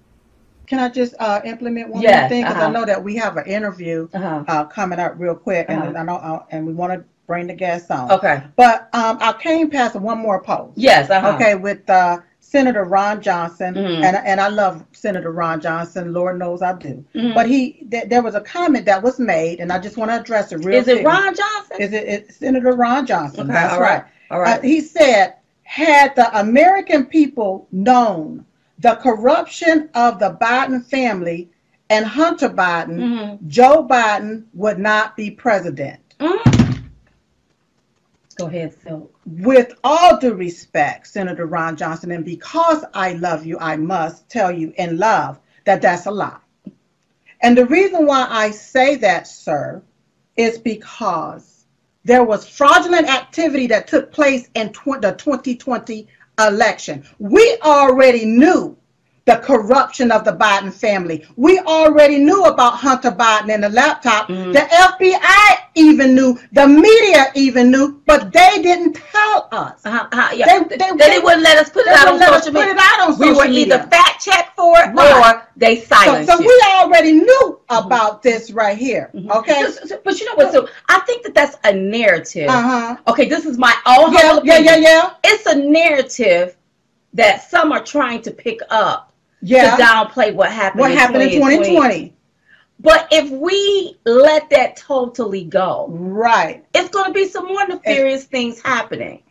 Can 0.66 0.78
I 0.78 0.88
just 0.88 1.14
uh, 1.18 1.42
implement 1.44 1.90
one 1.90 2.00
yes, 2.00 2.22
more 2.22 2.28
thing? 2.30 2.42
Because 2.44 2.56
uh-huh. 2.56 2.68
I 2.68 2.70
know 2.70 2.86
that 2.86 3.04
we 3.04 3.16
have 3.16 3.36
an 3.36 3.44
interview 3.46 4.08
uh-huh. 4.14 4.44
uh, 4.48 4.64
coming 4.64 4.98
up 4.98 5.12
real 5.18 5.34
quick, 5.34 5.66
and 5.68 5.82
uh-huh. 5.82 5.98
I 5.98 6.02
know, 6.04 6.16
uh, 6.16 6.46
and 6.50 6.66
we 6.66 6.72
want 6.72 6.94
to 6.94 7.04
bring 7.26 7.46
the 7.46 7.54
guests 7.54 7.90
on. 7.90 8.10
Okay. 8.10 8.42
But 8.56 8.88
um, 8.92 9.18
I 9.20 9.32
came 9.32 9.70
past 9.70 9.96
one 9.96 10.18
more 10.18 10.42
post. 10.42 10.76
Yes. 10.76 11.10
Uh-huh. 11.10 11.34
Okay, 11.34 11.54
with 11.54 11.88
uh, 11.88 12.18
Senator 12.40 12.84
Ron 12.84 13.20
Johnson, 13.20 13.74
mm-hmm. 13.74 14.04
and 14.04 14.16
and 14.16 14.40
I 14.40 14.48
love 14.48 14.84
Senator 14.92 15.32
Ron 15.32 15.60
Johnson. 15.60 16.12
Lord 16.12 16.38
knows 16.38 16.62
I 16.62 16.74
do. 16.74 17.04
Mm-hmm. 17.14 17.34
But 17.34 17.48
he, 17.48 17.86
th- 17.90 18.08
there 18.08 18.22
was 18.22 18.34
a 18.34 18.40
comment 18.40 18.86
that 18.86 19.02
was 19.02 19.18
made, 19.18 19.60
and 19.60 19.72
I 19.72 19.78
just 19.78 19.96
want 19.96 20.10
to 20.10 20.20
address 20.20 20.52
it 20.52 20.64
real. 20.64 20.78
Is 20.78 20.88
it 20.88 21.04
Ron 21.04 21.34
Johnson? 21.34 21.76
Is 21.80 21.92
it 21.92 22.32
Senator 22.32 22.72
Ron 22.72 23.06
Johnson? 23.06 23.40
Okay. 23.40 23.52
That's 23.52 23.74
all 23.74 23.80
right. 23.80 24.02
right. 24.02 24.12
All 24.30 24.40
right. 24.40 24.58
Uh, 24.58 24.62
he 24.62 24.80
said, 24.80 25.34
had 25.64 26.14
the 26.14 26.38
American 26.38 27.06
people 27.06 27.66
known 27.72 28.44
the 28.78 28.96
corruption 28.96 29.88
of 29.94 30.18
the 30.18 30.36
Biden 30.40 30.84
family 30.84 31.50
and 31.90 32.04
Hunter 32.04 32.48
Biden, 32.48 32.98
mm-hmm. 32.98 33.48
Joe 33.48 33.86
Biden 33.88 34.44
would 34.52 34.78
not 34.78 35.16
be 35.16 35.30
president. 35.30 36.00
Mm-hmm. 36.18 36.63
Go 38.34 38.46
ahead, 38.46 38.74
Phil. 38.74 39.10
With 39.26 39.74
all 39.84 40.18
due 40.18 40.34
respect, 40.34 41.06
Senator 41.06 41.46
Ron 41.46 41.76
Johnson, 41.76 42.10
and 42.12 42.24
because 42.24 42.84
I 42.92 43.12
love 43.14 43.46
you, 43.46 43.58
I 43.58 43.76
must 43.76 44.28
tell 44.28 44.50
you 44.50 44.72
in 44.76 44.98
love 44.98 45.38
that 45.64 45.82
that's 45.82 46.06
a 46.06 46.10
lie. 46.10 46.38
And 47.40 47.56
the 47.56 47.66
reason 47.66 48.06
why 48.06 48.26
I 48.28 48.50
say 48.50 48.96
that, 48.96 49.26
sir, 49.26 49.82
is 50.36 50.58
because 50.58 51.64
there 52.04 52.24
was 52.24 52.48
fraudulent 52.48 53.08
activity 53.08 53.66
that 53.68 53.86
took 53.86 54.12
place 54.12 54.48
in 54.54 54.72
tw- 54.72 55.00
the 55.00 55.14
2020 55.18 56.08
election. 56.38 57.06
We 57.18 57.58
already 57.62 58.24
knew 58.24 58.76
the 59.26 59.36
corruption 59.36 60.12
of 60.12 60.24
the 60.24 60.32
Biden 60.32 60.72
family. 60.72 61.26
We 61.36 61.58
already 61.60 62.18
knew 62.18 62.44
about 62.44 62.74
Hunter 62.74 63.10
Biden 63.10 63.52
and 63.52 63.64
the 63.64 63.70
laptop. 63.70 64.28
Mm-hmm. 64.28 64.52
The 64.52 64.60
FBI 64.60 65.63
even 65.74 66.14
knew, 66.14 66.38
the 66.52 66.66
media 66.66 67.26
even 67.34 67.70
knew, 67.70 68.00
but 68.06 68.32
they 68.32 68.62
didn't 68.62 68.94
tell 68.94 69.48
us. 69.52 69.84
Uh-huh, 69.84 70.08
uh-huh, 70.12 70.34
yeah. 70.34 70.46
they, 70.46 70.76
they, 70.76 70.90
they, 70.96 71.18
wouldn't 71.18 71.42
let 71.42 71.58
us 71.58 71.70
put 71.70 71.86
it 71.86 71.92
out 71.92 72.08
on 72.08 72.18
social 72.20 72.52
media. 72.52 72.74
On 72.74 73.18
we 73.18 73.32
were 73.32 73.46
either 73.46 73.78
fact 73.88 74.24
check 74.24 74.54
for 74.56 74.78
it 74.78 74.94
right. 74.94 75.36
or 75.36 75.48
they 75.56 75.80
silenced 75.80 76.30
so, 76.30 76.36
so 76.36 76.42
we 76.42 76.62
already 76.66 77.12
knew 77.12 77.60
about 77.68 78.22
mm-hmm. 78.22 78.28
this 78.28 78.50
right 78.50 78.78
here. 78.78 79.10
Mm-hmm. 79.14 79.30
Okay, 79.32 79.64
so, 79.70 79.86
so, 79.86 80.00
but 80.04 80.18
you 80.20 80.26
know 80.26 80.34
what? 80.34 80.52
So 80.52 80.68
I 80.88 81.00
think 81.00 81.24
that 81.24 81.34
that's 81.34 81.56
a 81.64 81.72
narrative. 81.72 82.48
Uh-huh. 82.48 82.96
Okay, 83.08 83.28
this 83.28 83.44
is 83.44 83.58
my 83.58 83.74
own 83.86 84.12
yeah, 84.12 84.40
yeah, 84.44 84.58
yeah, 84.58 84.76
yeah. 84.76 85.14
It's 85.24 85.46
a 85.46 85.56
narrative 85.56 86.56
that 87.14 87.48
some 87.48 87.72
are 87.72 87.82
trying 87.82 88.22
to 88.22 88.30
pick 88.30 88.60
up 88.70 89.12
yeah. 89.40 89.76
to 89.76 89.82
downplay 89.82 90.34
what 90.34 90.50
happened. 90.50 90.80
What 90.80 90.90
in 90.90 90.98
happened 90.98 91.22
in 91.22 91.30
2020. 91.40 92.13
But 92.84 93.08
if 93.10 93.30
we 93.30 93.98
let 94.04 94.50
that 94.50 94.76
totally 94.76 95.44
go, 95.44 95.86
right, 95.88 96.62
it's 96.74 96.90
going 96.90 97.06
to 97.06 97.12
be 97.12 97.26
some 97.26 97.46
more 97.46 97.66
nefarious 97.66 98.22
it's, 98.22 98.30
things 98.30 98.60
happening. 98.60 99.22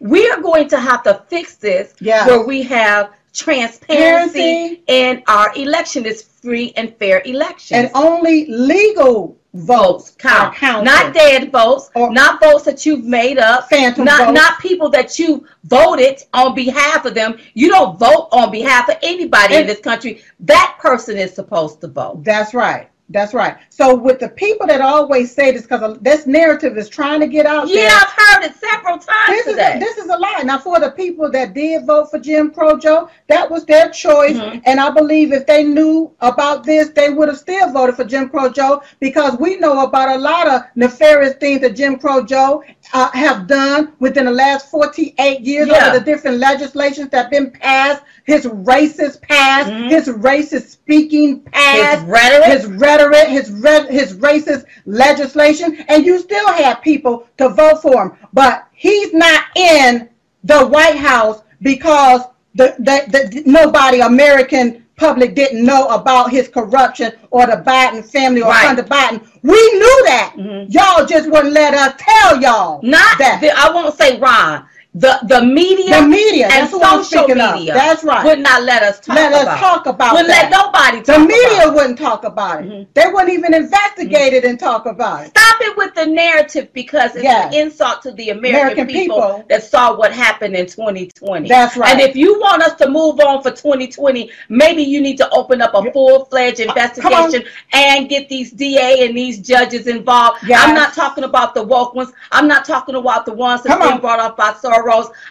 We 0.00 0.28
are 0.30 0.40
going 0.40 0.68
to 0.70 0.80
have 0.80 1.02
to 1.04 1.22
fix 1.28 1.56
this 1.56 1.94
yes. 2.00 2.26
where 2.26 2.44
we 2.44 2.62
have 2.62 3.12
transparency 3.34 4.82
and 4.88 5.22
our 5.28 5.54
election 5.56 6.06
is 6.06 6.22
free 6.22 6.72
and 6.74 6.96
fair 6.96 7.20
election. 7.26 7.76
And 7.76 7.90
only 7.94 8.46
legal 8.46 9.36
votes 9.54 10.14
count, 10.18 10.54
counted. 10.54 10.84
not 10.86 11.12
dead 11.12 11.52
votes, 11.52 11.90
Or- 11.94 12.10
not 12.10 12.40
votes 12.40 12.64
that 12.64 12.86
you've 12.86 13.04
made 13.04 13.36
up, 13.36 13.68
Phantom 13.68 14.06
not 14.06 14.26
votes. 14.28 14.34
not 14.34 14.58
people 14.60 14.88
that 14.88 15.18
you 15.18 15.46
voted 15.64 16.22
on 16.32 16.54
behalf 16.54 17.04
of 17.04 17.14
them. 17.14 17.38
You 17.52 17.68
don't 17.68 17.98
vote 17.98 18.28
on 18.32 18.50
behalf 18.50 18.88
of 18.88 18.96
anybody 19.02 19.56
in 19.56 19.66
this 19.66 19.80
country. 19.80 20.22
That 20.40 20.78
person 20.80 21.18
is 21.18 21.34
supposed 21.34 21.82
to 21.82 21.88
vote. 21.88 22.24
That's 22.24 22.54
right. 22.54 22.88
That's 23.12 23.34
right. 23.34 23.56
So 23.68 23.94
with 23.94 24.18
the 24.18 24.30
people 24.30 24.66
that 24.66 24.80
always 24.80 25.34
say 25.34 25.52
this, 25.52 25.62
because 25.62 25.98
this 26.00 26.26
narrative 26.26 26.76
is 26.78 26.88
trying 26.88 27.20
to 27.20 27.26
get 27.28 27.46
out 27.46 27.68
Yeah, 27.68 27.74
there. 27.74 27.90
I've 27.92 28.08
heard 28.16 28.44
it 28.50 28.56
several 28.56 28.98
times 28.98 29.28
This 29.28 29.46
is, 29.46 29.52
today. 29.52 29.76
a, 29.76 30.18
this 30.42 30.60
is 30.60 30.66
a 30.66 30.68
lie. 30.68 30.78
Now, 30.78 30.80
for 30.80 30.80
the 30.80 30.90
people 30.90 31.30
that 31.30 31.54
did 31.54 31.86
vote 31.86 32.10
for 32.10 32.18
Jim 32.18 32.50
Crow 32.50 32.78
Joe, 32.78 33.08
that 33.28 33.50
was 33.50 33.64
their 33.64 33.88
choice. 33.90 34.36
Mhm. 34.36 34.62
And 34.64 34.80
I 34.80 34.90
believe 34.90 35.32
if 35.32 35.46
they 35.46 35.64
knew 35.64 36.10
about 36.20 36.64
this, 36.64 36.88
they 36.90 37.10
would 37.10 37.28
have 37.28 37.38
still 37.38 37.70
voted 37.70 37.96
for 37.96 38.04
Jim 38.04 38.28
Crow 38.28 38.48
Joe 38.48 38.82
because 39.00 39.36
we 39.38 39.56
know 39.56 39.82
about 39.84 40.16
a 40.16 40.18
lot 40.18 40.48
of 40.48 40.62
nefarious 40.74 41.34
things 41.34 41.60
that 41.62 41.76
Jim 41.76 41.96
Crow 41.96 42.22
Joe 42.22 42.62
uh, 42.94 43.10
have 43.12 43.46
done 43.46 43.92
within 44.00 44.26
the 44.26 44.30
last 44.30 44.70
48 44.70 45.40
years 45.40 45.68
Yeah. 45.68 45.88
over 45.88 45.98
the 45.98 46.04
different 46.04 46.38
legislations 46.38 47.08
that 47.10 47.22
have 47.22 47.30
been 47.30 47.50
passed, 47.50 48.02
his 48.24 48.44
racist 48.46 49.20
past, 49.22 49.70
Mhm. 49.70 49.88
his 49.90 50.08
racist 50.08 50.68
speaking 50.70 51.40
past, 51.40 52.00
His 52.00 52.08
rhetoric. 52.10 52.44
his 52.44 52.66
rhetoric, 52.66 53.28
his 53.28 53.50
red, 53.50 53.88
his 53.88 54.14
racist 54.14 54.64
legislation, 54.86 55.78
and 55.88 56.04
you 56.04 56.18
still 56.18 56.48
have 56.48 56.82
people 56.82 57.24
to 57.38 57.48
vote 57.48 57.82
for 57.82 58.02
him. 58.02 58.12
But 58.32 58.64
he's 58.72 59.12
not 59.14 59.44
in 59.56 60.08
the 60.44 60.66
White 60.66 60.96
House 60.96 61.42
because 61.62 62.22
the, 62.54 62.74
the, 62.78 63.04
the 63.10 63.42
nobody 63.46 64.00
American 64.00 64.84
public 64.96 65.34
didn't 65.34 65.64
know 65.64 65.86
about 65.88 66.30
his 66.30 66.48
corruption 66.48 67.12
or 67.30 67.46
the 67.46 67.62
Biden 67.66 68.04
family 68.04 68.42
or 68.42 68.48
Right. 68.50 68.66
Hunter 68.66 68.82
Biden. 68.84 69.20
We 69.42 69.52
knew 69.72 70.02
that. 70.06 70.34
Mhm. 70.36 70.66
Y'all 70.72 71.06
just 71.06 71.28
wouldn't 71.30 71.52
let 71.54 71.74
us 71.74 71.94
tell 71.98 72.40
y'all 72.40 72.80
Not 72.82 73.18
that. 73.18 73.40
the, 73.40 73.50
I 73.56 73.70
won't 73.72 73.96
say 73.96 74.18
Ron. 74.20 74.64
The 74.94 75.18
the 75.26 75.42
media, 75.42 76.02
The 76.02 76.06
media, 76.06 76.44
and 76.52 76.52
that's 76.52 76.72
what 76.74 76.84
I'm 76.84 77.02
social 77.02 77.24
speaking 77.24 77.40
of. 77.40 77.54
media 77.54 77.72
That's 77.72 78.04
right. 78.04 78.26
would 78.26 78.40
not 78.40 78.62
let 78.64 78.82
us 78.82 79.00
talk 79.00 79.16
let 79.16 79.32
about. 79.32 79.48
us 79.54 79.60
talk 79.60 79.86
about 79.86 80.12
Wouldn't 80.12 80.28
let 80.28 80.50
nobody 80.50 80.98
talk 81.00 81.16
the 81.16 81.18
media 81.20 81.62
about. 81.62 81.74
wouldn't 81.74 81.98
talk 81.98 82.24
about 82.24 82.60
it. 82.62 82.68
Mhm. 82.68 82.86
They 82.92 83.06
wouldn't 83.06 83.30
even 83.32 83.54
investigate 83.54 84.34
it 84.34 84.44
and 84.44 84.60
talk 84.60 84.84
about 84.84 85.24
it. 85.24 85.28
Stop 85.30 85.62
it 85.62 85.74
with 85.78 85.94
the 85.94 86.04
narrative 86.04 86.68
because 86.74 87.14
it's 87.14 87.24
Yes. 87.24 87.46
an 87.54 87.58
insult 87.58 88.02
to 88.02 88.12
the 88.12 88.28
American, 88.30 88.80
American 88.80 88.86
people, 88.86 89.16
people. 89.16 89.44
that 89.48 89.62
saw 89.64 89.94
what 89.96 90.12
happened 90.12 90.54
in 90.56 90.66
2020. 90.66 91.48
That's 91.48 91.74
right. 91.78 91.90
And 91.92 92.00
if 92.02 92.14
you 92.14 92.38
want 92.38 92.62
us 92.62 92.74
to 92.74 92.86
move 92.90 93.18
on 93.20 93.42
for 93.42 93.50
2020, 93.50 94.30
maybe 94.50 94.82
you 94.82 95.00
need 95.00 95.16
to 95.16 95.28
open 95.30 95.62
up 95.62 95.72
a 95.74 95.90
full-fledged 95.90 96.60
investigation 96.60 97.44
and 97.72 98.10
get 98.10 98.28
these 98.28 98.50
DA 98.50 99.06
and 99.06 99.16
these 99.16 99.38
judges 99.38 99.86
involved. 99.86 100.40
Yes. 100.46 100.60
I'm 100.62 100.74
not 100.74 100.92
talking 100.92 101.24
about 101.24 101.54
the 101.54 101.62
woke 101.62 101.94
ones. 101.94 102.12
I'm 102.30 102.46
not 102.46 102.66
talking 102.66 102.94
about 102.94 103.24
the 103.24 103.32
ones 103.32 103.62
that's 103.62 103.72
Come 103.74 103.82
been 103.88 103.94
on. 103.94 104.00
brought 104.02 104.20
up 104.20 104.36
by 104.36 104.52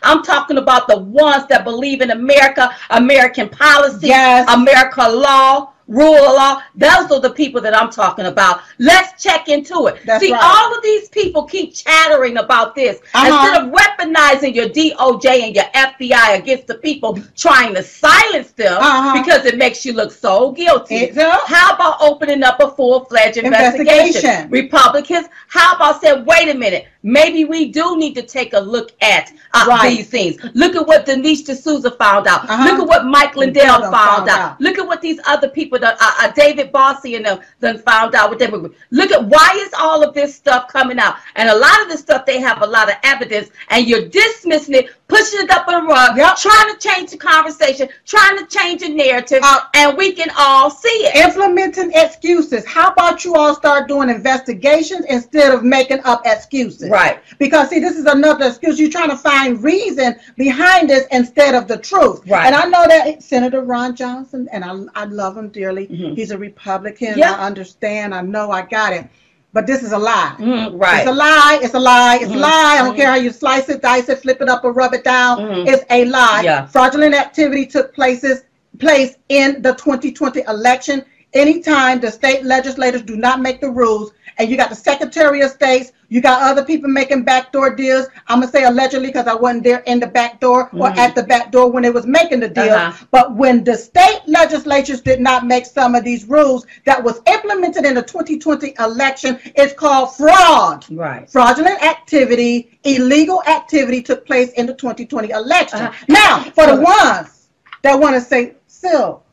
I'm 0.04 0.24
talking 0.24 0.58
about 0.58 0.88
the 0.88 0.98
ones 0.98 1.46
that 1.48 1.64
believe 1.64 2.02
in 2.02 2.12
America, 2.12 2.70
American 2.90 3.50
policy, 3.50 4.08
Yes. 4.08 4.50
America 4.50 5.08
law, 5.10 5.70
rule 5.88 6.16
of 6.16 6.36
law. 6.36 6.62
Those 6.76 7.12
are 7.12 7.20
the 7.20 7.32
people 7.32 7.60
that 7.62 7.76
I'm 7.76 7.90
talking 7.90 8.26
about. 8.28 8.62
Let's 8.80 9.22
check 9.22 9.50
into 9.50 9.88
it. 9.88 9.98
That's 10.06 10.24
See, 10.24 10.32
right. 10.32 10.42
all 10.42 10.74
of 10.78 10.82
these 10.84 11.10
people 11.10 11.44
keep 11.44 11.74
chattering 11.76 12.38
about 12.38 12.76
this 12.76 13.00
Uh-huh. 13.14 13.28
instead 13.28 13.62
of 13.62 13.74
weaponizing 13.74 14.56
your 14.56 14.70
DOJ 14.70 15.44
and 15.48 15.54
your 15.56 15.66
FBI 15.74 16.38
against 16.38 16.68
the 16.68 16.76
people 16.76 17.20
trying 17.36 17.74
to 17.76 17.84
silence 17.84 18.52
them 18.52 18.78
Uh-huh. 18.80 19.22
because 19.22 19.46
it 19.46 19.58
makes 19.58 19.84
you 19.86 19.92
look 19.92 20.14
so 20.14 20.52
guilty. 20.52 21.12
How 21.46 21.74
about 21.76 21.98
opening 22.00 22.42
up 22.44 22.62
a 22.62 22.72
full-fledged 22.72 23.36
investigation? 23.38 23.90
Investigation. 23.90 24.50
Republicans, 24.50 25.28
how 25.50 25.76
about 25.76 26.00
saying, 26.02 26.24
wait 26.24 26.48
a 26.48 26.58
minute, 26.58 26.86
maybe 27.04 27.46
we 27.46 27.72
do 27.72 27.98
need 27.98 28.14
to 28.16 28.22
take 28.22 28.54
a 28.54 28.60
look 28.60 28.92
at 29.02 29.32
uh, 29.54 29.66
Right. 29.68 29.98
these 29.98 30.10
things. 30.10 30.38
Look 30.54 30.76
at 30.76 30.86
what 30.86 31.06
Dinesh 31.06 31.44
D'Souza 31.46 31.92
found 31.92 32.28
out. 32.28 32.50
Uh-huh. 32.50 32.64
Look 32.64 32.80
at 32.80 32.88
what 32.88 33.06
Mike 33.06 33.36
Lindell 33.36 33.82
found, 33.82 33.94
found 33.94 34.30
out. 34.30 34.40
out. 34.40 34.62
Look 34.62 34.78
at 34.78 34.88
what 34.88 35.02
these 35.02 35.20
other 35.26 35.50
people, 35.50 35.80
that, 35.80 35.98
uh, 36.02 36.12
uh, 36.22 36.32
David 36.32 36.72
Bossie 36.72 37.16
and 37.18 37.26
them, 37.26 37.40
done 37.60 37.80
found 37.80 38.16
out. 38.16 38.30
What 38.30 38.40
they 38.40 38.48
were. 38.48 38.70
Look 38.92 39.12
at 39.12 39.24
why 39.26 39.52
is 39.58 39.74
all 39.78 40.04
of 40.04 40.14
this 40.14 40.36
stuff 40.36 40.68
coming 40.68 41.00
out? 41.00 41.16
And 41.36 41.50
a 41.50 41.56
lot 41.56 41.82
of 41.82 41.90
this 41.90 42.02
stuff, 42.02 42.26
they 42.26 42.40
have 42.40 42.62
a 42.62 42.66
lot 42.68 42.90
of 42.90 42.96
evidence, 43.04 43.50
and 43.70 43.88
you're 43.88 44.08
dismissing 44.08 44.76
it, 44.76 44.90
pushing 45.12 45.42
it 45.42 45.52
up 45.52 45.68
on 45.68 45.86
the 45.86 45.88
rug, 45.94 46.16
Yep. 46.18 46.38
trying 46.38 46.70
to 46.74 46.78
change 46.80 47.12
the 47.12 47.18
conversation, 47.18 47.90
trying 48.06 48.38
to 48.38 48.46
change 48.46 48.82
the 48.82 48.88
narrative, 48.90 49.40
Uh, 49.44 49.60
and 49.74 49.98
we 49.98 50.14
can 50.14 50.30
all 50.38 50.70
see 50.70 50.88
it. 51.08 51.16
Implementing 51.16 51.92
excuses. 51.94 52.66
How 52.66 52.92
about 52.92 53.26
you 53.26 53.36
all 53.36 53.54
start 53.54 53.90
doing 53.90 54.10
investigations 54.10 55.06
instead 55.10 55.54
of 55.54 55.64
making 55.64 56.00
up 56.06 56.22
excuses? 56.26 56.90
Right. 56.90 57.20
Because 57.40 57.70
see, 57.70 57.80
this 57.80 57.98
is 57.98 58.06
another 58.06 58.48
excuse. 58.48 58.80
You're 58.80 58.90
trying 58.90 59.10
to 59.10 59.18
find 59.18 59.62
reason 59.62 60.16
behind 60.38 60.90
this 60.90 61.06
instead 61.12 61.56
of 61.56 61.68
the 61.68 61.78
truth. 61.78 62.22
Right. 62.28 62.46
And 62.46 62.56
I 62.56 62.66
know 62.66 62.86
that 62.88 63.22
Senator 63.22 63.62
Ron 63.62 63.96
Johnson, 63.96 64.48
and 64.54 64.64
I, 64.64 65.02
I 65.02 65.06
love 65.06 65.36
him 65.38 65.50
dearly. 65.50 65.88
Mhm. 65.88 66.16
He's 66.16 66.32
a 66.32 66.38
Republican. 66.38 67.18
Yeah. 67.18 67.34
I 67.34 67.46
understand. 67.46 68.16
I 68.16 68.22
know. 68.22 68.50
I 68.52 68.62
got 68.62 68.94
it. 68.94 69.06
But 69.54 69.68
this 69.68 69.84
is 69.84 69.92
a 69.92 69.98
lie. 69.98 70.34
Mhm, 70.38 70.80
right. 70.80 71.00
It's 71.00 71.10
a 71.10 71.14
lie. 71.14 71.60
It's 71.62 71.74
a 71.74 71.80
lie. 71.80 72.20
It's 72.22 72.32
Mhm. 72.32 72.36
a 72.36 72.40
lie. 72.40 72.76
I 72.80 72.84
don't 72.84 72.94
Mhm. 72.94 72.98
care 72.98 73.10
how 73.10 73.16
you 73.16 73.32
slice 73.32 73.68
it, 73.70 73.82
dice 73.82 74.08
it, 74.08 74.22
flip 74.22 74.42
it 74.42 74.48
up, 74.48 74.64
or 74.64 74.72
rub 74.72 74.94
it 74.94 75.04
down. 75.04 75.40
Mhm. 75.40 75.68
It's 75.68 75.84
a 75.90 76.06
lie. 76.06 76.42
Yeah. 76.44 76.66
Fraudulent 76.68 77.14
activity 77.16 77.66
took 77.66 77.94
places 77.94 78.44
place 78.80 79.16
in 79.30 79.62
the 79.62 79.74
2020 79.74 80.42
election. 80.48 81.04
Anytime 81.34 82.00
the 82.00 82.12
state 82.12 82.46
legislators 82.46 83.02
do 83.02 83.16
not 83.16 83.42
make 83.42 83.62
the 83.62 83.70
rules, 83.70 84.12
and 84.38 84.50
you 84.50 84.56
got 84.58 84.70
the 84.70 84.76
Secretary 84.76 85.42
of 85.42 85.52
States, 85.52 85.92
you 86.12 86.20
got 86.20 86.42
other 86.42 86.66
people 86.66 86.90
making 86.90 87.24
backdoor 87.24 87.74
deals. 87.74 88.08
I'm 88.28 88.42
gonna 88.42 88.52
say 88.52 88.66
allegedly 88.66 89.08
because 89.08 89.28
I 89.28 89.34
wasn't 89.34 89.64
there 89.64 89.80
in 89.88 90.02
the 90.02 90.08
back 90.08 90.42
door 90.42 90.70
or 90.74 90.90
Mhm. 90.90 90.98
at 90.98 91.16
the 91.16 91.24
back 91.24 91.54
door 91.54 91.72
when 91.72 91.86
it 91.86 91.94
was 91.94 92.06
making 92.06 92.42
the 92.42 92.50
deal. 92.50 92.74
Uh-huh. 92.74 93.06
But 93.12 93.38
when 93.38 93.64
the 93.64 93.78
state 93.78 94.20
legislatures 94.26 95.00
did 95.00 95.22
not 95.22 95.48
make 95.48 95.66
some 95.66 95.96
of 95.96 96.04
these 96.04 96.26
rules 96.28 96.66
that 96.86 97.02
was 97.02 97.22
implemented 97.28 97.86
in 97.86 97.96
the 97.96 98.02
2020 98.02 98.76
election, 98.78 99.40
it's 99.56 99.72
called 99.74 100.14
fraud. 100.18 100.86
Right. 100.92 101.30
Fraudulent 101.30 101.82
activity, 101.82 102.78
illegal 102.84 103.42
activity 103.48 104.02
took 104.02 104.26
place 104.26 104.52
in 104.52 104.66
the 104.66 104.74
2020 104.74 105.30
election. 105.30 105.80
Uh-huh. 105.80 106.06
Now, 106.10 106.40
for 106.54 106.66
the 106.68 106.82
ones 106.82 107.48
that 107.84 107.98
want 107.98 108.16
to 108.16 108.22
say, 108.22 108.56
Sil, 108.68 109.24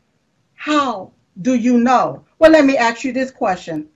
how 0.55 1.11
do 1.41 1.55
you 1.55 1.77
know? 1.77 2.23
Well, 2.39 2.51
let 2.51 2.63
me 2.63 2.77
ask 2.77 3.03
you 3.03 3.11
this 3.11 3.31
question. 3.31 3.87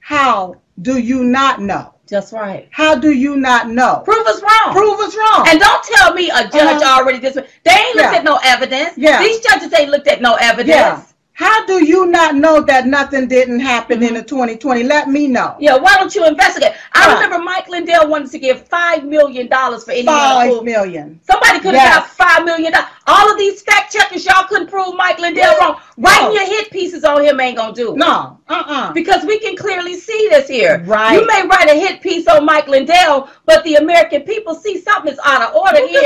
How 0.00 0.56
do 0.80 0.98
you 0.98 1.22
not 1.22 1.60
know? 1.62 1.94
That's 2.12 2.30
right. 2.32 2.68
How 2.70 2.94
do 2.94 3.10
you 3.12 3.36
not 3.36 3.70
know? 3.70 4.02
Prove 4.04 4.26
us 4.26 4.42
wrong. 4.42 4.74
Prove 4.74 5.00
us 5.00 5.16
wrong. 5.16 5.46
And 5.48 5.58
don't 5.58 5.82
tell 5.82 6.12
me 6.12 6.28
a 6.28 6.42
judge 6.44 6.82
Uh-huh. 6.82 6.98
already 7.00 7.18
this. 7.18 7.34
They 7.34 7.70
ain't 7.72 7.96
looked 7.96 8.12
Yeah. 8.12 8.18
at 8.18 8.24
no 8.24 8.38
evidence. 8.44 8.92
Yeah. 8.98 9.18
These 9.22 9.40
judges 9.40 9.72
ain't 9.72 9.90
looked 9.90 10.06
at 10.08 10.20
no 10.20 10.34
evidence. 10.34 10.68
yeah. 10.76 11.00
How 11.34 11.64
do 11.64 11.84
you 11.84 12.06
not 12.06 12.34
know 12.36 12.60
that 12.60 12.86
nothing 12.86 13.26
didn't 13.26 13.60
happen 13.60 14.02
in 14.02 14.10
mm-hmm. 14.10 14.16
the 14.16 14.22
2020? 14.22 14.82
Let 14.82 15.08
me 15.08 15.28
know. 15.28 15.56
Yeah, 15.58 15.76
why 15.76 15.94
don't 15.96 16.14
you 16.14 16.26
investigate? 16.26 16.72
I 16.92 17.06
Right. 17.06 17.14
remember 17.14 17.38
Mike 17.42 17.68
Lindell 17.68 18.08
wanted 18.08 18.30
to 18.32 18.38
give 18.38 18.68
five 18.68 19.04
million 19.04 19.48
dollars 19.48 19.82
for 19.84 19.92
any 19.92 20.04
Five 20.04 20.62
million. 20.62 21.20
Somebody 21.22 21.60
could 21.60 21.72
Yes. 21.72 21.88
have 21.88 22.02
got 22.02 22.10
five 22.10 22.44
million 22.44 22.72
dollars. 22.72 22.88
All 23.06 23.30
of 23.32 23.38
these 23.38 23.62
fact 23.62 23.92
checkers, 23.92 24.24
y'all 24.26 24.44
couldn't 24.44 24.68
prove 24.68 24.94
Mike 24.94 25.18
Lindell 25.18 25.56
wrong. 25.58 25.76
Writing 25.96 26.28
No. 26.28 26.32
your 26.34 26.44
hit 26.44 26.70
pieces 26.70 27.02
on 27.02 27.24
him 27.24 27.40
ain't 27.40 27.56
gonna 27.56 27.72
do 27.74 27.92
it. 27.92 27.96
No. 27.96 28.38
Uh-uh. 28.48 28.92
Because 28.92 29.24
we 29.24 29.38
can 29.38 29.56
clearly 29.56 29.94
see 29.94 30.28
this 30.30 30.48
here. 30.48 30.82
Right. 30.86 31.14
You 31.14 31.26
may 31.26 31.46
write 31.46 31.70
a 31.70 31.74
hit 31.74 32.02
piece 32.02 32.26
on 32.28 32.44
Mike 32.44 32.68
Lindell, 32.68 33.28
but 33.46 33.64
the 33.64 33.76
American 33.76 34.22
people 34.22 34.54
see 34.54 34.80
something 34.80 35.12
is 35.12 35.18
out 35.24 35.42
of 35.42 35.54
order 35.56 35.80
You 35.80 35.98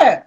here. 0.00 0.26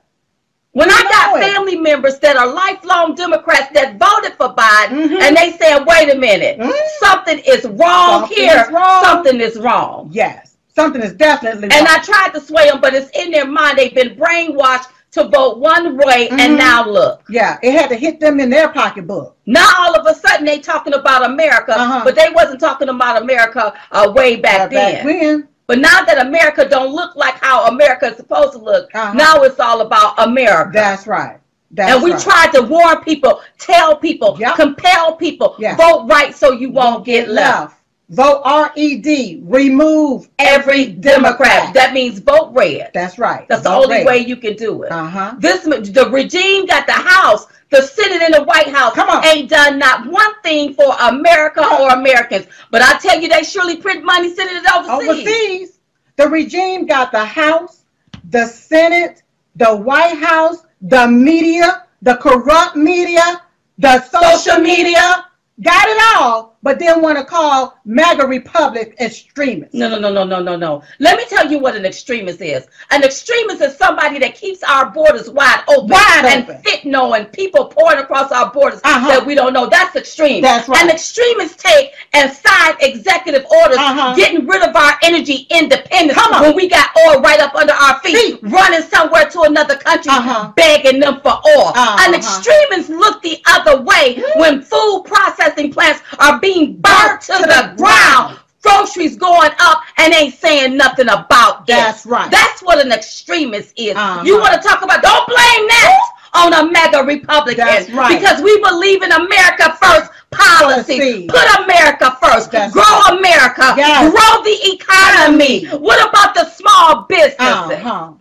When 0.77 0.91
I 0.91 1.01
got 1.09 1.39
family 1.41 1.75
members 1.75 2.19
that 2.19 2.35
are 2.37 2.45
lifelong 2.45 3.15
Democrats 3.15 3.69
that 3.73 3.97
voted 3.97 4.33
for 4.37 4.49
Biden, 4.53 5.09
Mhm. 5.09 5.21
and 5.23 5.35
they 5.35 5.49
said, 5.53 5.83
"Wait 5.87 6.13
a 6.13 6.15
minute, 6.15 6.59
Mhm. 6.59 6.71
something 6.99 7.39
is 7.39 7.65
wrong 7.65 8.19
Something 8.27 8.37
here. 8.37 8.63
is 8.67 8.71
wrong." 8.71 9.03
Something 9.03 9.41
is 9.41 9.57
wrong." 9.57 10.09
Yes. 10.11 10.51
Something 10.75 11.01
is 11.01 11.13
definitely 11.13 11.63
And 11.63 11.71
wrong. 11.73 11.79
And 11.79 11.87
I 11.87 11.97
tried 11.97 12.31
to 12.35 12.39
sway 12.39 12.69
them, 12.69 12.79
but 12.79 12.93
it's 12.93 13.09
in 13.17 13.31
their 13.31 13.47
mind. 13.47 13.79
They've 13.79 13.95
been 14.01 14.15
brainwashed 14.15 14.89
to 15.13 15.23
vote 15.23 15.57
one 15.57 15.97
way, 15.97 16.27
Mhm. 16.29 16.39
and 16.39 16.57
now 16.59 16.85
look. 16.85 17.21
Yeah, 17.27 17.57
it 17.63 17.71
had 17.71 17.89
to 17.89 17.95
hit 17.95 18.19
them 18.19 18.39
in 18.39 18.51
their 18.51 18.67
pocketbook. 18.67 19.35
Now 19.47 19.67
all 19.79 19.95
of 19.95 20.05
a 20.05 20.13
sudden 20.13 20.45
they 20.45 20.59
talking 20.59 20.93
about 20.93 21.23
America, 21.25 21.73
Uh-huh. 21.75 22.01
but 22.03 22.13
they 22.15 22.29
wasn't 22.35 22.59
talking 22.59 22.89
about 22.89 23.19
America 23.19 23.73
uh, 23.91 24.11
way 24.15 24.35
back 24.35 24.61
Uh, 24.61 24.67
then. 24.67 25.05
when. 25.05 25.47
But 25.67 25.79
now 25.79 26.03
that 26.05 26.25
America 26.25 26.67
don't 26.67 26.93
look 26.93 27.15
like 27.15 27.35
how 27.35 27.67
America 27.67 28.07
is 28.07 28.15
supposed 28.17 28.53
to 28.53 28.59
look, 28.59 28.89
Uh-huh. 28.95 29.13
now 29.13 29.43
it's 29.43 29.59
all 29.59 29.81
about 29.81 30.13
America. 30.17 30.71
That's 30.73 31.05
right. 31.07 31.39
That's 31.71 31.93
and 31.93 32.01
we 32.03 32.13
right. 32.13 32.21
tried 32.21 32.51
to 32.53 32.61
warn 32.61 33.01
people, 33.01 33.41
tell 33.59 33.97
people, 33.97 34.37
Yep. 34.39 34.55
compel 34.55 35.15
people, 35.17 35.55
Yeah. 35.59 35.75
vote 35.75 36.07
right 36.07 36.33
so 36.33 36.53
you 36.53 36.71
won't 36.71 37.03
get 37.05 37.27
left. 37.27 37.76
Vote 38.09 38.41
R 38.45 38.71
E 38.75 38.97
D. 38.97 39.41
Remove 39.43 40.29
Every 40.39 40.85
Democrat. 40.85 41.73
That 41.73 41.93
means 41.93 42.19
vote 42.19 42.53
red. 42.53 42.91
That's 42.93 43.19
right. 43.19 43.45
That's 43.49 43.63
the 43.63 43.69
only 43.69 43.97
red. 43.97 44.05
way 44.05 44.17
you 44.19 44.37
can 44.37 44.55
do 44.55 44.83
it. 44.83 44.91
Uh 44.91 45.05
huh. 45.05 45.35
This 45.39 45.63
the 45.63 46.09
regime 46.09 46.65
got 46.65 46.87
the 46.87 46.93
House, 46.93 47.47
the 47.69 47.81
Senate, 47.81 48.21
and 48.21 48.33
the 48.33 48.43
White 48.43 48.69
House. 48.69 48.93
Come 48.93 49.09
on. 49.09 49.25
ain't 49.25 49.49
done 49.49 49.77
not 49.77 50.07
one 50.07 50.41
thing 50.41 50.73
for 50.73 50.95
America 51.01 51.65
or 51.81 51.89
Americans. 51.89 52.47
But 52.71 52.81
I 52.81 52.97
tell 52.97 53.19
you, 53.19 53.27
they 53.27 53.43
surely 53.43 53.75
print 53.75 54.05
money 54.05 54.33
sending 54.33 54.55
it 54.55 54.73
overseas. 54.73 55.09
Overseas, 55.09 55.79
the 56.15 56.29
regime 56.29 56.85
got 56.85 57.11
the 57.11 57.25
House, 57.25 57.83
the 58.29 58.45
Senate, 58.45 59.23
the 59.57 59.75
White 59.75 60.17
House, 60.17 60.65
the 60.81 61.07
media, 61.07 61.83
the 62.01 62.15
corrupt 62.15 62.77
media, 62.77 63.41
the 63.77 64.01
social 64.03 64.61
media, 64.61 65.25
got 65.61 65.87
it 65.87 66.01
all, 66.15 66.56
but 66.67 66.79
then 66.79 67.01
want 67.01 67.17
to 67.17 67.23
call 67.23 67.77
MAGA 67.85 68.27
Republic 68.27 68.93
extremists. 68.99 69.73
No, 69.73 69.87
no, 69.87 69.97
no, 69.99 70.11
no, 70.11 70.25
no, 70.25 70.41
no, 70.43 70.57
no. 70.57 70.83
Let 70.99 71.15
me 71.17 71.23
tell 71.29 71.49
you 71.49 71.59
what 71.59 71.77
an 71.77 71.85
extremist 71.85 72.41
is. 72.41 72.67
An 72.91 73.03
extremist 73.03 73.61
is 73.61 73.77
somebody 73.77 74.19
that 74.19 74.35
keeps 74.35 74.61
our 74.63 74.89
borders 74.89 75.29
wide 75.29 75.61
open, 75.69 75.87
Wide 75.87 76.25
and 76.25 76.43
open. 76.43 76.61
fit 76.63 76.83
knowing 76.83 77.23
people 77.27 77.67
pouring 77.67 77.99
across 77.99 78.33
our 78.33 78.51
borders 78.51 78.81
Uh-huh. 78.83 79.07
that 79.07 79.25
we 79.25 79.33
don't 79.33 79.53
know. 79.53 79.67
That's 79.67 79.95
extreme. 79.95 80.41
That's 80.41 80.67
right. 80.67 80.81
And 80.81 80.89
extremists 80.91 81.55
take 81.63 81.93
and 82.13 82.29
sign 82.33 82.75
executive 82.81 83.45
orders, 83.61 83.77
Uh-huh. 83.77 84.13
getting 84.15 84.45
rid 84.45 84.61
of 84.61 84.75
our 84.75 84.93
energy 85.03 85.47
independence 85.49 86.19
Come 86.19 86.33
on. 86.33 86.41
when 86.43 86.55
we 86.55 86.67
got 86.67 86.89
oil 87.07 87.21
right 87.21 87.39
up 87.39 87.55
under 87.55 87.73
our 87.73 87.99
feet, 87.99 88.17
Feet. 88.17 88.39
running 88.41 88.81
somewhere 88.81 89.29
to 89.29 89.41
another 89.43 89.77
country, 89.77 90.11
Uh-huh. 90.11 90.51
begging 90.57 90.99
them 90.99 91.21
for 91.21 91.31
oil. 91.55 91.71
Uh-huh. 91.75 92.05
An 92.05 92.13
extremist 92.13 92.89
look 92.89 93.21
the 93.21 93.39
other 93.55 93.81
way 93.83 94.21
when 94.35 94.61
food 94.61 95.03
processing 95.05 95.71
plants 95.71 96.01
are 96.19 96.39
being 96.39 96.56
burnt 96.65 97.21
to, 97.21 97.33
the, 97.33 97.73
ground. 97.77 98.39
Groceries 98.63 99.15
going 99.15 99.51
up 99.59 99.81
and 99.97 100.13
ain't 100.13 100.33
saying 100.33 100.75
nothing 100.75 101.07
about 101.07 101.61
it. 101.61 101.67
That's 101.67 102.05
right. 102.05 102.29
That's 102.29 102.61
what 102.61 102.83
an 102.83 102.91
extremist 102.91 103.71
is. 103.77 103.95
Uh-huh. 103.95 104.23
You 104.25 104.39
want 104.39 104.61
to 104.61 104.67
talk 104.67 104.83
about? 104.83 105.01
Don't 105.01 105.25
blame 105.25 105.67
that 105.67 106.11
on 106.33 106.53
a 106.53 106.71
MAGA 106.71 107.03
Republican. 107.03 107.65
That's 107.65 107.89
right. 107.91 108.19
Because 108.19 108.41
we 108.41 108.59
believe 108.61 109.03
in 109.03 109.11
America 109.11 109.77
first 109.81 110.11
policy. 110.31 110.99
Policy. 110.99 111.27
Put 111.27 111.63
America 111.63 112.17
first. 112.21 112.51
That's 112.51 112.73
grow 112.73 112.83
right. 112.83 113.17
America. 113.19 113.73
Yes. 113.77 114.11
Grow 114.11 114.43
the 114.43 114.57
economy. 114.75 115.67
What 115.77 116.09
about 116.09 116.35
the 116.35 116.49
small 116.49 117.03
businesses? 117.03 117.37
Uh-huh. 117.39 118.13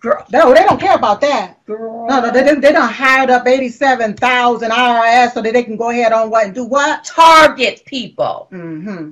Girl. 0.00 0.24
No, 0.32 0.54
they 0.54 0.64
don't 0.64 0.80
care 0.80 0.94
about 0.96 1.20
that. 1.20 1.58
No, 1.68 2.06
no, 2.08 2.30
they, 2.30 2.42
they, 2.42 2.54
they 2.54 2.72
done 2.72 2.90
hired 2.90 3.28
up 3.30 3.46
87,000 3.46 4.70
IRS 4.70 5.32
so 5.32 5.42
that 5.42 5.52
they 5.52 5.62
can 5.62 5.76
go 5.76 5.90
ahead 5.90 6.12
on 6.12 6.30
what 6.30 6.46
and 6.46 6.54
do 6.54 6.64
what? 6.64 7.04
Target 7.04 7.82
people. 7.84 8.48
Mm-hmm. 8.50 9.10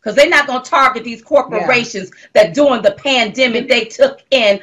because 0.00 0.14
they're 0.16 0.28
not 0.30 0.46
going 0.46 0.62
to 0.62 0.68
target 0.70 1.04
these 1.04 1.22
corporations 1.22 2.10
that 2.32 2.54
during 2.54 2.80
the 2.82 2.92
pandemic 2.92 3.68
they 3.68 3.84
took 3.84 4.20
in 4.30 4.60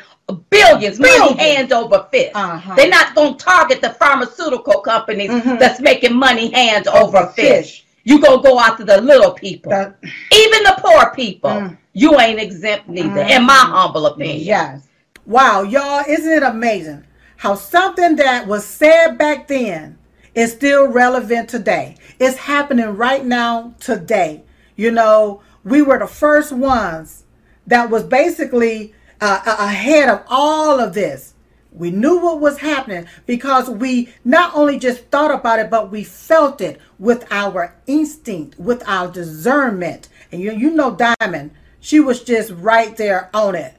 billions, 0.50 1.00
money 1.00 1.34
hand 1.38 1.72
over 1.74 2.08
fist. 2.12 2.32
Uh-huh. 2.36 2.74
They're 2.76 2.90
not 2.90 3.14
going 3.16 3.38
to 3.38 3.44
target 3.44 3.82
the 3.82 3.92
pharmaceutical 3.92 4.82
companies 4.82 5.30
Mhm. 5.30 5.60
that's 5.60 5.80
making 5.80 6.16
money 6.16 6.52
hand 6.52 6.88
over, 6.88 7.18
Over 7.20 7.28
fist. 7.34 7.72
fish. 7.74 7.86
You 8.04 8.20
gonna 8.20 8.42
go 8.42 8.60
after 8.60 8.84
the 8.84 9.00
little 9.02 9.32
people, 9.32 9.70
That- 9.72 9.96
even 10.32 10.64
the 10.64 10.76
poor 10.80 11.12
people. 11.14 11.52
Mm. 11.52 11.78
You 11.94 12.20
ain't 12.20 12.40
exempt 12.40 12.88
neither, 12.88 13.22
in 13.22 13.44
my 13.46 13.54
humble 13.54 14.06
opinion. 14.08 14.40
Yes. 14.40 14.88
Wow, 15.26 15.62
y'all, 15.62 16.04
isn't 16.08 16.32
it 16.32 16.42
amazing 16.42 17.06
how 17.38 17.54
something 17.54 18.16
that 18.16 18.48
was 18.48 18.66
said 18.66 19.18
back 19.18 19.48
then 19.48 20.00
is 20.34 20.52
still 20.52 20.88
relevant 20.88 21.48
today? 21.48 21.98
It's 22.20 22.38
happening 22.38 22.98
right 22.98 23.24
now 23.24 23.76
today. 23.80 24.44
You 24.76 24.90
know, 24.90 25.44
we 25.64 25.84
were 25.84 26.00
the 26.00 26.08
first 26.08 26.52
ones 26.52 27.24
that 27.68 27.92
was 27.92 28.04
basically 28.04 28.96
uh, 29.22 29.42
ahead 29.46 30.10
of 30.10 30.24
all 30.28 30.80
of 30.80 30.96
this. 30.96 31.36
We 31.72 31.92
knew 31.92 32.20
what 32.20 32.42
was 32.42 32.58
happening 32.58 33.06
because 33.28 33.70
we 33.70 34.10
not 34.26 34.56
only 34.56 34.80
just 34.80 35.06
thought 35.06 35.32
about 35.32 35.60
it, 35.60 35.70
but 35.70 35.92
we 35.92 36.04
felt 36.04 36.62
it 36.62 36.82
with 36.98 37.32
our 37.32 37.76
instinct, 37.86 38.60
with 38.60 38.84
our 38.88 39.08
discernment. 39.08 40.10
And 40.32 40.42
you, 40.42 40.52
you 40.52 40.72
know, 40.72 40.96
Diamond, 40.96 41.52
she 41.80 42.00
was 42.00 42.24
just 42.24 42.52
right 42.54 42.98
there 42.98 43.30
on 43.34 43.54
it. 43.54 43.76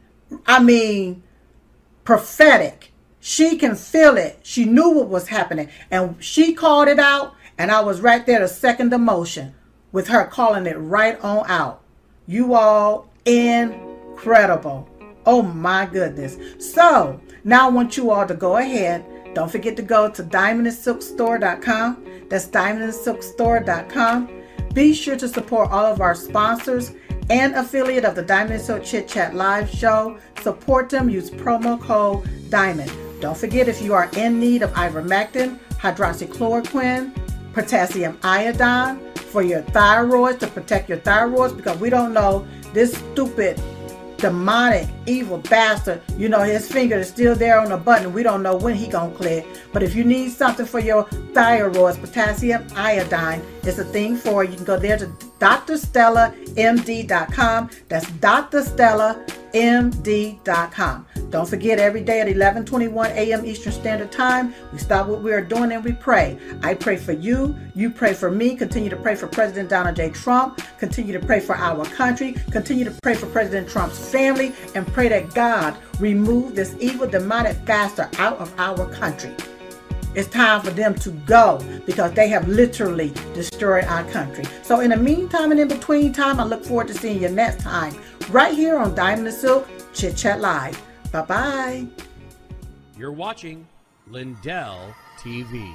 I 0.47 0.63
mean, 0.63 1.23
prophetic. 2.05 2.93
She 3.21 3.57
can 3.57 3.77
feel 3.77 4.17
it. 4.17 4.41
She 4.43 4.65
knew 4.65 4.91
what 4.91 5.09
was 5.09 5.29
happening. 5.29 5.69
And 5.91 6.23
she 6.23 6.55
called 6.55 6.89
it 6.89 6.99
out. 6.99 7.35
And 7.59 7.71
I 7.71 7.81
was 7.81 8.01
right 8.01 8.27
there 8.27 8.41
to 8.41 8.49
second 8.49 8.91
the 8.91 8.99
motion 8.99 9.55
with 9.93 10.09
her 10.09 10.27
calling 10.27 10.67
it 10.67 10.77
right 10.77 11.21
on 11.21 11.49
out. 11.49 11.83
You 12.27 12.55
all 12.55 13.13
incredible. 13.25 14.89
Oh 15.27 15.43
my 15.43 15.87
goodness. 15.87 16.37
So 16.59 17.21
now 17.45 17.69
I 17.69 17.71
want 17.71 17.97
you 17.97 18.11
all 18.11 18.27
to 18.27 18.35
go 18.35 18.57
ahead. 18.57 19.05
Don't 19.35 19.51
forget 19.51 19.77
to 19.77 19.83
go 19.83 20.11
to 20.11 20.23
diamondandsilkstore.com. 20.23 22.27
That's 22.29 22.49
diamondandsilkstore.com. 22.49 24.43
Be 24.75 24.95
sure 24.95 25.17
to 25.17 25.29
support 25.29 25.71
all 25.71 25.85
of 25.85 26.01
our 26.01 26.15
sponsors 26.15 26.93
and 27.31 27.55
affiliate 27.55 28.05
of 28.05 28.15
the 28.15 28.23
Diamond 28.23 28.61
Silk 28.61 28.85
Chit 28.85 29.09
Chat 29.09 29.35
live 29.35 29.69
show. 29.69 30.19
Support 30.43 30.91
them. 30.91 31.09
Use 31.09 31.31
promo 31.31 31.81
code 31.81 32.25
DIAMOND. 32.51 33.21
Don't 33.21 33.37
forget 33.37 33.69
if 33.69 33.81
you 33.81 33.95
are 33.95 34.11
in 34.17 34.41
need 34.41 34.63
of 34.63 34.73
ivermectin, 34.73 35.59
hydroxychloroquine, 35.75 37.15
potassium 37.53 38.19
iodine 38.23 38.99
for 39.15 39.43
your 39.43 39.63
thyroid 39.63 40.41
to 40.41 40.47
protect 40.47 40.89
your 40.89 40.99
thyroids 40.99 41.57
because 41.57 41.79
we 41.79 41.89
don't 41.89 42.13
know 42.13 42.47
this 42.73 42.97
stupid 42.97 43.61
demonic 44.19 44.89
evil 45.07 45.39
bastard 45.39 46.01
you 46.17 46.29
know 46.29 46.43
his 46.43 46.71
finger 46.71 46.97
is 46.97 47.09
still 47.09 47.35
there 47.35 47.59
on 47.59 47.71
the 47.71 47.77
button 47.77 48.13
we 48.13 48.23
don't 48.23 48.43
know 48.43 48.57
when 48.57 48.75
he 48.75 48.87
gonna 48.87 49.13
click 49.15 49.45
but 49.73 49.83
if 49.83 49.97
you 49.97 50.05
need 50.05 50.31
something 50.31 50.65
for 50.65 50.79
your 50.79 51.05
thyroids 51.33 52.01
potassium 52.01 52.65
iodine 52.77 53.43
is 53.65 53.79
a 53.79 53.85
thing 53.85 54.17
for 54.17 54.45
you. 54.45 54.57
Can 54.57 54.65
go 54.65 54.79
there 54.79 54.99
to 54.99 55.07
drstellamd.com 55.07 57.71
that's 57.89 58.07
drstellamd.com 58.07 61.07
don't 61.33 61.49
forget 61.49 61.79
every 61.79 62.03
day 62.03 62.21
at 62.21 62.29
11:21 62.29 63.11
a.m. 63.13 63.47
Eastern 63.47 63.73
Standard 63.73 64.13
Time 64.13 64.55
we 64.71 64.79
stop 64.79 65.09
what 65.09 65.23
we 65.23 65.33
are 65.33 65.41
doing 65.41 65.73
and 65.73 65.83
we 65.83 65.93
pray. 65.93 66.39
I 66.63 66.75
pray 66.75 66.99
for 66.99 67.13
you. 67.13 67.57
You 67.75 67.89
pray 67.89 68.13
for 68.13 68.31
me. 68.31 68.55
Continue 68.55 68.91
to 68.91 68.97
pray 68.97 69.15
for 69.15 69.27
President 69.27 69.71
Donald 69.71 69.97
J. 69.97 70.11
Trump. 70.11 70.61
Continue 70.79 71.19
to 71.19 71.25
pray 71.25 71.41
for 71.41 71.57
our 71.57 71.87
country. 71.87 72.37
Continue 72.51 72.85
to 72.85 72.95
pray 73.03 73.15
for 73.15 73.25
President 73.27 73.67
Trump's 73.67 74.11
family 74.11 74.53
and 74.75 74.87
pray 74.87 75.09
that 75.09 75.33
God 75.33 75.75
remove 75.99 76.55
this 76.55 76.77
evil 76.81 77.07
demonic 77.07 77.65
bastard 77.65 78.15
out 78.19 78.39
of 78.39 78.53
our 78.59 78.87
country 78.93 79.35
it's 80.15 80.29
time 80.29 80.61
for 80.61 80.71
them 80.71 80.95
to 80.97 81.11
go 81.11 81.61
because 81.87 82.13
they 82.13 82.29
have 82.29 82.47
literally 82.49 83.13
destroyed 83.35 83.85
our 83.85 84.05
country. 84.11 84.45
So, 84.63 84.81
in 84.81 84.91
the 84.91 84.97
meantime 84.97 85.51
and 85.51 85.61
in 85.61 85.69
between 85.69 86.13
time, 86.13 86.39
I 86.39 86.45
look 86.45 86.65
forward 86.65 86.89
to 86.89 86.95
seeing 86.95 87.23
you 87.23 87.29
next 87.29 87.63
time 87.63 87.95
right 88.31 88.55
here 88.55 88.77
on 88.77 88.95
Diamond 88.95 89.29
and 89.29 89.37
Silk 89.37 89.69
Chit 89.95 90.17
Chat 90.17 90.41
Live. 90.41 90.81
Bye 91.11 91.23
bye. 91.23 91.87
You're 92.99 93.13
watching 93.13 93.67
Lindell 94.07 94.95
TV. 95.19 95.75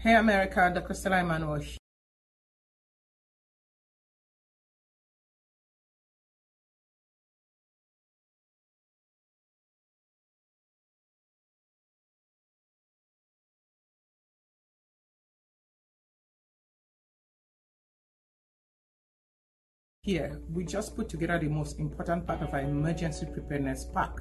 Hey 0.00 0.14
America, 0.14 0.70
Dr. 0.74 0.94
Stella 0.94 1.20
Emanuel. 1.20 1.60
Here, 20.08 20.40
we 20.54 20.64
just 20.64 20.96
put 20.96 21.10
together 21.10 21.38
the 21.38 21.50
most 21.50 21.78
important 21.78 22.26
part 22.26 22.40
of 22.40 22.54
our 22.54 22.60
emergency 22.60 23.26
preparedness 23.26 23.84
pack. 23.94 24.12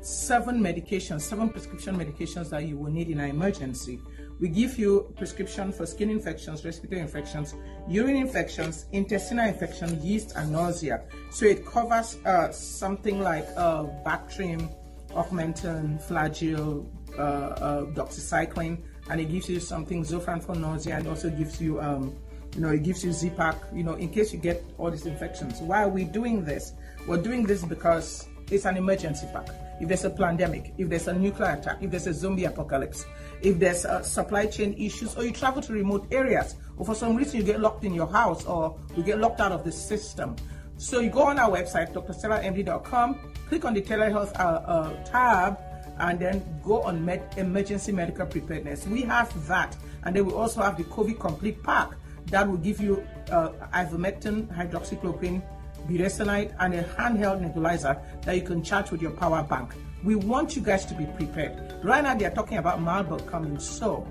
Seven 0.00 0.58
medications, 0.58 1.20
seven 1.20 1.50
prescription 1.50 1.98
medications 1.98 2.48
that 2.48 2.64
you 2.64 2.78
will 2.78 2.90
need 2.90 3.10
in 3.10 3.20
an 3.20 3.28
emergency. 3.28 4.00
We 4.40 4.48
give 4.48 4.78
you 4.78 5.12
prescription 5.18 5.72
for 5.72 5.84
skin 5.84 6.08
infections, 6.08 6.64
respiratory 6.64 7.02
infections, 7.02 7.54
urine 7.86 8.16
infections, 8.16 8.86
intestinal 8.92 9.46
infection, 9.46 10.02
yeast, 10.02 10.36
and 10.36 10.50
nausea. 10.50 11.02
So 11.30 11.44
it 11.44 11.66
covers 11.66 12.16
uh, 12.24 12.50
something 12.50 13.20
like 13.20 13.46
uh, 13.58 13.82
Bactrim, 14.06 14.74
Augmentin, 15.10 16.02
Flagyl, 16.02 16.86
uh, 17.18 17.20
uh, 17.20 17.84
doxycycline, 17.92 18.80
and 19.10 19.20
it 19.20 19.30
gives 19.30 19.50
you 19.50 19.60
something 19.60 20.02
Zofran 20.02 20.42
for 20.42 20.54
nausea, 20.54 20.96
and 20.96 21.06
also 21.08 21.28
gives 21.28 21.60
you, 21.60 21.78
um, 21.78 22.16
you 22.54 22.60
know, 22.60 22.70
it 22.70 22.82
gives 22.82 23.04
you 23.04 23.12
Z-Pack, 23.12 23.56
you 23.72 23.82
know, 23.82 23.94
in 23.94 24.08
case 24.10 24.32
you 24.32 24.38
get 24.38 24.64
all 24.78 24.90
these 24.90 25.06
infections. 25.06 25.60
Why 25.60 25.82
are 25.82 25.88
we 25.88 26.04
doing 26.04 26.44
this? 26.44 26.72
We're 27.06 27.20
doing 27.20 27.44
this 27.44 27.64
because 27.64 28.28
it's 28.50 28.64
an 28.64 28.76
emergency 28.76 29.26
pack. 29.32 29.48
If 29.80 29.88
there's 29.88 30.04
a 30.04 30.10
pandemic, 30.10 30.72
if 30.78 30.88
there's 30.88 31.08
a 31.08 31.12
nuclear 31.12 31.50
attack, 31.50 31.78
if 31.82 31.90
there's 31.90 32.06
a 32.06 32.14
zombie 32.14 32.44
apocalypse, 32.44 33.06
if 33.42 33.58
there's 33.58 33.84
uh, 33.84 34.02
supply 34.02 34.46
chain 34.46 34.74
issues, 34.74 35.16
or 35.16 35.24
you 35.24 35.32
travel 35.32 35.60
to 35.62 35.72
remote 35.72 36.06
areas, 36.12 36.54
or 36.76 36.86
for 36.86 36.94
some 36.94 37.16
reason 37.16 37.40
you 37.40 37.42
get 37.42 37.60
locked 37.60 37.84
in 37.84 37.92
your 37.92 38.06
house, 38.06 38.44
or 38.46 38.78
you 38.96 39.02
get 39.02 39.18
locked 39.18 39.40
out 39.40 39.52
of 39.52 39.64
the 39.64 39.72
system. 39.72 40.36
So 40.76 41.00
you 41.00 41.10
go 41.10 41.22
on 41.22 41.38
our 41.38 41.50
website, 41.50 41.92
drstellamd.com, 41.92 43.32
click 43.48 43.64
on 43.64 43.74
the 43.74 43.82
telehealth 43.82 44.38
uh, 44.38 44.42
uh, 44.42 45.04
tab, 45.04 45.58
and 45.98 46.18
then 46.18 46.44
go 46.62 46.82
on 46.82 47.04
med- 47.04 47.34
emergency 47.36 47.92
medical 47.92 48.26
preparedness. 48.26 48.86
We 48.86 49.02
have 49.02 49.46
that, 49.48 49.76
and 50.04 50.14
then 50.14 50.26
we 50.26 50.32
also 50.32 50.62
have 50.62 50.76
the 50.76 50.84
COVID 50.84 51.18
complete 51.18 51.62
pack 51.62 51.90
that 52.26 52.48
will 52.48 52.56
give 52.56 52.80
you 52.80 53.06
uh, 53.30 53.50
ivermectin, 53.72 54.46
hydroxychloroquine, 54.48 55.42
budesonide, 55.88 56.54
and 56.60 56.74
a 56.74 56.82
handheld 56.82 57.40
nebulizer 57.42 58.00
that 58.22 58.36
you 58.36 58.42
can 58.42 58.62
charge 58.62 58.90
with 58.90 59.02
your 59.02 59.10
power 59.12 59.42
bank. 59.42 59.74
We 60.02 60.14
want 60.14 60.56
you 60.56 60.62
guys 60.62 60.84
to 60.86 60.94
be 60.94 61.06
prepared. 61.06 61.74
Right 61.82 62.02
now, 62.02 62.14
they 62.14 62.24
are 62.24 62.34
talking 62.34 62.58
about 62.58 62.80
Marburg 62.80 63.26
coming, 63.26 63.58
so 63.58 64.06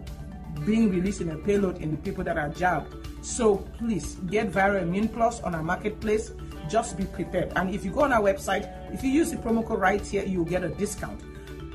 being 0.66 0.90
released 0.90 1.22
in 1.22 1.32
a 1.32 1.38
payload 1.38 1.82
in 1.82 1.92
the 1.92 1.98
people 1.98 2.24
that 2.24 2.38
are 2.38 2.50
jabbed. 2.50 2.96
So 3.26 3.58
please 3.78 4.16
get 4.30 4.52
Viral 4.52 4.82
Immune 4.82 5.10
Plus 5.10 5.42
on 5.42 5.56
our 5.56 5.64
marketplace. 5.64 6.32
Just 6.70 6.98
be 6.98 7.06
prepared. 7.06 7.52
And 7.56 7.74
if 7.74 7.84
you 7.84 7.92
go 7.92 8.02
on 8.02 8.14
our 8.14 8.22
website, 8.22 8.72
if 8.94 9.04
you 9.04 9.10
use 9.10 9.32
the 9.32 9.38
promo 9.38 9.66
code 9.66 9.80
right 9.80 10.06
here, 10.06 10.24
you'll 10.24 10.46
get 10.46 10.64
a 10.64 10.70
discount 10.70 11.22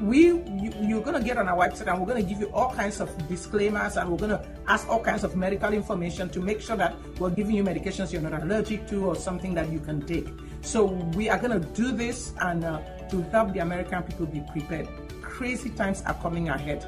we 0.00 0.26
you, 0.26 0.72
you're 0.80 1.02
to 1.02 1.20
get 1.20 1.36
on 1.36 1.48
our 1.48 1.56
website 1.56 1.88
and 1.88 2.00
we're 2.00 2.06
to 2.14 2.22
give 2.22 2.40
you 2.40 2.46
all 2.52 2.72
kinds 2.72 3.00
of 3.00 3.10
disclaimers 3.28 3.96
and 3.96 4.10
we're 4.10 4.18
to 4.30 4.44
ask 4.66 4.88
all 4.88 5.00
kinds 5.02 5.24
of 5.24 5.36
medical 5.36 5.72
information 5.72 6.28
to 6.30 6.40
make 6.40 6.60
sure 6.60 6.76
that 6.76 6.94
we're 7.18 7.30
giving 7.30 7.56
you 7.56 7.64
medications 7.64 8.12
you're 8.12 8.22
not 8.22 8.40
allergic 8.42 8.86
to 8.88 9.06
or 9.06 9.16
something 9.16 9.54
that 9.54 9.70
you 9.70 9.80
can 9.80 10.00
take. 10.06 10.28
So 10.62 10.84
we 10.84 11.28
are 11.28 11.38
to 11.60 11.66
do 11.74 11.92
this 11.92 12.32
and 12.40 12.64
uh, 12.64 12.80
to 13.10 13.22
help 13.30 13.52
the 13.52 13.60
american 13.60 14.02
people 14.02 14.26
be 14.26 14.40
prepared. 14.52 14.88
Crazy 15.22 15.70
times 15.70 16.02
are 16.06 16.14
coming 16.14 16.48
ahead. 16.48 16.84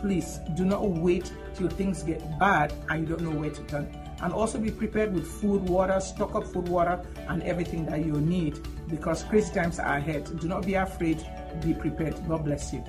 Please 0.00 0.40
do 0.56 0.64
not 0.64 0.82
wait 0.82 1.32
till 1.54 1.68
things 1.68 2.02
get 2.02 2.20
bad 2.38 2.72
and 2.88 3.00
you 3.08 3.16
don't 3.16 3.22
know 3.24 3.38
where 3.38 3.50
to 3.50 3.62
turn 3.64 4.01
and 4.22 4.32
also 4.32 4.58
be 4.58 4.70
prepared 4.70 5.12
with 5.12 5.26
food 5.26 5.62
water 5.68 6.00
stock 6.00 6.34
up 6.34 6.44
food 6.44 6.68
water 6.68 7.00
and 7.28 7.42
everything 7.42 7.84
that 7.86 8.04
you 8.04 8.12
need 8.12 8.58
because 8.88 9.24
crazy 9.24 9.52
times 9.52 9.78
are 9.78 9.96
ahead 9.96 10.24
do 10.40 10.48
not 10.48 10.64
be 10.64 10.74
afraid 10.74 11.24
be 11.60 11.74
prepared. 11.74 12.14
God 12.28 12.44
bless 12.44 12.72
you. 12.72 12.84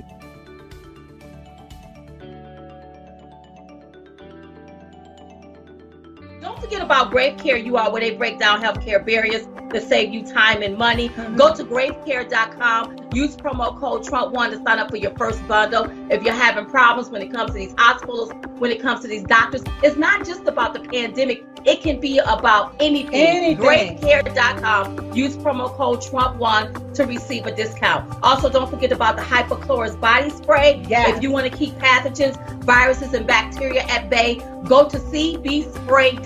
Don't 6.42 6.60
forget 6.60 6.82
about 6.82 7.12
Grave 7.12 7.38
Care 7.38 7.58
You 7.58 7.78
Are, 7.78 7.92
where 7.92 8.02
they 8.02 8.16
break 8.16 8.40
down 8.40 8.62
healthcare 8.62 9.06
barriers 9.06 9.48
to 9.74 9.82
save 9.82 10.14
you 10.14 10.24
time 10.24 10.62
and 10.62 10.78
money. 10.78 11.10
Mm-hmm. 11.10 11.36
Go 11.36 11.54
to 11.54 11.64
gravecare.com. 11.64 13.10
Use 13.14 13.36
promo 13.36 13.78
code 13.80 14.04
Trump1 14.04 14.52
to 14.52 14.58
sign 14.58 14.80
up 14.80 14.90
for 14.90 14.98
your 14.98 15.12
first 15.18 15.46
bundle. 15.48 15.90
If 16.12 16.24
you're 16.24 16.34
having 16.34 16.66
problems 16.66 17.10
when 17.10 17.22
it 17.22 17.32
comes 17.32 17.52
to 17.52 17.58
these 17.58 17.76
hospitals, 17.78 18.32
when 18.58 18.72
it 18.72 18.82
comes 18.82 19.02
to 19.02 19.08
these 19.08 19.24
doctors, 19.24 19.64
it's 19.84 19.98
not 19.98 20.26
just 20.26 20.48
about 20.48 20.74
the 20.74 20.80
pandemic. 20.80 21.44
It 21.66 21.82
can 21.82 22.00
be 22.00 22.20
about 22.20 22.76
anything. 22.80 23.14
anything. 23.14 24.00
Gravecare.com. 24.00 25.14
Use 25.14 25.38
promo 25.38 25.74
code 25.76 26.02
Trump1 26.02 26.94
to 26.96 27.06
receive 27.06 27.46
a 27.46 27.56
discount. 27.56 28.18
Also, 28.22 28.50
don't 28.50 28.70
forget 28.70 28.92
about 28.92 29.16
the 29.16 29.22
Hypochlorous 29.22 29.98
body 30.00 30.30
spray. 30.30 30.84
Yes. 30.88 31.16
If 31.16 31.24
you 31.24 31.32
want 31.32 31.50
to 31.50 31.58
keep 31.58 31.74
pathogens, 31.76 32.38
viruses, 32.64 33.14
and 33.14 33.26
bacteria 33.26 33.84
at 33.84 34.10
bay, 34.10 34.42
go 34.66 34.90
to 34.90 34.98
cbspray.com 34.98 36.26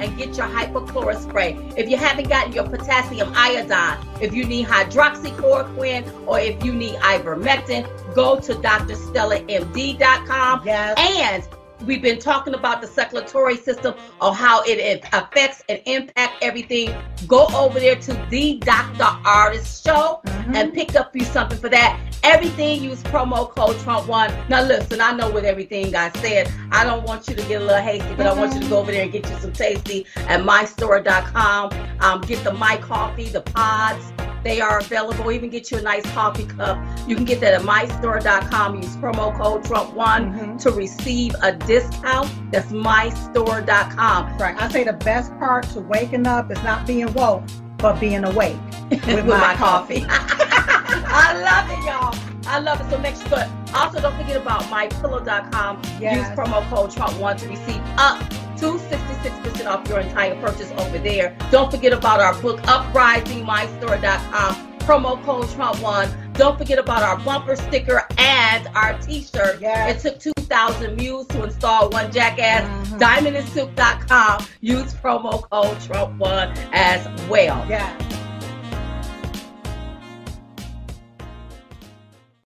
and 0.00 0.16
get 0.18 0.36
your 0.36 0.46
Hypochlorous 0.46 1.22
spray. 1.22 1.56
If 1.76 1.88
you 1.88 1.96
haven't 1.96 2.28
gotten 2.28 2.52
your 2.52 2.57
potassium 2.64 3.32
iodine, 3.34 3.98
if 4.20 4.34
you 4.34 4.44
need 4.44 4.66
hydroxychloroquine, 4.66 6.26
or 6.26 6.40
if 6.40 6.64
you 6.64 6.72
need 6.72 6.96
ivermectin, 6.96 7.86
go 8.14 8.40
to 8.40 8.54
drstellamd.com. 8.54 10.62
Yes. 10.64 10.98
And 10.98 11.46
we've 11.88 12.02
been 12.02 12.18
talking 12.18 12.52
about 12.54 12.82
the 12.82 12.86
circulatory 12.86 13.56
system 13.56 13.94
of 14.20 14.36
how 14.36 14.62
it 14.64 15.02
affects 15.14 15.62
and 15.70 15.80
impact 15.86 16.34
everything. 16.42 16.94
Go 17.26 17.46
over 17.54 17.80
there 17.80 17.96
to 17.96 18.12
the 18.28 18.58
Dr. 18.58 19.04
Ardis 19.24 19.82
Show 19.82 20.20
mm-hmm. 20.24 20.54
and 20.54 20.74
pick 20.74 20.94
up 20.94 21.16
you 21.16 21.24
something 21.24 21.58
for 21.58 21.70
that. 21.70 21.98
Everything 22.22 22.82
use 22.82 23.02
promo 23.04 23.48
code 23.48 23.76
Trump1. 23.76 24.50
Now 24.50 24.62
listen, 24.62 25.00
I 25.00 25.12
know 25.12 25.30
what 25.30 25.44
everything 25.44 25.96
I 25.96 26.10
said, 26.12 26.52
I 26.70 26.84
don't 26.84 27.04
want 27.04 27.26
you 27.26 27.34
to 27.34 27.42
get 27.42 27.62
a 27.62 27.64
little 27.64 27.82
hasty, 27.82 28.06
but 28.16 28.26
mm-hmm. 28.26 28.38
I 28.38 28.42
want 28.42 28.54
you 28.54 28.60
to 28.60 28.68
go 28.68 28.78
over 28.78 28.92
there 28.92 29.04
and 29.04 29.10
get 29.10 29.28
you 29.28 29.36
some 29.38 29.52
tasty 29.52 30.04
at 30.16 30.42
mystore.com. 30.42 31.72
Um, 32.00 32.20
get 32.20 32.44
the 32.44 32.52
my 32.52 32.76
coffee, 32.76 33.30
the 33.30 33.40
pods 33.40 34.12
they 34.44 34.60
are 34.60 34.78
available. 34.78 35.30
Even 35.30 35.50
get 35.50 35.70
you 35.70 35.78
a 35.78 35.82
nice 35.82 36.04
coffee 36.12 36.46
cup. 36.46 36.78
You 37.08 37.16
can 37.16 37.24
get 37.24 37.40
that 37.40 37.54
at 37.54 37.62
mystore.com. 37.62 38.76
Use 38.76 38.96
promo 38.96 39.36
code 39.36 39.64
Trump1 39.64 39.94
mm-hmm. 39.94 40.56
to 40.58 40.70
receive 40.70 41.34
a 41.42 41.52
discount. 41.52 42.30
That's 42.52 42.72
mystore.com. 42.72 44.38
Right. 44.38 44.60
I 44.60 44.68
say 44.68 44.84
the 44.84 44.92
best 44.92 45.36
part 45.38 45.64
to 45.70 45.80
waking 45.80 46.26
up 46.26 46.50
is 46.50 46.62
not 46.62 46.86
being 46.86 47.12
woke, 47.14 47.44
but 47.78 47.98
being 48.00 48.24
awake 48.24 48.56
with, 48.90 49.06
with 49.06 49.26
my, 49.26 49.38
my, 49.38 49.54
coffee. 49.54 50.04
I 50.08 51.40
love 51.42 51.70
it, 51.70 51.84
y'all. 51.86 52.27
I 52.48 52.60
love 52.60 52.80
it. 52.80 52.88
So 52.90 52.98
make 52.98 53.16
sure. 53.16 53.44
Also, 53.74 54.00
don't 54.00 54.16
forget 54.16 54.36
about 54.36 54.62
mypillow.com. 54.62 55.82
Yes. 56.00 56.16
Use 56.16 56.28
promo 56.38 56.66
code 56.70 56.90
Trump1 56.90 57.38
to 57.40 57.48
receive 57.48 57.82
up 57.96 58.20
to 58.58 58.78
66% 58.78 59.66
off 59.66 59.86
your 59.88 60.00
entire 60.00 60.34
purchase 60.40 60.70
over 60.78 60.98
there. 60.98 61.36
Don't 61.50 61.70
forget 61.70 61.92
about 61.92 62.20
our 62.20 62.34
book, 62.40 62.60
uprisingmystore.com. 62.62 64.64
Promo 64.80 65.22
code 65.22 65.44
Trump1. 65.46 66.32
Don't 66.32 66.56
forget 66.56 66.78
about 66.78 67.02
our 67.02 67.18
bumper 67.18 67.56
sticker 67.56 68.06
and 68.16 68.66
our 68.68 68.98
t-shirt. 69.00 69.60
Yes. 69.60 70.02
It 70.04 70.10
took 70.10 70.18
2,000 70.34 70.96
mules 70.96 71.26
to 71.28 71.44
install 71.44 71.90
one 71.90 72.10
jackass. 72.10 72.64
Mm-hmm. 72.64 72.98
Diamondandsilk.com. 72.98 74.46
Use 74.60 74.94
promo 74.94 75.42
code 75.50 75.76
Trump1 75.78 76.56
as 76.72 77.06
well. 77.28 77.62